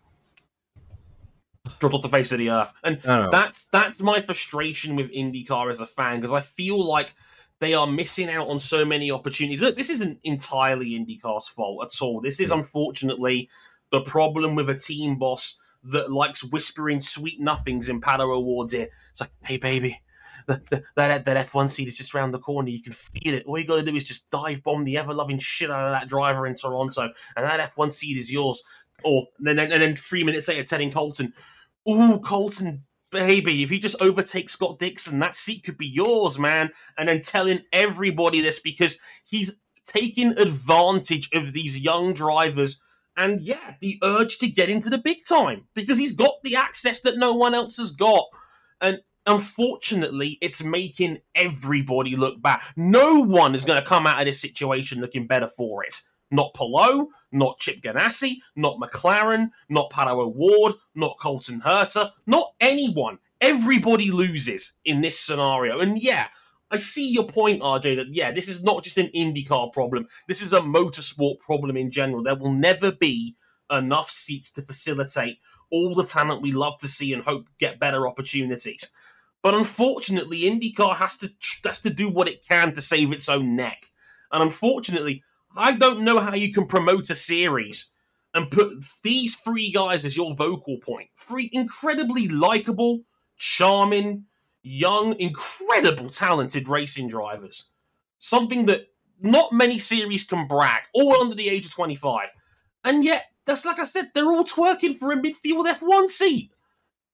dropped 1.78 1.94
off 1.94 2.02
the 2.02 2.08
face 2.08 2.32
of 2.32 2.38
the 2.38 2.50
earth. 2.50 2.72
And 2.82 3.00
that's 3.02 3.66
that's 3.70 4.00
my 4.00 4.20
frustration 4.20 4.96
with 4.96 5.12
IndyCar 5.12 5.70
as 5.70 5.80
a 5.80 5.86
fan 5.86 6.20
because 6.20 6.32
I 6.32 6.40
feel 6.40 6.82
like 6.82 7.14
they 7.58 7.74
are 7.74 7.86
missing 7.86 8.28
out 8.28 8.48
on 8.48 8.58
so 8.58 8.84
many 8.84 9.10
opportunities. 9.10 9.62
Look, 9.62 9.76
this 9.76 9.90
isn't 9.90 10.18
entirely 10.24 10.90
IndyCar's 10.90 11.48
fault 11.48 11.84
at 11.84 12.02
all. 12.02 12.20
This 12.20 12.40
is 12.40 12.50
unfortunately 12.50 13.48
the 13.90 14.02
problem 14.02 14.54
with 14.54 14.68
a 14.68 14.74
team 14.74 15.16
boss 15.16 15.58
that 15.84 16.10
likes 16.10 16.44
whispering 16.44 17.00
sweet 17.00 17.40
nothings 17.40 17.88
in 17.88 18.00
Pato 18.00 18.36
O'Ward's 18.36 18.74
ear. 18.74 18.88
It's 19.10 19.20
like, 19.20 19.30
hey 19.44 19.56
baby, 19.56 20.02
the, 20.46 20.62
the, 20.70 20.82
that 20.96 21.24
that 21.24 21.46
F1 21.46 21.70
seat 21.70 21.88
is 21.88 21.96
just 21.96 22.14
around 22.14 22.32
the 22.32 22.38
corner. 22.38 22.68
You 22.68 22.82
can 22.82 22.92
feel 22.92 23.34
it. 23.34 23.44
All 23.46 23.58
you 23.58 23.66
got 23.66 23.76
to 23.76 23.82
do 23.82 23.96
is 23.96 24.04
just 24.04 24.28
dive 24.30 24.62
bomb 24.62 24.84
the 24.84 24.98
ever 24.98 25.14
loving 25.14 25.38
shit 25.38 25.70
out 25.70 25.86
of 25.86 25.92
that 25.92 26.08
driver 26.08 26.46
in 26.46 26.54
Toronto, 26.54 27.10
and 27.36 27.44
that 27.44 27.74
F1 27.74 27.92
seat 27.92 28.16
is 28.16 28.30
yours. 28.30 28.62
Or 29.04 29.28
and 29.38 29.58
then, 29.58 29.72
and 29.72 29.82
then 29.82 29.94
three 29.94 30.24
minutes 30.24 30.48
later, 30.48 30.64
telling 30.64 30.90
Colton, 30.90 31.32
"Ooh, 31.88 32.18
Colton, 32.20 32.84
baby, 33.10 33.62
if 33.62 33.70
you 33.70 33.78
just 33.78 34.00
overtake 34.00 34.48
Scott 34.48 34.78
Dixon, 34.78 35.18
that 35.20 35.34
seat 35.34 35.64
could 35.64 35.78
be 35.78 35.86
yours, 35.86 36.38
man." 36.38 36.70
And 36.96 37.08
then 37.08 37.20
telling 37.20 37.60
everybody 37.72 38.40
this 38.40 38.58
because 38.58 38.98
he's 39.24 39.56
taking 39.86 40.38
advantage 40.38 41.28
of 41.32 41.52
these 41.52 41.78
young 41.78 42.12
drivers 42.12 42.80
and 43.16 43.40
yeah, 43.40 43.74
the 43.80 43.98
urge 44.02 44.38
to 44.38 44.48
get 44.48 44.68
into 44.68 44.90
the 44.90 44.98
big 44.98 45.24
time 45.24 45.66
because 45.74 45.98
he's 45.98 46.12
got 46.12 46.42
the 46.42 46.56
access 46.56 47.00
that 47.00 47.16
no 47.16 47.32
one 47.32 47.54
else 47.54 47.78
has 47.78 47.90
got. 47.90 48.26
And 48.80 49.00
unfortunately, 49.26 50.38
it's 50.42 50.62
making 50.62 51.18
everybody 51.34 52.14
look 52.14 52.42
bad. 52.42 52.60
No 52.76 53.20
one 53.20 53.54
is 53.54 53.64
going 53.64 53.80
to 53.80 53.86
come 53.86 54.06
out 54.06 54.18
of 54.18 54.26
this 54.26 54.40
situation 54.40 55.00
looking 55.00 55.26
better 55.26 55.48
for 55.48 55.82
it. 55.84 56.00
Not 56.30 56.54
Palou, 56.54 57.08
not 57.30 57.58
Chip 57.58 57.80
Ganassi, 57.80 58.36
not 58.56 58.78
McLaren, 58.78 59.50
not 59.68 59.90
Pato 59.90 60.18
O'Ward, 60.18 60.74
not 60.94 61.18
Colton 61.18 61.60
Herta, 61.60 62.10
not 62.26 62.52
anyone. 62.60 63.18
Everybody 63.40 64.10
loses 64.10 64.72
in 64.84 65.02
this 65.02 65.18
scenario. 65.18 65.78
And 65.78 66.00
yeah, 66.00 66.26
I 66.70 66.78
see 66.78 67.08
your 67.08 67.26
point, 67.26 67.62
RJ, 67.62 67.96
that 67.96 68.14
yeah, 68.14 68.32
this 68.32 68.48
is 68.48 68.62
not 68.62 68.82
just 68.82 68.98
an 68.98 69.08
IndyCar 69.14 69.72
problem. 69.72 70.08
This 70.26 70.42
is 70.42 70.52
a 70.52 70.60
motorsport 70.60 71.40
problem 71.40 71.76
in 71.76 71.90
general. 71.90 72.22
There 72.22 72.34
will 72.34 72.52
never 72.52 72.90
be 72.90 73.36
enough 73.70 74.10
seats 74.10 74.50
to 74.52 74.62
facilitate 74.62 75.38
all 75.70 75.94
the 75.94 76.04
talent 76.04 76.42
we 76.42 76.52
love 76.52 76.78
to 76.78 76.88
see 76.88 77.12
and 77.12 77.22
hope 77.22 77.48
get 77.58 77.80
better 77.80 78.06
opportunities. 78.06 78.90
But 79.42 79.54
unfortunately, 79.54 80.40
IndyCar 80.40 80.96
has 80.96 81.16
to 81.18 81.30
has 81.64 81.80
to 81.82 81.90
do 81.90 82.08
what 82.08 82.28
it 82.28 82.46
can 82.46 82.72
to 82.72 82.82
save 82.82 83.12
its 83.12 83.28
own 83.28 83.54
neck. 83.54 83.90
And 84.32 84.42
unfortunately, 84.42 85.22
I 85.56 85.72
don't 85.72 86.02
know 86.02 86.20
how 86.20 86.34
you 86.34 86.52
can 86.52 86.66
promote 86.66 87.10
a 87.10 87.14
series 87.14 87.90
and 88.34 88.50
put 88.50 88.72
these 89.02 89.36
three 89.36 89.70
guys 89.70 90.04
as 90.04 90.16
your 90.16 90.34
vocal 90.34 90.78
point. 90.78 91.08
Three 91.18 91.48
incredibly 91.52 92.28
likable, 92.28 93.02
charming, 93.38 94.26
young, 94.62 95.18
incredible, 95.18 96.10
talented 96.10 96.68
racing 96.68 97.08
drivers. 97.08 97.70
Something 98.18 98.66
that 98.66 98.88
not 99.20 99.52
many 99.52 99.78
series 99.78 100.24
can 100.24 100.46
brag, 100.46 100.82
all 100.92 101.20
under 101.20 101.34
the 101.34 101.48
age 101.48 101.66
of 101.66 101.72
25. 101.72 102.28
And 102.84 103.04
yet, 103.04 103.24
that's 103.46 103.64
like 103.64 103.78
I 103.78 103.84
said, 103.84 104.10
they're 104.14 104.30
all 104.30 104.44
twerking 104.44 104.96
for 104.96 105.12
a 105.12 105.16
midfield 105.16 105.72
F1 105.72 106.08
seat. 106.08 106.52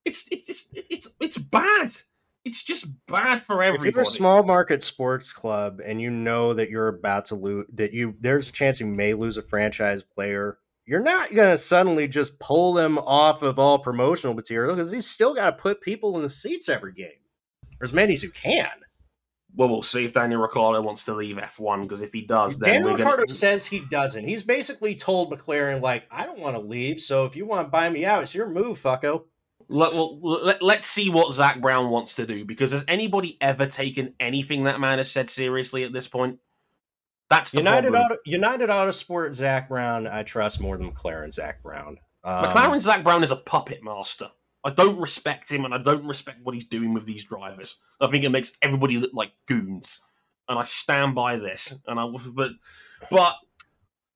It's 0.03 0.27
it's 0.31 0.49
it's 0.49 0.69
it's, 0.89 1.15
it's 1.19 1.37
bad. 1.37 1.91
It's 2.45 2.61
just 2.61 2.87
bad 3.07 3.41
for 3.41 3.63
everybody. 3.63 3.89
If 3.89 3.95
you're 3.95 4.01
a 4.03 4.05
small 4.05 4.43
market 4.43 4.83
sports 4.83 5.31
club 5.31 5.79
and 5.83 6.01
you 6.01 6.09
know 6.09 6.53
that 6.53 6.69
you're 6.69 6.89
about 6.89 7.25
to 7.25 7.35
lose, 7.35 7.65
that 7.73 7.93
you 7.93 8.15
there's 8.19 8.49
a 8.49 8.51
chance 8.51 8.79
you 8.81 8.85
may 8.85 9.13
lose 9.13 9.37
a 9.37 9.41
franchise 9.41 10.03
player, 10.03 10.57
you're 10.85 11.01
not 11.01 11.33
going 11.33 11.49
to 11.49 11.57
suddenly 11.57 12.07
just 12.07 12.39
pull 12.39 12.73
them 12.73 12.97
off 12.97 13.43
of 13.43 13.59
all 13.59 13.79
promotional 13.79 14.33
material 14.33 14.75
because 14.75 14.93
you 14.93 15.01
still 15.01 15.33
got 15.33 15.51
to 15.51 15.61
put 15.61 15.81
people 15.81 16.17
in 16.17 16.21
the 16.21 16.29
seats 16.29 16.67
every 16.67 16.91
game 16.91 17.11
or 17.79 17.85
as 17.85 17.93
many 17.93 18.13
as 18.13 18.23
you 18.23 18.29
can. 18.29 18.69
Well, 19.55 19.69
we'll 19.69 19.83
see 19.83 20.03
if 20.03 20.13
Daniel 20.13 20.41
Ricciardo 20.41 20.81
wants 20.81 21.05
to 21.05 21.13
leave 21.13 21.35
F1 21.37 21.83
because 21.83 22.01
if 22.01 22.11
he 22.11 22.23
does, 22.23 22.57
then 22.57 22.73
Daniel 22.73 22.95
Ricciardo 22.95 23.17
gonna... 23.17 23.27
says 23.27 23.65
he 23.65 23.81
doesn't. 23.81 24.27
He's 24.27 24.43
basically 24.43 24.95
told 24.95 25.31
McLaren 25.31 25.79
like, 25.79 26.07
"I 26.11 26.25
don't 26.25 26.39
want 26.39 26.55
to 26.55 26.61
leave, 26.61 26.99
so 26.99 27.25
if 27.25 27.35
you 27.35 27.45
want 27.45 27.67
to 27.67 27.69
buy 27.69 27.87
me 27.89 28.03
out, 28.03 28.23
it's 28.23 28.33
your 28.33 28.49
move, 28.49 28.81
fucko." 28.81 29.25
Let, 29.73 29.93
well, 29.93 30.19
let, 30.21 30.61
let's 30.61 30.85
see 30.85 31.09
what 31.09 31.33
Zak 31.33 31.59
Brown 31.59 31.89
wants 31.89 32.13
to 32.15 32.27
do 32.27 32.45
because 32.45 32.73
has 32.73 32.85
anybody 32.87 33.39
ever 33.41 33.65
taken 33.65 34.13
anything 34.19 34.65
that 34.65 34.79
man 34.79 34.99
has 34.99 35.11
said 35.11 35.29
seriously 35.29 35.83
at 35.83 35.91
this 35.91 36.07
point? 36.07 36.37
That's 37.27 37.49
the 37.49 37.57
United 37.57 37.89
problem. 37.89 38.11
Auto, 38.11 38.21
United 38.23 38.69
Autosport 38.69 39.33
Zak 39.33 39.69
Brown. 39.69 40.05
I 40.05 40.21
trust 40.21 40.61
more 40.61 40.77
than 40.77 40.91
McLaren 40.91 41.33
Zak 41.33 41.63
Brown. 41.63 41.97
Um, 42.23 42.45
McLaren 42.45 42.81
Zak 42.81 43.03
Brown 43.03 43.23
is 43.23 43.31
a 43.31 43.35
puppet 43.35 43.83
master. 43.83 44.29
I 44.63 44.69
don't 44.69 44.99
respect 44.99 45.51
him, 45.51 45.65
and 45.65 45.73
I 45.73 45.79
don't 45.79 46.05
respect 46.05 46.41
what 46.43 46.53
he's 46.53 46.65
doing 46.65 46.93
with 46.93 47.07
these 47.07 47.25
drivers. 47.25 47.79
I 47.99 48.05
think 48.07 48.23
it 48.23 48.29
makes 48.29 48.55
everybody 48.61 48.97
look 48.99 49.13
like 49.13 49.31
goons, 49.47 50.01
and 50.47 50.59
I 50.59 50.63
stand 50.65 51.15
by 51.15 51.37
this. 51.37 51.79
And 51.87 51.99
I, 51.99 52.07
but, 52.31 52.51
but 53.09 53.37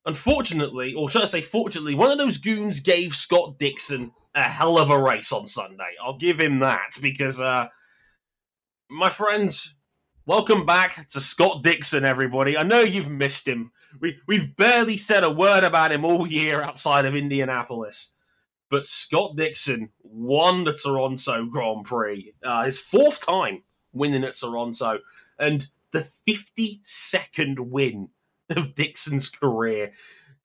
unfortunately, 0.05 0.93
or 0.93 1.10
should 1.10 1.24
I 1.24 1.26
say, 1.26 1.41
fortunately, 1.41 1.95
one 1.95 2.12
of 2.12 2.20
those 2.20 2.38
goons 2.38 2.80
gave 2.80 3.16
Scott 3.16 3.58
Dixon 3.58 4.12
a 4.38 4.43
hell 4.43 4.77
of 4.77 4.91
a 4.91 5.01
race 5.01 5.31
on 5.31 5.47
Sunday. 5.47 5.95
I'll 6.01 6.17
give 6.17 6.39
him 6.39 6.59
that 6.59 6.91
because, 7.01 7.39
uh, 7.39 7.67
my 8.88 9.09
friends, 9.09 9.75
welcome 10.27 10.63
back 10.63 11.07
to 11.09 11.19
Scott 11.19 11.63
Dixon, 11.63 12.05
everybody. 12.05 12.55
I 12.55 12.61
know 12.61 12.81
you've 12.81 13.09
missed 13.09 13.47
him. 13.47 13.71
We 13.99 14.19
we've 14.27 14.55
barely 14.55 14.95
said 14.95 15.23
a 15.23 15.31
word 15.31 15.63
about 15.63 15.91
him 15.91 16.05
all 16.05 16.27
year 16.27 16.61
outside 16.61 17.05
of 17.05 17.15
Indianapolis. 17.15 18.13
But 18.69 18.85
Scott 18.85 19.35
Dixon 19.38 19.89
won 20.03 20.65
the 20.65 20.73
Toronto 20.73 21.45
Grand 21.45 21.85
Prix, 21.85 22.33
uh, 22.43 22.65
his 22.65 22.79
fourth 22.79 23.25
time 23.25 23.63
winning 23.91 24.23
at 24.23 24.35
Toronto, 24.35 24.99
and 25.39 25.67
the 25.91 26.07
52nd 26.27 27.59
win 27.59 28.09
of 28.49 28.75
Dixon's 28.75 29.29
career, 29.29 29.93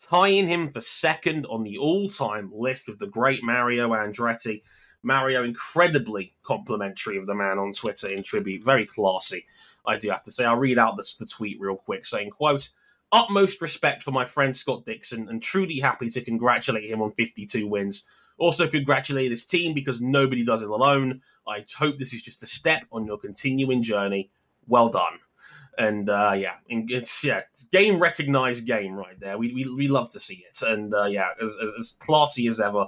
tying 0.03 0.49
him 0.49 0.71
for 0.71 0.81
second 0.81 1.47
on 1.47 1.63
the 1.63 1.79
all 1.79 2.09
time 2.09 2.51
list 2.55 2.89
with 2.89 2.99
the 2.99 3.07
great 3.07 3.43
Mario 3.43 3.91
Andretti. 3.91 4.63
Mario, 5.03 5.45
incredibly 5.45 6.33
complimentary 6.45 7.17
of 7.17 7.27
the 7.27 7.35
man 7.35 7.59
on 7.59 7.73
Twitter 7.73 8.09
in 8.09 8.23
tribute, 8.23 8.65
very 8.65 8.87
classy, 8.87 9.45
I 9.85 9.97
do 9.97 10.11
have 10.11 10.23
to 10.25 10.33
say. 10.33 10.45
I'll 10.45 10.57
read 10.57 10.79
out 10.79 10.97
the, 10.97 11.13
the 11.19 11.27
tweet 11.27 11.61
real 11.61 11.77
quick 11.77 12.05
saying, 12.05 12.31
quote, 12.31 12.69
utmost 13.11 13.61
respect 13.61 14.03
for 14.03 14.13
my 14.13 14.25
friend 14.25 14.55
Scott 14.55 14.87
Dixon 14.87 15.29
and 15.29 15.43
truly 15.43 15.81
happy 15.81 16.09
to 16.11 16.23
congratulate 16.23 16.89
him 16.89 17.03
on 17.03 17.13
52 17.13 17.67
wins. 17.67 18.07
Also, 18.39 18.67
congratulate 18.67 19.31
his 19.31 19.45
team 19.45 19.75
because 19.75 20.01
nobody 20.01 20.45
does 20.45 20.63
it 20.63 20.71
alone. 20.71 21.21
I 21.47 21.65
hope 21.77 21.99
this 21.99 22.15
is 22.15 22.23
just 22.23 22.43
a 22.43 22.47
step 22.47 22.85
on 22.91 23.05
your 23.05 23.19
continuing 23.19 23.83
journey. 23.83 24.31
Well 24.67 24.89
done. 24.89 25.19
And 25.79 26.11
uh, 26.11 26.35
yeah, 26.37 26.57
it's 26.69 27.25
yeah, 27.25 27.43
game 27.71 27.99
recognized 27.99 28.67
game 28.67 28.95
right 28.95 29.19
there. 29.19 29.39
We, 29.39 29.55
we, 29.55 29.75
we 29.75 29.89
love 29.89 30.11
to 30.11 30.21
see 30.21 30.45
it, 30.47 30.61
and 30.61 30.93
uh, 30.93 31.05
yeah, 31.07 31.29
as, 31.43 31.57
as, 31.63 31.73
as 31.79 31.97
classy 31.99 32.47
as 32.47 32.61
ever 32.61 32.87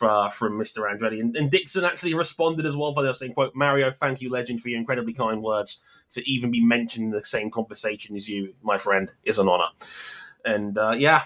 from 0.00 0.58
Mr. 0.58 0.90
Andretti. 0.90 1.20
And, 1.20 1.36
and, 1.36 1.50
Dixon 1.50 1.84
actually 1.84 2.14
responded 2.14 2.64
as 2.64 2.74
well 2.74 2.94
the 2.94 3.12
saying, 3.12 3.34
quote, 3.34 3.54
Mario, 3.54 3.90
thank 3.90 4.22
you, 4.22 4.30
legend, 4.30 4.62
for 4.62 4.70
your 4.70 4.78
incredibly 4.78 5.12
kind 5.12 5.42
words 5.42 5.82
to 6.10 6.26
even 6.26 6.50
be 6.50 6.64
mentioned 6.64 7.06
in 7.06 7.10
the 7.10 7.22
same 7.22 7.50
conversation 7.50 8.16
as 8.16 8.26
you, 8.26 8.54
my 8.62 8.78
friend, 8.78 9.12
is 9.24 9.38
an 9.38 9.46
honor. 9.46 9.68
And 10.42 10.78
uh, 10.78 10.94
yeah, 10.96 11.24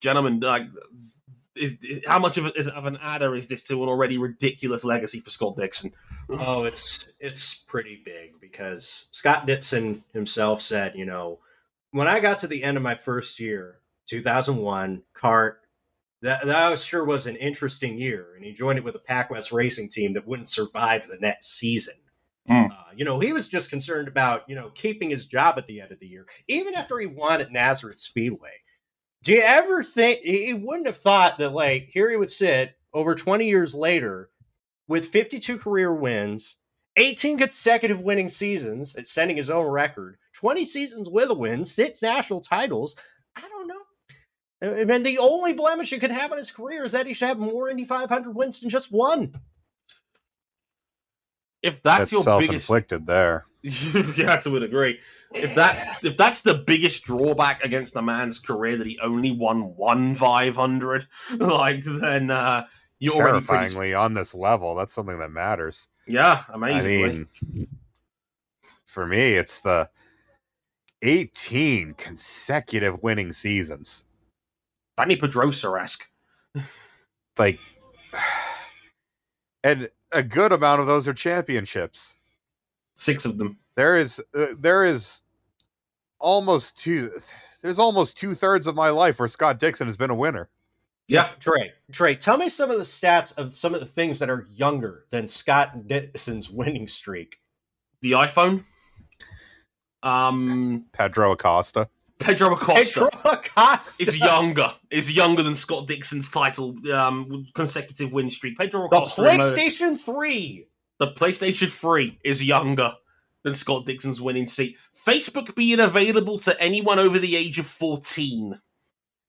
gentlemen, 0.00 0.42
uh, 0.42 0.64
is, 1.56 1.78
is, 1.82 2.00
how 2.06 2.18
much 2.18 2.38
of, 2.38 2.46
it 2.46 2.54
is, 2.56 2.68
of 2.68 2.86
an 2.86 2.98
adder 3.02 3.34
is 3.34 3.46
this 3.46 3.62
to 3.64 3.82
an 3.82 3.88
already 3.88 4.18
ridiculous 4.18 4.84
legacy 4.84 5.20
for 5.20 5.30
Scott 5.30 5.56
Dixon? 5.56 5.92
Oh, 6.30 6.64
it's 6.64 7.12
it's 7.18 7.54
pretty 7.54 8.00
big 8.04 8.40
because 8.40 9.08
Scott 9.10 9.46
Dixon 9.46 10.04
himself 10.12 10.62
said, 10.62 10.94
you 10.94 11.04
know, 11.04 11.38
when 11.90 12.06
I 12.06 12.20
got 12.20 12.38
to 12.38 12.46
the 12.46 12.62
end 12.62 12.76
of 12.76 12.82
my 12.82 12.94
first 12.94 13.40
year, 13.40 13.80
2001, 14.06 15.02
CART, 15.14 15.60
that 16.22 16.46
that 16.46 16.78
sure 16.78 17.04
was 17.04 17.26
an 17.26 17.36
interesting 17.36 17.98
year, 17.98 18.34
and 18.36 18.44
he 18.44 18.52
joined 18.52 18.78
it 18.78 18.84
with 18.84 18.94
a 18.94 18.98
PacWest 18.98 19.52
racing 19.52 19.88
team 19.88 20.12
that 20.12 20.26
wouldn't 20.26 20.50
survive 20.50 21.08
the 21.08 21.18
next 21.20 21.58
season. 21.58 21.94
Mm. 22.48 22.70
Uh, 22.70 22.74
you 22.94 23.04
know, 23.04 23.18
he 23.18 23.32
was 23.32 23.48
just 23.48 23.70
concerned 23.70 24.08
about, 24.08 24.48
you 24.48 24.54
know, 24.54 24.70
keeping 24.70 25.10
his 25.10 25.26
job 25.26 25.54
at 25.56 25.66
the 25.66 25.80
end 25.80 25.92
of 25.92 26.00
the 26.00 26.06
year, 26.06 26.26
even 26.48 26.74
after 26.74 26.98
he 26.98 27.06
won 27.06 27.40
at 27.40 27.52
Nazareth 27.52 28.00
Speedway. 28.00 28.52
Do 29.22 29.32
you 29.32 29.42
ever 29.42 29.82
think 29.82 30.20
he 30.20 30.54
wouldn't 30.54 30.86
have 30.86 30.96
thought 30.96 31.38
that, 31.38 31.52
like, 31.52 31.90
here 31.92 32.10
he 32.10 32.16
would 32.16 32.30
sit 32.30 32.74
over 32.94 33.14
20 33.14 33.46
years 33.46 33.74
later 33.74 34.30
with 34.88 35.08
52 35.08 35.58
career 35.58 35.92
wins, 35.92 36.56
18 36.96 37.36
consecutive 37.36 38.00
winning 38.00 38.30
seasons, 38.30 38.94
extending 38.94 39.36
his 39.36 39.50
own 39.50 39.66
record, 39.66 40.16
20 40.34 40.64
seasons 40.64 41.08
with 41.08 41.30
a 41.30 41.34
win, 41.34 41.66
six 41.66 42.00
national 42.00 42.40
titles. 42.40 42.96
I 43.36 43.42
don't 43.42 43.68
know. 43.68 44.80
I 44.80 44.84
mean, 44.84 45.02
the 45.02 45.18
only 45.18 45.52
blemish 45.52 45.90
he 45.90 45.98
could 45.98 46.10
have 46.10 46.32
in 46.32 46.38
his 46.38 46.50
career 46.50 46.84
is 46.84 46.92
that 46.92 47.06
he 47.06 47.12
should 47.12 47.28
have 47.28 47.38
more 47.38 47.68
Indy 47.68 47.84
500 47.84 48.34
wins 48.34 48.60
than 48.60 48.70
just 48.70 48.90
one. 48.90 49.34
If 51.62 51.82
that's, 51.82 51.98
That's 51.98 52.12
your 52.12 52.22
self 52.22 52.40
biggest, 52.40 52.64
inflicted 52.64 53.06
there. 53.06 53.46
yeah, 53.62 54.40
I 54.44 54.48
would 54.48 54.62
agree. 54.62 54.98
If 55.34 55.54
that's 55.54 55.84
if 56.02 56.16
that's 56.16 56.40
the 56.40 56.54
biggest 56.54 57.04
drawback 57.04 57.62
against 57.62 57.94
a 57.96 58.02
man's 58.02 58.38
career 58.38 58.78
that 58.78 58.86
he 58.86 58.98
only 59.02 59.30
won 59.30 59.76
one 59.76 60.14
500, 60.14 61.06
like 61.36 61.84
then 61.84 62.30
uh, 62.30 62.64
you're 62.98 63.14
already 63.14 63.44
pretty. 63.44 63.58
Terrifyingly 63.64 63.94
on 63.94 64.14
this 64.14 64.34
level, 64.34 64.74
that's 64.74 64.94
something 64.94 65.18
that 65.18 65.30
matters. 65.30 65.88
Yeah, 66.06 66.44
amazingly. 66.52 67.04
I 67.04 67.12
mean, 67.12 67.68
for 68.86 69.06
me, 69.06 69.34
it's 69.34 69.60
the 69.60 69.90
18 71.02 71.94
consecutive 71.94 73.02
winning 73.02 73.32
seasons. 73.32 74.04
Dani 74.98 75.18
Pedrosa 75.18 75.72
esque. 75.80 76.08
Like, 77.38 77.60
and 79.64 79.90
a 80.12 80.22
good 80.22 80.52
amount 80.52 80.80
of 80.80 80.86
those 80.86 81.08
are 81.08 81.14
championships. 81.14 82.14
Six 82.94 83.24
of 83.24 83.38
them. 83.38 83.58
There 83.76 83.96
is, 83.96 84.22
uh, 84.34 84.46
there 84.58 84.84
is 84.84 85.22
almost 86.18 86.76
two. 86.76 87.12
There's 87.62 87.78
almost 87.78 88.16
two 88.16 88.34
thirds 88.34 88.66
of 88.66 88.74
my 88.74 88.90
life 88.90 89.18
where 89.18 89.28
Scott 89.28 89.58
Dixon 89.58 89.86
has 89.86 89.96
been 89.96 90.10
a 90.10 90.14
winner. 90.14 90.48
Yeah. 91.08 91.30
Trey, 91.40 91.72
Trey, 91.90 92.14
tell 92.14 92.36
me 92.36 92.48
some 92.48 92.70
of 92.70 92.78
the 92.78 92.84
stats 92.84 93.36
of 93.36 93.52
some 93.52 93.74
of 93.74 93.80
the 93.80 93.86
things 93.86 94.20
that 94.20 94.30
are 94.30 94.46
younger 94.54 95.06
than 95.10 95.26
Scott 95.26 95.88
Dixon's 95.88 96.48
winning 96.48 96.86
streak. 96.86 97.40
The 98.00 98.12
iPhone. 98.12 98.64
Um, 100.02 100.86
Pedro 100.92 101.32
Acosta. 101.32 101.88
Pedro 102.20 102.52
Acosta. 102.54 103.08
Pedro 103.12 103.32
Acosta 103.32 104.02
is 104.02 104.18
younger. 104.18 104.72
Is 104.90 105.10
younger 105.10 105.42
than 105.42 105.54
Scott 105.54 105.86
Dixon's 105.86 106.28
title 106.28 106.76
um, 106.92 107.46
consecutive 107.54 108.12
win 108.12 108.30
streak. 108.30 108.56
Pedro 108.56 108.82
the 108.82 108.96
Acosta. 108.96 109.22
remote- 109.22 109.40
PlayStation 109.40 109.98
3. 109.98 110.66
the 110.98 111.08
PlayStation 111.08 111.70
3 111.70 112.18
is 112.24 112.44
younger 112.44 112.94
than 113.42 113.54
Scott 113.54 113.86
Dixon's 113.86 114.20
winning 114.20 114.46
seat. 114.46 114.76
Facebook 115.06 115.54
being 115.54 115.80
available 115.80 116.38
to 116.40 116.60
anyone 116.60 116.98
over 116.98 117.18
the 117.18 117.34
age 117.36 117.58
of 117.58 117.66
14 117.66 118.60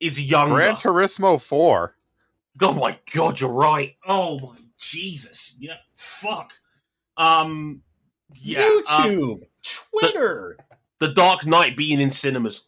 is 0.01 0.21
younger. 0.29 0.55
Gran 0.55 0.75
Turismo 0.75 1.41
4. 1.41 1.95
oh 2.61 2.73
my 2.73 2.99
god, 3.13 3.39
you're 3.39 3.49
right. 3.49 3.95
Oh 4.05 4.37
my 4.39 4.55
Jesus. 4.77 5.55
Yeah, 5.59 5.75
fuck. 5.95 6.53
Um 7.17 7.81
yeah, 8.41 8.61
um, 8.63 8.81
YouTube, 8.81 9.41
Twitter. 9.63 10.57
The 10.99 11.09
Dark 11.09 11.45
Knight 11.45 11.75
being 11.75 11.99
in 11.99 12.11
cinemas. 12.11 12.67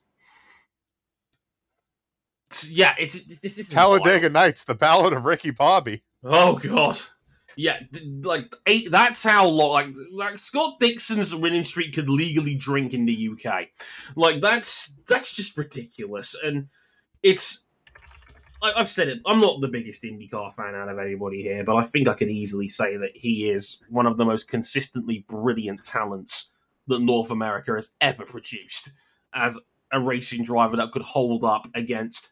Yeah, 2.69 2.93
it's, 2.97 3.15
it's, 3.15 3.57
it's 3.57 3.69
Talladega 3.69 4.29
Nights, 4.29 4.63
the 4.63 4.75
Ballad 4.75 5.13
of 5.13 5.25
Ricky 5.25 5.51
Bobby. 5.51 6.03
Oh 6.23 6.57
god. 6.57 6.99
Yeah, 7.55 7.79
like 8.21 8.53
eight, 8.65 8.89
that's 8.89 9.23
how 9.23 9.47
long. 9.47 9.73
Like, 9.73 9.95
like 10.11 10.37
Scott 10.37 10.79
Dixon's 10.79 11.35
winning 11.35 11.63
streak 11.63 11.93
could 11.93 12.09
legally 12.09 12.55
drink 12.55 12.93
in 12.93 13.05
the 13.05 13.29
UK. 13.31 13.67
Like 14.15 14.41
that's 14.41 14.93
that's 15.07 15.33
just 15.33 15.57
ridiculous, 15.57 16.35
and 16.41 16.69
it's. 17.21 17.65
I, 18.61 18.73
I've 18.77 18.89
said 18.89 19.07
it. 19.07 19.19
I'm 19.25 19.39
not 19.39 19.61
the 19.61 19.67
biggest 19.67 20.03
IndyCar 20.03 20.53
fan 20.53 20.73
out 20.73 20.89
of 20.89 20.97
anybody 20.97 21.43
here, 21.43 21.63
but 21.63 21.75
I 21.75 21.83
think 21.83 22.07
I 22.07 22.13
could 22.13 22.29
easily 22.29 22.67
say 22.67 22.97
that 22.97 23.11
he 23.15 23.49
is 23.49 23.79
one 23.89 24.07
of 24.07 24.17
the 24.17 24.25
most 24.25 24.47
consistently 24.47 25.25
brilliant 25.27 25.83
talents 25.83 26.51
that 26.87 27.01
North 27.01 27.29
America 27.29 27.73
has 27.73 27.91
ever 28.01 28.25
produced 28.25 28.91
as 29.33 29.59
a 29.91 29.99
racing 29.99 30.43
driver 30.43 30.75
that 30.77 30.91
could 30.91 31.03
hold 31.03 31.43
up 31.43 31.67
against 31.75 32.31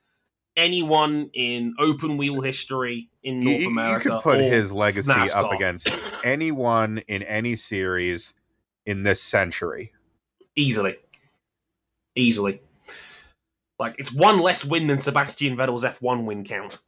anyone 0.58 1.30
in 1.34 1.76
open 1.80 2.18
wheel 2.18 2.41
history 2.41 3.10
in 3.24 3.43
North 3.43 3.58
you, 3.58 3.62
you 3.64 3.68
America. 3.70 4.10
could 4.10 4.22
put 4.22 4.39
his 4.39 4.72
legacy 4.72 5.32
up 5.34 5.52
against 5.52 5.89
anyone 6.24 6.99
in 7.08 7.24
any 7.24 7.56
series 7.56 8.34
in 8.86 9.04
this 9.04 9.22
century. 9.22 9.93
easily, 10.56 10.95
easily. 12.16 12.62
Like 13.80 13.95
it's 13.97 14.14
one 14.14 14.39
less 14.39 14.64
win 14.66 14.88
than 14.88 14.99
Sebastian 14.99 15.58
Vettel's 15.58 15.84
F1 15.84 16.26
win 16.26 16.43
count, 16.43 16.80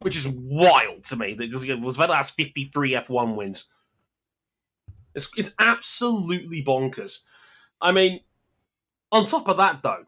which 0.00 0.16
is 0.16 0.28
wild 0.28 1.04
to 1.04 1.16
me 1.16 1.34
because 1.34 1.66
was 1.66 1.96
Vettel 1.96 2.14
has 2.14 2.30
53 2.30 2.92
F1 2.92 3.34
wins. 3.34 3.68
It's 5.14 5.28
it's 5.36 5.54
absolutely 5.58 6.62
bonkers. 6.62 7.20
I 7.80 7.90
mean, 7.90 8.20
on 9.10 9.26
top 9.26 9.48
of 9.48 9.56
that 9.56 9.82
though, 9.82 10.04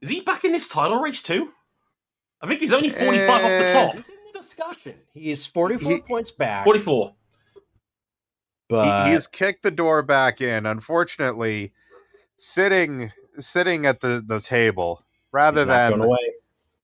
is 0.00 0.08
he 0.08 0.20
back 0.20 0.44
in 0.44 0.52
this 0.52 0.68
title 0.68 1.00
race 1.00 1.22
too? 1.22 1.52
I 2.42 2.46
think 2.48 2.60
he's 2.60 2.72
only 2.72 2.90
45 2.90 3.28
off 3.30 3.40
the 3.42 3.46
Eh. 3.68 3.72
top. 3.72 3.94
He's 3.96 4.08
in 4.08 4.14
the 4.32 4.38
discussion. 4.38 4.94
He 5.12 5.30
is 5.30 5.46
44 5.46 5.92
He- 5.92 6.00
points 6.00 6.30
back. 6.30 6.64
44. 6.64 7.14
but 8.68 9.06
he, 9.06 9.12
he's 9.12 9.26
kicked 9.26 9.62
the 9.62 9.70
door 9.70 10.02
back 10.02 10.40
in. 10.40 10.64
Unfortunately, 10.66 11.72
sitting 12.36 13.12
sitting 13.38 13.86
at 13.86 14.00
the, 14.00 14.22
the 14.24 14.40
table 14.40 15.04
rather 15.32 15.64
than 15.64 16.02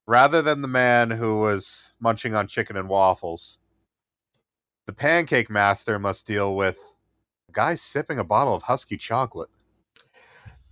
rather 0.07 0.41
than 0.43 0.63
the 0.63 0.69
man 0.69 1.11
who 1.11 1.41
was 1.41 1.93
munching 2.01 2.35
on 2.35 2.47
chicken 2.47 2.77
and 2.77 2.89
waffles. 2.89 3.59
The 4.87 4.93
pancake 4.93 5.51
master 5.51 5.99
must 5.99 6.27
deal 6.27 6.55
with 6.55 6.95
a 7.49 7.53
guy 7.53 7.75
sipping 7.75 8.19
a 8.19 8.25
bottle 8.25 8.55
of 8.55 8.65
Huski 8.65 8.99
Chocolate. 9.01 9.49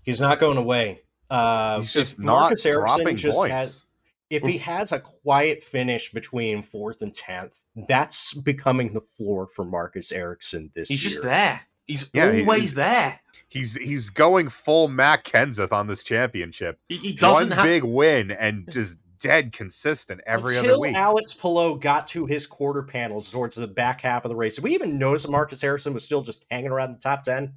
He's 0.02 0.20
not 0.20 0.38
going 0.38 0.56
away. 0.58 1.02
Uh, 1.30 1.78
He's 1.78 1.92
just 1.92 2.18
not 2.18 2.40
Marcus 2.40 2.66
Ericsson 2.66 2.98
dropping 2.98 3.16
just 3.16 3.38
points. 3.38 3.52
has- 3.52 3.86
if 4.30 4.42
he 4.42 4.58
has 4.58 4.90
a 4.92 4.98
quiet 4.98 5.62
finish 5.62 6.10
between 6.10 6.60
fourth 6.62 7.02
and 7.02 7.14
tenth, 7.14 7.60
that's 7.88 8.34
becoming 8.34 8.92
the 8.92 9.00
floor 9.00 9.46
for 9.46 9.64
Marcus 9.64 10.10
Ericsson 10.12 10.72
this 10.74 10.88
He's 10.88 10.98
year. 11.02 11.04
He's 11.08 11.12
just 11.14 11.22
there. 11.22 11.60
He's 11.86 12.10
Yeah, 12.14 12.32
he- 12.32 12.40
always 12.40 12.74
there. 12.74 13.20
He's 13.48 13.76
he's 13.76 14.10
going 14.10 14.48
full 14.48 14.88
Matt 14.88 15.24
Kenseth 15.24 15.72
on 15.72 15.86
this 15.86 16.02
championship. 16.02 16.80
He, 16.88 16.96
he 16.96 17.12
doesn't 17.12 17.50
One 17.50 17.56
have 17.58 17.64
big 17.66 17.84
win 17.84 18.32
and 18.32 18.68
just 18.72 18.96
dead 19.20 19.52
consistent 19.52 20.20
every 20.26 20.56
Until 20.56 20.72
other 20.72 20.80
week. 20.80 20.94
Alex 20.96 21.34
Palou 21.34 21.78
got 21.78 22.08
to 22.08 22.26
his 22.26 22.46
quarter 22.46 22.82
panels 22.82 23.30
towards 23.30 23.54
the 23.54 23.68
back 23.68 24.00
half 24.00 24.24
of 24.24 24.30
the 24.30 24.34
race, 24.36 24.56
did 24.56 24.64
we 24.64 24.74
even 24.74 24.98
notice 24.98 25.22
that 25.22 25.30
Marcus 25.30 25.62
Ericsson 25.62 25.94
was 25.94 26.02
still 26.04 26.22
just 26.22 26.44
hanging 26.50 26.72
around 26.72 26.92
the 26.94 26.98
top 27.00 27.22
ten? 27.22 27.52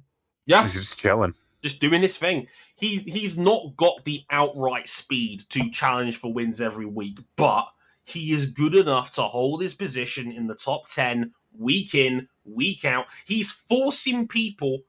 yeah. 0.46 0.62
He's 0.62 0.74
just 0.74 0.98
chilling. 0.98 1.34
Just 1.62 1.80
doing 1.80 2.02
his 2.02 2.16
thing. 2.16 2.46
He 2.76 2.98
he's 2.98 3.36
not 3.36 3.76
got 3.76 4.04
the 4.04 4.24
outright 4.30 4.88
speed 4.88 5.44
to 5.50 5.70
challenge 5.70 6.16
for 6.16 6.32
wins 6.32 6.60
every 6.60 6.86
week, 6.86 7.18
but 7.36 7.66
he 8.04 8.32
is 8.32 8.46
good 8.46 8.74
enough 8.74 9.10
to 9.12 9.22
hold 9.22 9.60
his 9.60 9.74
position 9.74 10.32
in 10.32 10.46
the 10.46 10.54
top 10.54 10.86
10 10.86 11.32
week 11.58 11.94
in, 11.94 12.28
week 12.44 12.84
out. 12.84 13.06
He's 13.26 13.52
forcing 13.52 14.26
people 14.26 14.80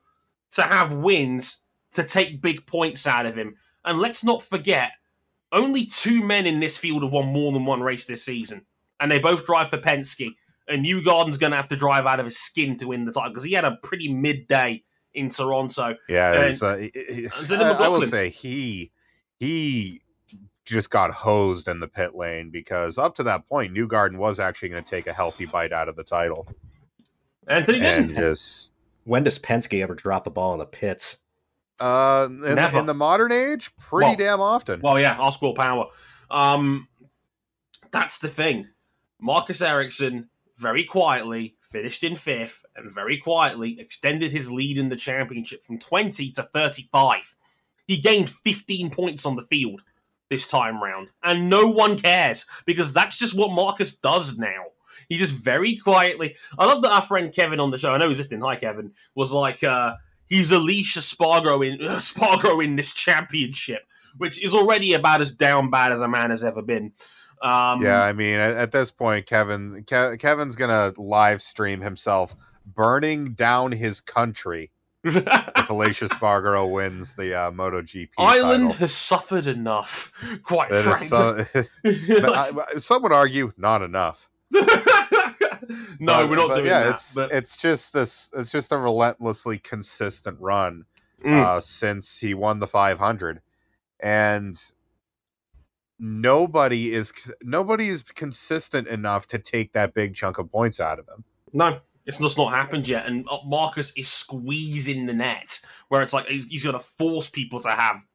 to 0.51 0.61
have 0.63 0.93
wins 0.93 1.61
to 1.91 2.03
take 2.03 2.41
big 2.41 2.65
points 2.65 3.05
out 3.07 3.25
of 3.25 3.35
him. 3.35 3.55
And 3.83 3.99
let's 3.99 4.23
not 4.23 4.41
forget, 4.41 4.91
only 5.51 5.85
two 5.85 6.23
men 6.23 6.45
in 6.45 6.59
this 6.59 6.77
field 6.77 7.03
have 7.03 7.11
won 7.11 7.27
more 7.27 7.51
than 7.51 7.65
one 7.65 7.81
race 7.81 8.05
this 8.05 8.23
season. 8.23 8.65
And 8.99 9.11
they 9.11 9.19
both 9.19 9.45
drive 9.45 9.69
for 9.69 9.77
Penske. 9.77 10.35
And 10.67 10.85
Newgarden's 10.85 11.37
going 11.37 11.51
to 11.51 11.57
have 11.57 11.69
to 11.69 11.75
drive 11.75 12.05
out 12.05 12.19
of 12.19 12.25
his 12.25 12.37
skin 12.37 12.77
to 12.77 12.89
win 12.89 13.03
the 13.03 13.11
title 13.11 13.31
because 13.31 13.43
he 13.43 13.53
had 13.53 13.65
a 13.65 13.79
pretty 13.81 14.13
midday 14.13 14.83
in 15.13 15.29
Toronto. 15.29 15.95
Yeah, 16.07 16.33
And- 16.33 16.43
it's, 16.45 16.61
uh, 16.63 16.75
he- 16.77 16.91
he- 16.93 17.23
and 17.23 17.31
Zayden 17.31 17.61
I, 17.79 17.85
I 17.85 17.87
will 17.87 18.05
say 18.05 18.29
he 18.29 18.91
he 19.39 20.01
just 20.65 20.89
got 20.91 21.11
hosed 21.11 21.67
in 21.67 21.79
the 21.79 21.87
pit 21.87 22.13
lane 22.15 22.49
because 22.51 22.97
up 22.97 23.15
to 23.15 23.23
that 23.23 23.47
point, 23.47 23.73
Newgarden 23.73 24.17
was 24.17 24.39
actually 24.39 24.69
going 24.69 24.83
to 24.83 24.89
take 24.89 25.07
a 25.07 25.13
healthy 25.13 25.45
bite 25.45 25.71
out 25.73 25.89
of 25.89 25.95
the 25.95 26.03
title, 26.03 26.47
Anthony 27.47 27.79
Dixon. 27.79 28.05
and 28.05 28.15
just 28.15 28.73
When 29.05 29.23
does 29.23 29.39
Penske 29.39 29.81
ever 29.81 29.95
drop 29.95 30.25
the 30.25 30.29
ball 30.29 30.53
in 30.53 30.59
the 30.59 30.65
pits? 30.65 31.17
uh, 31.79 32.27
in, 32.29 32.41
Never. 32.55 32.77
in 32.79 32.85
the 32.85 32.93
modern 32.93 33.31
age, 33.31 33.73
pretty 33.77 34.07
Well, 34.09 34.15
damn 34.17 34.41
often. 34.41 34.81
Well, 34.81 34.99
yeah, 34.99 35.15
ask 35.19 35.41
Will 35.41 35.53
Power. 35.55 35.87
Um, 36.29 36.89
that's 37.91 38.19
the 38.19 38.27
thing. 38.27 38.67
Marcus 39.19 39.61
Ericsson 39.61 40.29
very 40.57 40.83
quietly 40.83 41.55
finished 41.69 42.03
in 42.03 42.15
fifth 42.15 42.65
and 42.75 42.91
very 42.91 43.17
quietly 43.17 43.79
extended 43.79 44.31
his 44.31 44.51
lead 44.51 44.77
in 44.77 44.89
the 44.89 44.95
championship 44.95 45.61
from 45.61 45.79
20 45.79 46.31
to 46.31 46.43
35. 46.43 47.35
He 47.87 47.97
gained 47.97 48.29
15 48.29 48.89
points 48.89 49.25
on 49.25 49.35
the 49.35 49.41
field 49.41 49.83
this 50.29 50.45
time 50.45 50.81
round, 50.81 51.09
and 51.23 51.49
no 51.49 51.67
one 51.67 51.97
cares 51.97 52.45
because 52.65 52.93
that's 52.93 53.17
just 53.17 53.37
what 53.37 53.51
Marcus 53.51 53.95
does 53.95 54.37
now. 54.37 54.65
He 55.07 55.17
just 55.17 55.33
very 55.33 55.75
quietly. 55.75 56.35
I 56.57 56.65
love 56.65 56.83
that 56.83 56.91
our 56.91 57.01
friend 57.01 57.33
Kevin 57.33 57.59
on 57.59 57.71
the 57.71 57.77
show. 57.77 57.93
I 57.93 57.97
know 57.97 58.07
he's 58.07 58.19
listening. 58.19 58.41
Hi, 58.41 58.55
Kevin. 58.55 58.91
Was 59.15 59.31
like, 59.31 59.63
uh, 59.63 59.95
he's 60.27 60.51
Alicia 60.51 61.01
Spargo 61.01 61.61
in 61.61 61.83
uh, 61.85 61.99
Spargo 61.99 62.59
in 62.59 62.75
this 62.75 62.93
championship, 62.93 63.81
which 64.17 64.43
is 64.43 64.53
already 64.53 64.93
about 64.93 65.21
as 65.21 65.31
down 65.31 65.71
bad 65.71 65.91
as 65.91 66.01
a 66.01 66.07
man 66.07 66.29
has 66.29 66.43
ever 66.43 66.61
been. 66.61 66.93
Um, 67.41 67.81
yeah, 67.81 68.03
I 68.03 68.13
mean, 68.13 68.39
at, 68.39 68.55
at 68.57 68.71
this 68.71 68.91
point, 68.91 69.25
Kevin 69.25 69.83
Ke- 69.85 70.19
Kevin's 70.19 70.55
gonna 70.55 70.93
live 70.97 71.41
stream 71.41 71.81
himself 71.81 72.35
burning 72.65 73.33
down 73.33 73.71
his 73.71 74.01
country 74.01 74.71
if 75.05 75.69
Alicia 75.69 76.09
Spargo 76.09 76.65
wins 76.67 77.15
the 77.15 77.33
uh, 77.33 77.51
MotoGP 77.51 78.09
Ireland 78.17 78.69
title. 78.71 78.77
has 78.79 78.93
suffered 78.93 79.47
enough, 79.47 80.11
quite 80.43 80.69
That 80.71 80.83
frankly. 80.83 81.07
so- 81.07 82.21
but 82.21 82.29
I- 82.75 82.77
some 82.79 83.01
would 83.03 83.13
argue 83.13 83.53
not 83.57 83.81
enough. 83.81 84.27
no, 84.51 84.65
But- 85.99 86.29
we're 86.29 86.35
not 86.35 86.55
doing 86.55 86.65
yeah, 86.65 86.83
that. 86.83 86.93
it's 86.95 87.15
but- 87.15 87.31
it's 87.31 87.61
just 87.61 87.93
this. 87.93 88.31
It's 88.35 88.51
just 88.51 88.71
a 88.71 88.77
relentlessly 88.77 89.57
consistent 89.57 90.37
run 90.39 90.85
Mm. 91.23 91.43
uh, 91.43 91.59
since 91.59 92.17
he 92.19 92.33
won 92.33 92.59
the 92.61 92.67
500, 92.67 93.41
and 93.99 94.57
nobody 95.99 96.93
is 96.93 97.13
nobody 97.41 97.89
is 97.89 98.03
consistent 98.03 98.87
enough 98.87 99.27
to 99.27 99.39
take 99.39 99.73
that 99.73 99.93
big 99.93 100.15
chunk 100.15 100.37
of 100.37 100.51
points 100.51 100.79
out 100.79 100.99
of 100.99 101.07
him. 101.07 101.23
No, 101.53 101.79
it's 102.05 102.17
just 102.17 102.37
not 102.37 102.51
happened 102.51 102.87
yet. 102.87 103.05
And 103.05 103.27
uh, 103.29 103.37
Marcus 103.45 103.91
is 103.95 104.07
squeezing 104.07 105.05
the 105.05 105.13
net, 105.13 105.59
where 105.89 106.01
it's 106.01 106.13
like 106.13 106.27
he's, 106.27 106.45
he's 106.45 106.63
going 106.63 106.73
to 106.73 106.79
force 106.79 107.29
people 107.29 107.59
to 107.61 107.69
have 107.69 108.05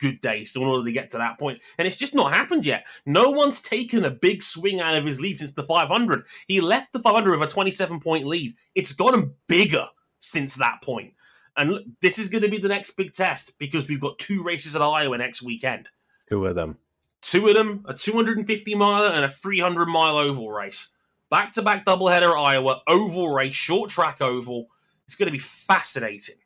good 0.00 0.20
days 0.20 0.56
in 0.56 0.62
order 0.62 0.84
to 0.84 0.92
get 0.92 1.10
to 1.10 1.18
that 1.18 1.38
point. 1.38 1.60
And 1.78 1.86
it's 1.86 1.96
just 1.96 2.14
not 2.14 2.32
happened 2.32 2.64
yet. 2.64 2.86
No 3.04 3.30
one's 3.30 3.60
taken 3.60 4.04
a 4.04 4.10
big 4.10 4.42
swing 4.42 4.80
out 4.80 4.96
of 4.96 5.04
his 5.04 5.20
lead 5.20 5.38
since 5.38 5.52
the 5.52 5.62
500. 5.62 6.24
He 6.46 6.60
left 6.60 6.92
the 6.92 7.00
500 7.00 7.32
with 7.32 7.42
a 7.42 7.52
27 7.52 8.00
point 8.00 8.26
lead. 8.26 8.54
It's 8.74 8.92
gotten 8.92 9.34
bigger 9.46 9.86
since 10.18 10.56
that 10.56 10.82
point. 10.82 11.14
And 11.56 11.72
look, 11.72 11.84
this 12.00 12.18
is 12.18 12.28
going 12.28 12.42
to 12.42 12.48
be 12.48 12.58
the 12.58 12.68
next 12.68 12.92
big 12.92 13.12
test 13.12 13.52
because 13.58 13.88
we've 13.88 14.00
got 14.00 14.18
two 14.18 14.42
races 14.42 14.74
at 14.74 14.82
Iowa 14.82 15.18
next 15.18 15.42
weekend. 15.42 15.88
Two 16.28 16.46
of 16.46 16.54
them. 16.54 16.78
Two 17.22 17.46
of 17.48 17.54
them, 17.54 17.84
a 17.86 17.94
250 17.94 18.74
mile 18.74 19.12
and 19.12 19.24
a 19.24 19.28
300 19.28 19.86
mile 19.86 20.16
oval 20.16 20.50
race. 20.50 20.88
Back 21.30 21.52
to 21.52 21.62
back 21.62 21.84
doubleheader 21.84 22.32
at 22.32 22.38
Iowa, 22.38 22.82
oval 22.88 23.28
race, 23.32 23.54
short 23.54 23.90
track 23.90 24.20
oval. 24.20 24.68
It's 25.04 25.14
going 25.16 25.26
to 25.26 25.32
be 25.32 25.38
fascinating 25.38 26.36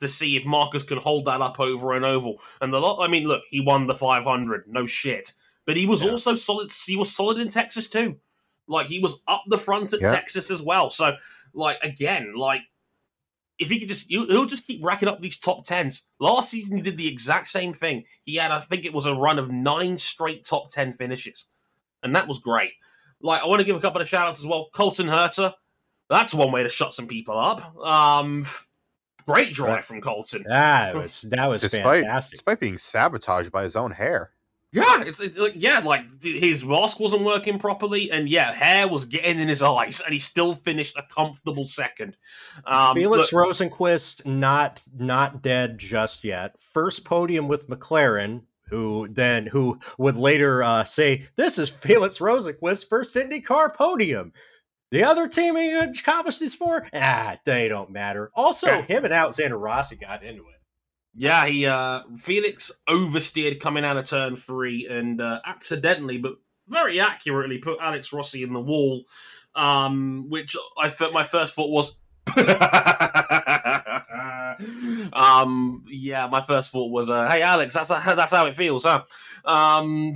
to 0.00 0.06
see 0.08 0.36
if 0.36 0.44
Marcus 0.46 0.82
can 0.84 0.98
hold 0.98 1.24
that 1.24 1.40
up 1.40 1.58
over 1.58 1.94
an 1.94 2.04
oval. 2.04 2.40
And 2.60 2.72
the 2.72 2.80
lot, 2.80 3.02
I 3.02 3.08
mean, 3.08 3.24
look, 3.26 3.42
he 3.50 3.60
won 3.60 3.86
the 3.86 3.94
500, 3.94 4.64
no 4.68 4.86
shit. 4.86 5.32
But 5.66 5.76
he 5.76 5.86
was 5.86 6.04
Yeah. 6.04 6.10
also 6.10 6.34
solid. 6.34 6.70
He 6.70 6.96
was 6.96 7.12
solid 7.14 7.38
in 7.38 7.48
Texas 7.48 7.88
too. 7.88 8.16
Like 8.68 8.86
he 8.86 9.00
was 9.00 9.22
up 9.26 9.42
the 9.48 9.58
front 9.58 9.92
at 9.92 10.00
Yeah. 10.00 10.10
Texas 10.12 10.50
as 10.50 10.62
well. 10.62 10.90
So, 10.90 11.16
like 11.52 11.78
again, 11.82 12.34
like 12.36 12.62
if 13.58 13.68
he 13.68 13.78
could 13.78 13.88
just, 13.88 14.08
he'll, 14.08 14.26
he'll 14.26 14.46
just 14.46 14.66
keep 14.66 14.84
racking 14.84 15.08
up 15.08 15.20
these 15.20 15.36
top 15.36 15.64
tens. 15.64 16.06
Last 16.20 16.50
season, 16.50 16.76
he 16.76 16.82
did 16.82 16.96
the 16.96 17.08
exact 17.08 17.48
same 17.48 17.72
thing. 17.72 18.04
He 18.22 18.36
had, 18.36 18.52
I 18.52 18.60
think, 18.60 18.84
it 18.84 18.94
was 18.94 19.06
a 19.06 19.14
run 19.14 19.38
of 19.38 19.50
nine 19.50 19.98
straight 19.98 20.44
top 20.44 20.68
ten 20.70 20.92
finishes, 20.92 21.46
and 22.02 22.14
that 22.14 22.28
was 22.28 22.38
great. 22.38 22.72
Like, 23.20 23.42
I 23.42 23.46
want 23.46 23.60
to 23.60 23.64
give 23.64 23.76
a 23.76 23.80
couple 23.80 24.00
of 24.00 24.08
shout 24.08 24.28
outs 24.28 24.40
as 24.40 24.46
well. 24.46 24.68
Colton 24.72 25.08
Herta, 25.08 25.54
that's 26.08 26.32
one 26.32 26.52
way 26.52 26.62
to 26.62 26.68
shut 26.68 26.92
some 26.92 27.08
people 27.08 27.38
up. 27.38 27.76
Um, 27.84 28.46
great 29.26 29.52
drive 29.52 29.84
from 29.84 30.00
Colton. 30.00 30.44
That 30.46 30.94
was 30.94 31.22
that 31.22 31.46
was 31.46 31.62
Despite 31.62 32.02
fantastic. 32.02 32.32
despite 32.32 32.60
being 32.60 32.78
sabotaged 32.78 33.50
by 33.50 33.64
his 33.64 33.74
own 33.74 33.90
hair. 33.90 34.30
Yeah, 34.70 35.02
it's, 35.02 35.18
it's 35.18 35.38
like 35.38 35.54
yeah, 35.56 35.78
like 35.78 36.22
his 36.22 36.62
mask 36.62 37.00
wasn't 37.00 37.22
working 37.22 37.58
properly, 37.58 38.10
and 38.10 38.28
yeah, 38.28 38.52
hair 38.52 38.86
was 38.86 39.06
getting 39.06 39.40
in 39.40 39.48
his 39.48 39.62
eyes, 39.62 40.02
and 40.04 40.12
he 40.12 40.18
still 40.18 40.54
finished 40.54 40.94
a 40.96 41.02
comfortable 41.02 41.64
second. 41.64 42.18
Um, 42.66 42.94
Felix 42.94 43.32
look- 43.32 43.48
Rosenquist 43.48 44.26
not 44.26 44.82
not 44.94 45.40
dead 45.40 45.78
just 45.78 46.22
yet. 46.22 46.60
First 46.60 47.06
podium 47.06 47.48
with 47.48 47.68
McLaren, 47.68 48.42
who 48.68 49.08
then 49.10 49.46
who 49.46 49.78
would 49.96 50.18
later 50.18 50.62
uh, 50.62 50.84
say 50.84 51.26
this 51.36 51.58
is 51.58 51.70
Felix 51.70 52.18
Rosenqvist's 52.18 52.84
first 52.84 53.16
IndyCar 53.16 53.74
podium. 53.74 54.34
The 54.90 55.04
other 55.04 55.28
team 55.28 55.56
he 55.56 55.72
accomplished 55.72 56.40
this 56.40 56.54
for, 56.54 56.86
ah, 56.94 57.36
they 57.44 57.68
don't 57.68 57.90
matter. 57.90 58.30
Also, 58.34 58.80
him 58.82 59.04
and 59.04 59.12
Alexander 59.12 59.58
Rossi 59.58 59.96
got 59.96 60.22
into 60.22 60.42
it. 60.48 60.57
Yeah, 61.18 61.46
he 61.46 61.66
uh 61.66 62.02
Felix 62.16 62.70
oversteered 62.88 63.58
coming 63.58 63.84
out 63.84 63.96
of 63.96 64.04
turn 64.04 64.36
three 64.36 64.86
and 64.86 65.20
uh, 65.20 65.40
accidentally, 65.44 66.16
but 66.18 66.36
very 66.68 67.00
accurately, 67.00 67.58
put 67.58 67.80
Alex 67.80 68.12
Rossi 68.12 68.44
in 68.44 68.52
the 68.52 68.60
wall. 68.60 69.02
Um, 69.54 70.26
which 70.28 70.56
I 70.78 70.88
thought 70.88 71.12
my 71.12 71.24
first 71.24 71.54
thought 71.54 71.70
was. 71.70 71.96
um 75.12 75.84
yeah 75.88 76.26
my 76.26 76.40
first 76.40 76.70
thought 76.70 76.90
was 76.90 77.08
uh 77.08 77.26
hey 77.28 77.40
alex 77.42 77.72
that's 77.72 77.88
that's 77.88 78.32
how 78.32 78.44
it 78.44 78.52
feels 78.52 78.84
huh 78.84 79.02
um 79.46 80.12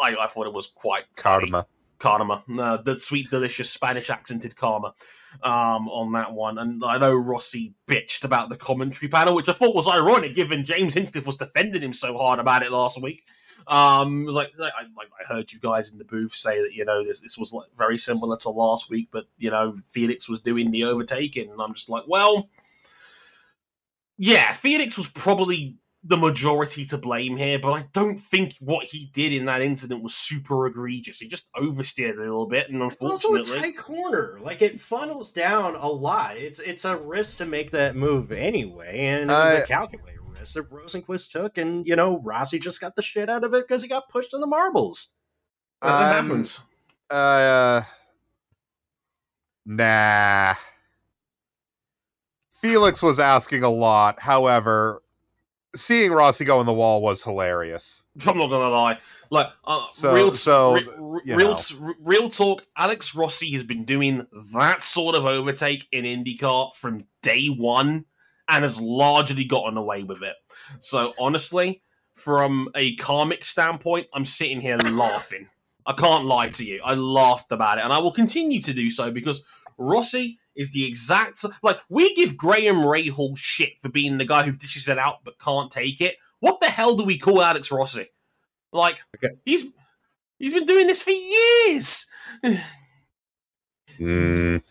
i, 0.00 0.16
I 0.18 0.26
thought 0.28 0.46
it 0.46 0.52
was 0.52 0.66
quite 0.68 1.04
funny. 1.14 1.77
Karma. 1.98 2.44
No, 2.46 2.76
the 2.76 2.98
sweet, 2.98 3.30
delicious 3.30 3.70
Spanish 3.70 4.10
accented 4.10 4.56
Karma 4.56 4.94
um, 5.42 5.88
on 5.88 6.12
that 6.12 6.32
one. 6.32 6.58
And 6.58 6.84
I 6.84 6.98
know 6.98 7.14
Rossi 7.14 7.74
bitched 7.86 8.24
about 8.24 8.48
the 8.48 8.56
commentary 8.56 9.08
panel, 9.08 9.34
which 9.34 9.48
I 9.48 9.52
thought 9.52 9.74
was 9.74 9.88
ironic 9.88 10.34
given 10.34 10.64
James 10.64 10.94
Hinchcliffe 10.94 11.26
was 11.26 11.36
defending 11.36 11.82
him 11.82 11.92
so 11.92 12.16
hard 12.16 12.38
about 12.38 12.62
it 12.62 12.72
last 12.72 13.02
week. 13.02 13.24
Um, 13.66 14.22
it 14.22 14.26
was 14.26 14.36
like, 14.36 14.52
I, 14.58 14.68
I 14.68 15.26
heard 15.28 15.52
you 15.52 15.58
guys 15.58 15.90
in 15.90 15.98
the 15.98 16.04
booth 16.04 16.32
say 16.32 16.62
that, 16.62 16.72
you 16.72 16.86
know, 16.86 17.04
this, 17.04 17.20
this 17.20 17.36
was 17.36 17.52
like 17.52 17.68
very 17.76 17.98
similar 17.98 18.36
to 18.38 18.50
last 18.50 18.88
week, 18.88 19.08
but, 19.10 19.26
you 19.36 19.50
know, 19.50 19.74
Felix 19.84 20.28
was 20.28 20.38
doing 20.38 20.70
the 20.70 20.84
overtaking. 20.84 21.50
And 21.50 21.60
I'm 21.60 21.74
just 21.74 21.90
like, 21.90 22.04
well, 22.06 22.48
yeah, 24.16 24.52
Felix 24.52 24.96
was 24.96 25.08
probably 25.08 25.76
the 26.04 26.16
majority 26.16 26.86
to 26.86 26.96
blame 26.96 27.36
here, 27.36 27.58
but 27.58 27.72
I 27.72 27.84
don't 27.92 28.18
think 28.18 28.54
what 28.60 28.84
he 28.86 29.10
did 29.12 29.32
in 29.32 29.46
that 29.46 29.60
incident 29.62 30.02
was 30.02 30.14
super 30.14 30.66
egregious. 30.66 31.18
He 31.18 31.26
just 31.26 31.50
oversteered 31.56 32.16
a 32.16 32.20
little 32.20 32.46
bit, 32.46 32.70
and 32.70 32.80
unfortunately, 32.82 33.14
It's 33.14 33.24
also 33.24 33.34
a 33.34 33.38
unfortunately, 33.38 33.72
tight 33.72 33.78
corner. 33.78 34.38
Like 34.40 34.62
it 34.62 34.80
funnels 34.80 35.32
down 35.32 35.74
a 35.74 35.88
lot. 35.88 36.36
It's 36.36 36.60
it's 36.60 36.84
a 36.84 36.96
risk 36.96 37.38
to 37.38 37.46
make 37.46 37.72
that 37.72 37.96
move 37.96 38.30
anyway, 38.30 38.96
and 38.98 39.24
it 39.30 39.34
was 39.34 39.52
I- 39.52 39.52
a 39.54 39.66
calculated 39.66 40.20
risk 40.22 40.54
that 40.54 40.70
Rosenqvist 40.70 41.30
took, 41.32 41.58
and 41.58 41.84
you 41.86 41.96
know 41.96 42.20
Rossi 42.20 42.58
just 42.60 42.80
got 42.80 42.94
the 42.94 43.02
shit 43.02 43.28
out 43.28 43.42
of 43.42 43.52
it 43.54 43.66
because 43.66 43.82
he 43.82 43.88
got 43.88 44.08
pushed 44.08 44.32
in 44.32 44.40
the 44.40 44.46
marbles. 44.46 45.14
that 45.82 45.88
Um, 45.92 46.26
happens. 46.28 46.60
Uh, 47.10 47.82
nah. 49.66 50.54
Felix 52.50 53.02
was 53.02 53.18
asking 53.20 53.62
a 53.62 53.68
lot. 53.68 54.20
However, 54.20 55.02
seeing 55.76 56.12
Rossi 56.12 56.44
go 56.44 56.60
in 56.60 56.66
the 56.66 56.72
wall 56.72 57.02
was 57.02 57.22
hilarious. 57.22 58.04
I'm 58.26 58.38
not 58.38 58.48
gonna 58.48 58.68
lie. 58.70 58.98
Like, 59.30 59.48
uh, 59.64 59.86
So- 59.90 60.14
real, 60.14 60.32
so, 60.34 60.74
re- 60.74 60.86
re- 60.98 61.34
real, 61.36 61.48
know. 61.54 61.94
real 62.00 62.28
talk. 62.28 62.64
Alex 62.76 63.14
Rossi 63.14 63.50
has 63.52 63.64
been 63.64 63.84
doing 63.84 64.26
that 64.54 64.82
sort 64.82 65.14
of 65.14 65.24
overtake 65.26 65.86
in 65.92 66.04
IndyCar 66.04 66.74
from 66.74 67.00
day 67.22 67.46
one, 67.48 68.04
and 68.48 68.62
has 68.64 68.80
largely 68.80 69.44
gotten 69.44 69.76
away 69.76 70.02
with 70.04 70.22
it. 70.22 70.34
So 70.80 71.12
honestly, 71.18 71.82
from 72.14 72.68
a 72.74 72.96
karmic 72.96 73.44
standpoint, 73.44 74.06
I'm 74.14 74.24
sitting 74.24 74.60
here 74.60 74.76
laughing. 74.78 75.48
I 75.86 75.92
can't 75.92 76.24
lie 76.24 76.48
to 76.50 76.64
you. 76.64 76.80
I 76.84 76.94
laughed 76.94 77.52
about 77.52 77.78
it, 77.78 77.84
and 77.84 77.92
I 77.92 77.98
will 77.98 78.10
continue 78.12 78.60
to 78.62 78.72
do 78.74 78.90
so 78.90 79.10
because 79.10 79.42
Rossi 79.78 80.38
is 80.58 80.72
the 80.72 80.84
exact 80.84 81.44
like 81.62 81.78
we 81.88 82.14
give 82.14 82.36
Graham 82.36 82.78
Rahal 82.82 83.38
shit 83.38 83.78
for 83.80 83.88
being 83.88 84.18
the 84.18 84.24
guy 84.26 84.42
who 84.42 84.52
dishes 84.52 84.88
it 84.88 84.98
out 84.98 85.24
but 85.24 85.38
can't 85.38 85.70
take 85.70 86.00
it. 86.02 86.16
What 86.40 86.60
the 86.60 86.66
hell 86.66 86.96
do 86.96 87.04
we 87.04 87.16
call 87.16 87.40
Alex 87.40 87.72
Rossi? 87.72 88.08
Like 88.72 89.00
Okay. 89.16 89.34
he's 89.46 89.66
he's 90.38 90.52
been 90.52 90.66
doing 90.66 90.86
this 90.86 91.00
for 91.00 91.10
years. 91.12 92.06
Mm, 93.98 94.62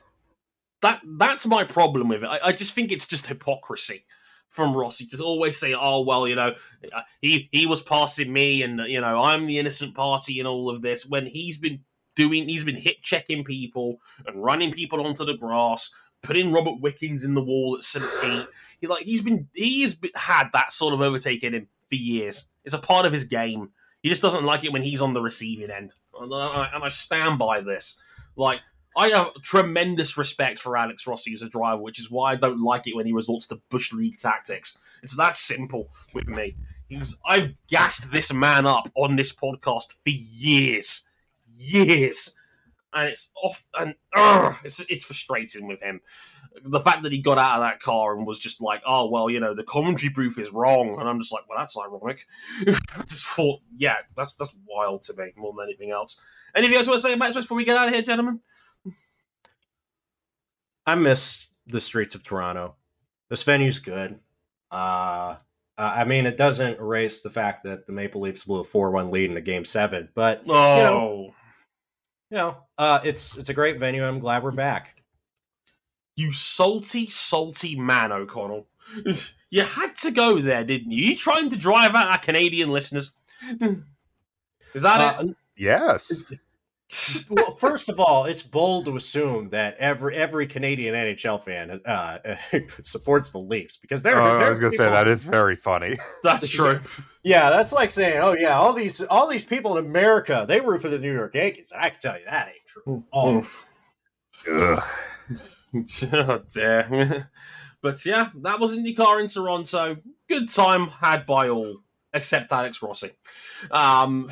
that 0.82 1.02
that's 1.18 1.46
my 1.46 1.64
problem 1.64 2.08
with 2.10 2.24
it. 2.24 2.28
I, 2.28 2.40
I 2.46 2.52
just 2.52 2.74
think 2.74 2.92
it's 2.92 3.08
just 3.08 3.28
hypocrisy 3.28 4.06
from 4.50 4.76
Rossi 4.76 5.06
to 5.08 5.24
always 5.24 5.58
say, 5.58 5.74
"Oh 5.74 6.02
well, 6.02 6.28
you 6.28 6.36
know, 6.36 6.56
uh, 6.94 7.02
he 7.22 7.50
he 7.52 7.66
was 7.66 7.82
passing 7.82 8.32
me, 8.32 8.62
and 8.64 8.80
you 8.88 9.02
know, 9.02 9.22
I'm 9.22 9.48
the 9.48 9.60
innocent 9.60 9.96
party 9.96 10.40
in 10.40 10.46
all 10.46 10.70
of 10.70 10.82
this." 10.82 11.06
When 11.06 11.26
he's 11.26 11.58
been 11.58 11.82
doing, 12.18 12.50
he's 12.50 12.66
been 12.66 12.76
hit 12.76 13.02
checking 13.02 13.46
people 13.46 14.02
and 14.26 14.44
running 14.44 14.74
people 14.74 15.06
onto 15.06 15.24
the 15.24 15.38
grass, 15.38 15.94
putting 16.22 16.52
Robert 16.52 16.82
Wickens 16.82 17.24
in 17.24 17.34
the 17.36 17.44
wall 17.44 17.76
at 17.78 17.84
St 17.84 18.06
Pete. 18.22 18.48
He 18.82 18.88
like 18.88 19.06
he's 19.06 19.22
been 19.22 19.48
he's 19.54 19.98
had 20.16 20.50
that 20.52 20.72
sort 20.74 20.94
of 20.94 21.02
overtake 21.02 21.44
in 21.44 21.54
him 21.54 21.68
for 21.90 21.96
years. 21.96 22.48
It's 22.66 22.74
a 22.74 22.80
part 22.80 23.06
of 23.06 23.14
his 23.14 23.24
game. 23.24 23.70
He 24.02 24.10
just 24.10 24.22
doesn't 24.22 24.44
like 24.44 24.66
it 24.66 24.74
when 24.74 24.84
he's 24.84 25.02
on 25.02 25.14
the 25.14 25.22
receiving 25.22 25.72
end, 25.72 25.92
and 26.20 26.34
I, 26.34 26.70
and 26.74 26.84
I 26.84 26.90
stand 26.90 27.40
by 27.40 27.62
this. 27.62 27.98
Like 28.36 28.60
I 28.98 29.10
have 29.10 29.34
tremendous 29.44 30.18
respect 30.18 30.58
for 30.58 30.76
Alex 30.76 31.06
Rossi 31.06 31.32
as 31.32 31.44
a 31.44 31.50
driver, 31.50 31.82
which 31.82 32.00
is 32.00 32.10
why 32.10 32.32
I 32.32 32.36
don't 32.36 32.64
like 32.64 32.88
it 32.88 32.96
when 32.96 33.06
he 33.06 33.14
resorts 33.14 33.46
to 33.48 33.62
Bush 33.70 33.94
League 33.94 34.18
tactics. 34.18 34.78
It's 35.04 35.16
that 35.18 35.38
simple 35.38 35.90
with 36.16 36.28
me. 36.28 36.56
Because 36.90 37.16
I've 37.24 37.54
gassed 37.68 38.12
this 38.12 38.34
man 38.34 38.66
up 38.66 38.90
on 38.96 39.16
this 39.16 39.32
podcast 39.32 39.94
for 40.04 40.10
years, 40.10 41.07
years, 41.58 42.36
and 42.94 43.10
it's 43.10 43.32
off 43.44 43.64
and 43.80 43.96
it's 44.64 44.80
it's 44.90 45.06
frustrating 45.06 45.68
with 45.68 45.82
him. 45.82 46.02
The 46.64 46.80
fact 46.80 47.04
that 47.04 47.12
he 47.12 47.20
got 47.22 47.38
out 47.38 47.58
of 47.58 47.62
that 47.62 47.80
car 47.80 48.18
and 48.18 48.26
was 48.26 48.40
just 48.40 48.62
like, 48.62 48.82
"Oh 48.86 49.10
well, 49.10 49.30
you 49.30 49.40
know, 49.40 49.54
the 49.54 49.64
commentary 49.64 50.12
booth 50.12 50.40
is 50.40 50.52
wrong," 50.52 51.00
and 51.00 51.08
I'm 51.08 51.20
just 51.20 51.32
like, 51.32 51.48
"Well, 51.48 51.60
that's 51.60 51.78
ironic." 51.78 52.26
I 52.68 53.04
just 53.06 53.26
thought, 53.26 53.60
yeah, 53.76 53.98
that's 54.16 54.34
that's 54.34 54.54
wild 54.68 55.04
to 55.04 55.14
me 55.16 55.34
more 55.36 55.54
than 55.56 55.66
anything 55.68 55.92
else. 55.92 56.20
Anything 56.56 56.78
else 56.78 56.88
you 56.88 56.92
want 56.92 57.02
to 57.02 57.08
say 57.08 57.14
about 57.14 57.34
this 57.34 57.46
before 57.46 57.58
we 57.58 57.66
get 57.66 57.78
out 57.78 57.88
of 57.88 57.94
here, 57.94 58.02
gentlemen? 58.02 58.40
I 60.86 60.96
miss 60.96 61.48
the 61.68 61.82
streets 61.82 62.16
of 62.16 62.24
Toronto. 62.24 62.76
This 63.30 63.44
venue's 63.44 63.80
good. 63.80 64.20
Uh, 64.72 65.36
uh, 65.78 65.94
I 65.96 66.06
mean, 66.06 66.26
it 66.26 66.38
doesn't 66.38 66.80
erase 66.80 67.22
the 67.22 67.30
fact 67.30 67.66
that 67.66 67.86
the 67.86 67.94
Maple 67.94 68.22
Leafs 68.22 68.46
blew 68.46 68.62
a 68.62 68.64
four-one 68.64 69.12
lead 69.12 69.30
in 69.30 69.38
a 69.38 69.42
game 69.42 69.66
seven, 69.66 70.10
but 70.16 70.44
Oh, 70.48 70.78
you 70.78 70.84
know, 70.84 71.34
you 72.30 72.38
know, 72.38 72.58
uh, 72.78 73.00
it's 73.04 73.38
it's 73.38 73.50
a 73.50 73.54
great 73.54 73.80
venue. 73.80 74.04
I'm 74.06 74.20
glad 74.20 74.44
we're 74.44 74.52
back. 74.52 75.02
you 76.16 76.32
salty, 76.32 77.06
salty 77.08 77.76
man, 77.80 78.12
O'Connell. 78.12 78.68
You 79.50 79.64
had 79.64 79.96
to 80.00 80.12
go 80.12 80.42
there, 80.42 80.66
didn't 80.66 80.92
you? 80.92 81.06
You 81.06 81.16
trying 81.16 81.50
to 81.52 81.56
drive 81.56 81.96
out 81.96 82.08
our 82.12 82.18
Canadian 82.18 82.68
listeners? 82.68 83.14
Is 84.74 84.82
that 84.82 85.20
Uh, 85.20 85.24
Yes. 85.56 86.26
Well, 87.30 87.52
first 87.52 87.90
of 87.90 88.00
all, 88.00 88.26
it's 88.26 88.42
bold 88.42 88.86
to 88.86 88.96
assume 88.96 89.50
that 89.50 89.76
every 89.78 90.16
every 90.16 90.48
Canadian 90.48 90.94
NHL 90.96 91.44
fan 91.44 91.82
uh, 91.86 92.20
supports 92.82 93.32
the 93.32 93.40
Leafs 93.40 93.76
because 93.78 94.04
they're. 94.04 94.20
Oh, 94.20 94.24
I 94.38 94.40
they're 94.40 94.50
was 94.52 94.60
gonna 94.60 94.72
say 94.72 94.78
people- 94.78 94.92
that 94.94 95.08
is 95.08 95.26
very 95.26 95.56
funny. 95.56 95.98
That's 96.24 96.48
true. 96.48 96.80
Yeah, 97.24 97.50
that's 97.50 97.74
like 97.74 97.92
saying, 97.92 98.20
"Oh 98.22 98.32
yeah, 98.32 98.58
all 98.58 98.72
these 98.72 99.02
all 99.02 99.28
these 99.28 99.44
people 99.44 99.78
in 99.78 99.86
America 99.86 100.46
they 100.48 100.62
root 100.62 100.82
for 100.82 100.88
the 100.88 100.98
New 100.98 101.12
York 101.14 101.36
Yankees." 101.36 101.74
I 101.76 101.90
can 101.90 102.00
tell 102.00 102.18
you 102.18 102.24
that 102.26 102.48
ain't 102.48 102.66
true. 102.66 103.04
Oh, 103.12 103.46
Ugh. 104.50 104.84
oh 106.14 106.42
dear. 106.54 107.30
but 107.82 108.06
yeah, 108.06 108.30
that 108.44 108.60
was 108.62 108.74
IndyCar 108.74 109.20
in 109.22 109.28
Toronto. 109.28 109.98
Good 110.30 110.48
time 110.50 110.88
had 110.88 111.26
by 111.26 111.50
all, 111.50 111.80
except 112.14 112.52
Alex 112.52 112.82
Rossi. 112.82 113.12
Um, 113.72 114.28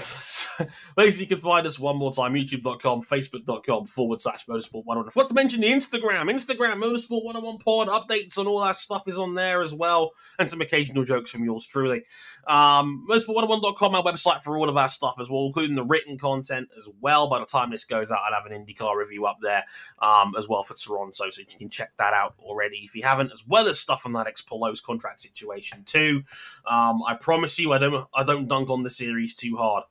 ladies, 0.98 1.20
you 1.20 1.28
can 1.28 1.38
find 1.38 1.68
us 1.68 1.80
one 1.80 1.98
more 1.98 2.14
time 2.14 2.34
youtube.com, 2.34 3.04
facebook.com 3.04 3.88
forward 3.88 4.22
slash 4.22 4.46
motorsport 4.46 4.86
101. 4.86 5.08
I 5.08 5.12
forgot 5.12 5.28
to 5.30 5.34
mention 5.34 5.62
the 5.62 5.68
Instagram, 5.68 6.30
Instagram 6.30 6.82
motorsport 6.82 7.24
101 7.24 7.58
pod 7.60 7.88
updates 7.88 8.38
and 8.38 8.48
all 8.48 8.62
that 8.62 8.76
stuff 8.76 9.08
is 9.08 9.20
on 9.20 9.36
there 9.36 9.62
as 9.62 9.74
well, 9.74 10.12
and 10.40 10.50
some 10.50 10.62
occasional 10.62 11.04
jokes 11.04 11.32
from 11.32 11.44
yours 11.44 11.66
truly. 11.66 12.04
Um, 12.48 13.06
motorsport101.com, 13.10 13.96
our 13.96 14.04
website 14.04 14.42
for 14.42 14.58
all 14.58 14.70
of 14.70 14.78
our 14.78 14.88
stuff 14.88 15.16
as 15.20 15.30
well, 15.30 15.46
including 15.46 15.76
the 15.76 15.84
written 15.84 16.18
content 16.18 16.70
as 16.78 16.88
well. 17.02 17.28
By 17.28 17.40
the 17.40 17.46
time 17.46 17.72
this 17.72 17.86
goes 17.86 18.12
out, 18.12 18.20
I'll 18.28 18.42
have 18.42 18.50
an 18.50 18.66
IndyCar 18.66 18.96
review 18.96 19.26
up 19.26 19.38
there 19.42 19.64
um, 20.00 20.34
as 20.38 20.48
well 20.48 20.64
for 20.64 20.76
Toronto, 20.76 21.30
so 21.30 21.42
you 21.42 21.58
can 21.58 21.70
check 21.70 21.92
that 21.98 22.14
out 22.14 22.36
already 22.40 22.78
if 22.78 22.96
you 22.96 23.04
haven't, 23.04 23.32
as 23.32 23.46
well 23.46 23.68
as 23.68 23.80
stuff 23.80 24.06
on 24.06 24.14
that 24.14 24.28
ex 24.28 24.42
Pelosi 24.42 24.84
contract 24.84 25.20
situation 25.20 25.84
too. 25.84 26.24
Um, 26.66 27.02
I 27.08 27.16
promise 27.16 27.60
you, 27.60 27.64
I 27.74 27.78
don't, 27.78 28.07
I 28.13 28.24
don't 28.24 28.47
dunk 28.47 28.70
on 28.70 28.84
the 28.84 28.89
series 28.89 29.34
too 29.34 29.57
hard. 29.57 29.84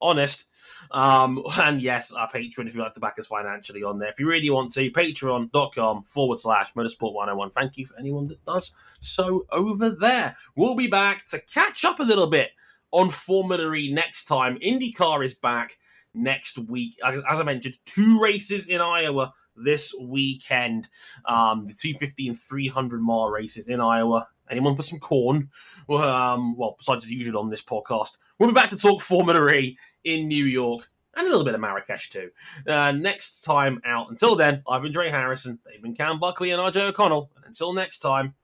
Honest. 0.00 0.44
Um, 0.90 1.42
and 1.58 1.80
yes, 1.80 2.12
our 2.12 2.30
Patreon 2.30 2.66
if 2.66 2.74
you'd 2.74 2.82
like 2.82 2.94
to 2.94 3.00
back 3.00 3.18
us 3.18 3.26
financially 3.26 3.82
on 3.82 3.98
there. 3.98 4.08
If 4.08 4.20
you 4.20 4.28
really 4.28 4.50
want 4.50 4.72
to, 4.72 4.90
patreon.com 4.90 6.04
forward 6.04 6.40
slash 6.40 6.74
motorsport 6.74 7.14
101. 7.14 7.50
Thank 7.50 7.78
you 7.78 7.86
for 7.86 7.98
anyone 7.98 8.28
that 8.28 8.44
does 8.44 8.74
so 9.00 9.46
over 9.50 9.90
there. 9.90 10.36
We'll 10.54 10.74
be 10.74 10.88
back 10.88 11.26
to 11.28 11.40
catch 11.40 11.84
up 11.84 12.00
a 12.00 12.04
little 12.04 12.26
bit 12.26 12.50
on 12.92 13.10
Formula 13.10 13.72
E 13.74 13.92
next 13.92 14.24
time. 14.24 14.58
IndyCar 14.58 15.24
is 15.24 15.34
back 15.34 15.78
next 16.14 16.58
week. 16.58 16.96
As, 17.04 17.20
as 17.28 17.40
I 17.40 17.42
mentioned, 17.42 17.78
two 17.84 18.20
races 18.20 18.66
in 18.66 18.80
Iowa 18.80 19.32
this 19.56 19.94
weekend. 20.00 20.88
Um, 21.24 21.66
the 21.66 21.74
250 21.74 22.28
and 22.28 22.38
300 22.38 23.00
mile 23.00 23.28
races 23.28 23.68
in 23.68 23.80
Iowa. 23.80 24.28
Anyone 24.50 24.76
for 24.76 24.82
some 24.82 25.00
corn? 25.00 25.50
Um, 25.88 26.56
well, 26.56 26.76
besides 26.78 27.04
as 27.04 27.10
usual 27.10 27.40
on 27.40 27.50
this 27.50 27.62
podcast, 27.62 28.18
we'll 28.38 28.48
be 28.48 28.54
back 28.54 28.70
to 28.70 28.76
talk 28.76 29.00
Formula 29.00 29.50
E 29.50 29.78
in 30.04 30.28
New 30.28 30.44
York 30.44 30.88
and 31.16 31.26
a 31.26 31.30
little 31.30 31.44
bit 31.44 31.54
of 31.54 31.60
Marrakesh 31.60 32.10
too. 32.10 32.30
Uh, 32.66 32.92
next 32.92 33.40
time 33.40 33.80
out. 33.84 34.08
Until 34.10 34.36
then, 34.36 34.62
I've 34.68 34.82
been 34.82 34.92
Dre 34.92 35.10
Harrison, 35.10 35.58
they've 35.64 35.82
been 35.82 35.94
Cam 35.94 36.20
Buckley 36.20 36.50
and 36.50 36.60
RJ 36.60 36.88
O'Connell. 36.88 37.30
And 37.36 37.46
until 37.46 37.72
next 37.72 37.98
time, 37.98 38.34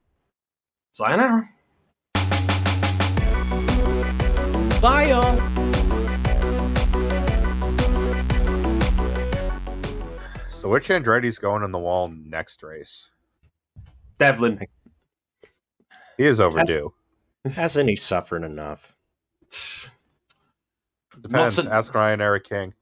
sayonara. 0.91 1.49
Bye, 4.81 5.11
y'all. 5.11 5.52
So 10.63 10.69
which 10.69 10.91
Andretti's 10.91 11.41
going 11.41 11.65
on 11.65 11.73
the 11.73 11.79
wall 11.81 12.07
next 12.07 12.63
race? 12.63 13.11
Devlin. 14.19 14.61
He 16.17 16.25
is 16.25 16.39
overdue. 16.39 16.95
hasn't 17.57 17.89
he 17.89 17.97
suffered 17.97 18.45
enough? 18.45 18.95
Depends. 21.21 21.57
Not 21.57 21.65
to- 21.65 21.75
Ask 21.75 21.93
Ryan 21.93 22.21
Eric 22.21 22.45
King. 22.45 22.75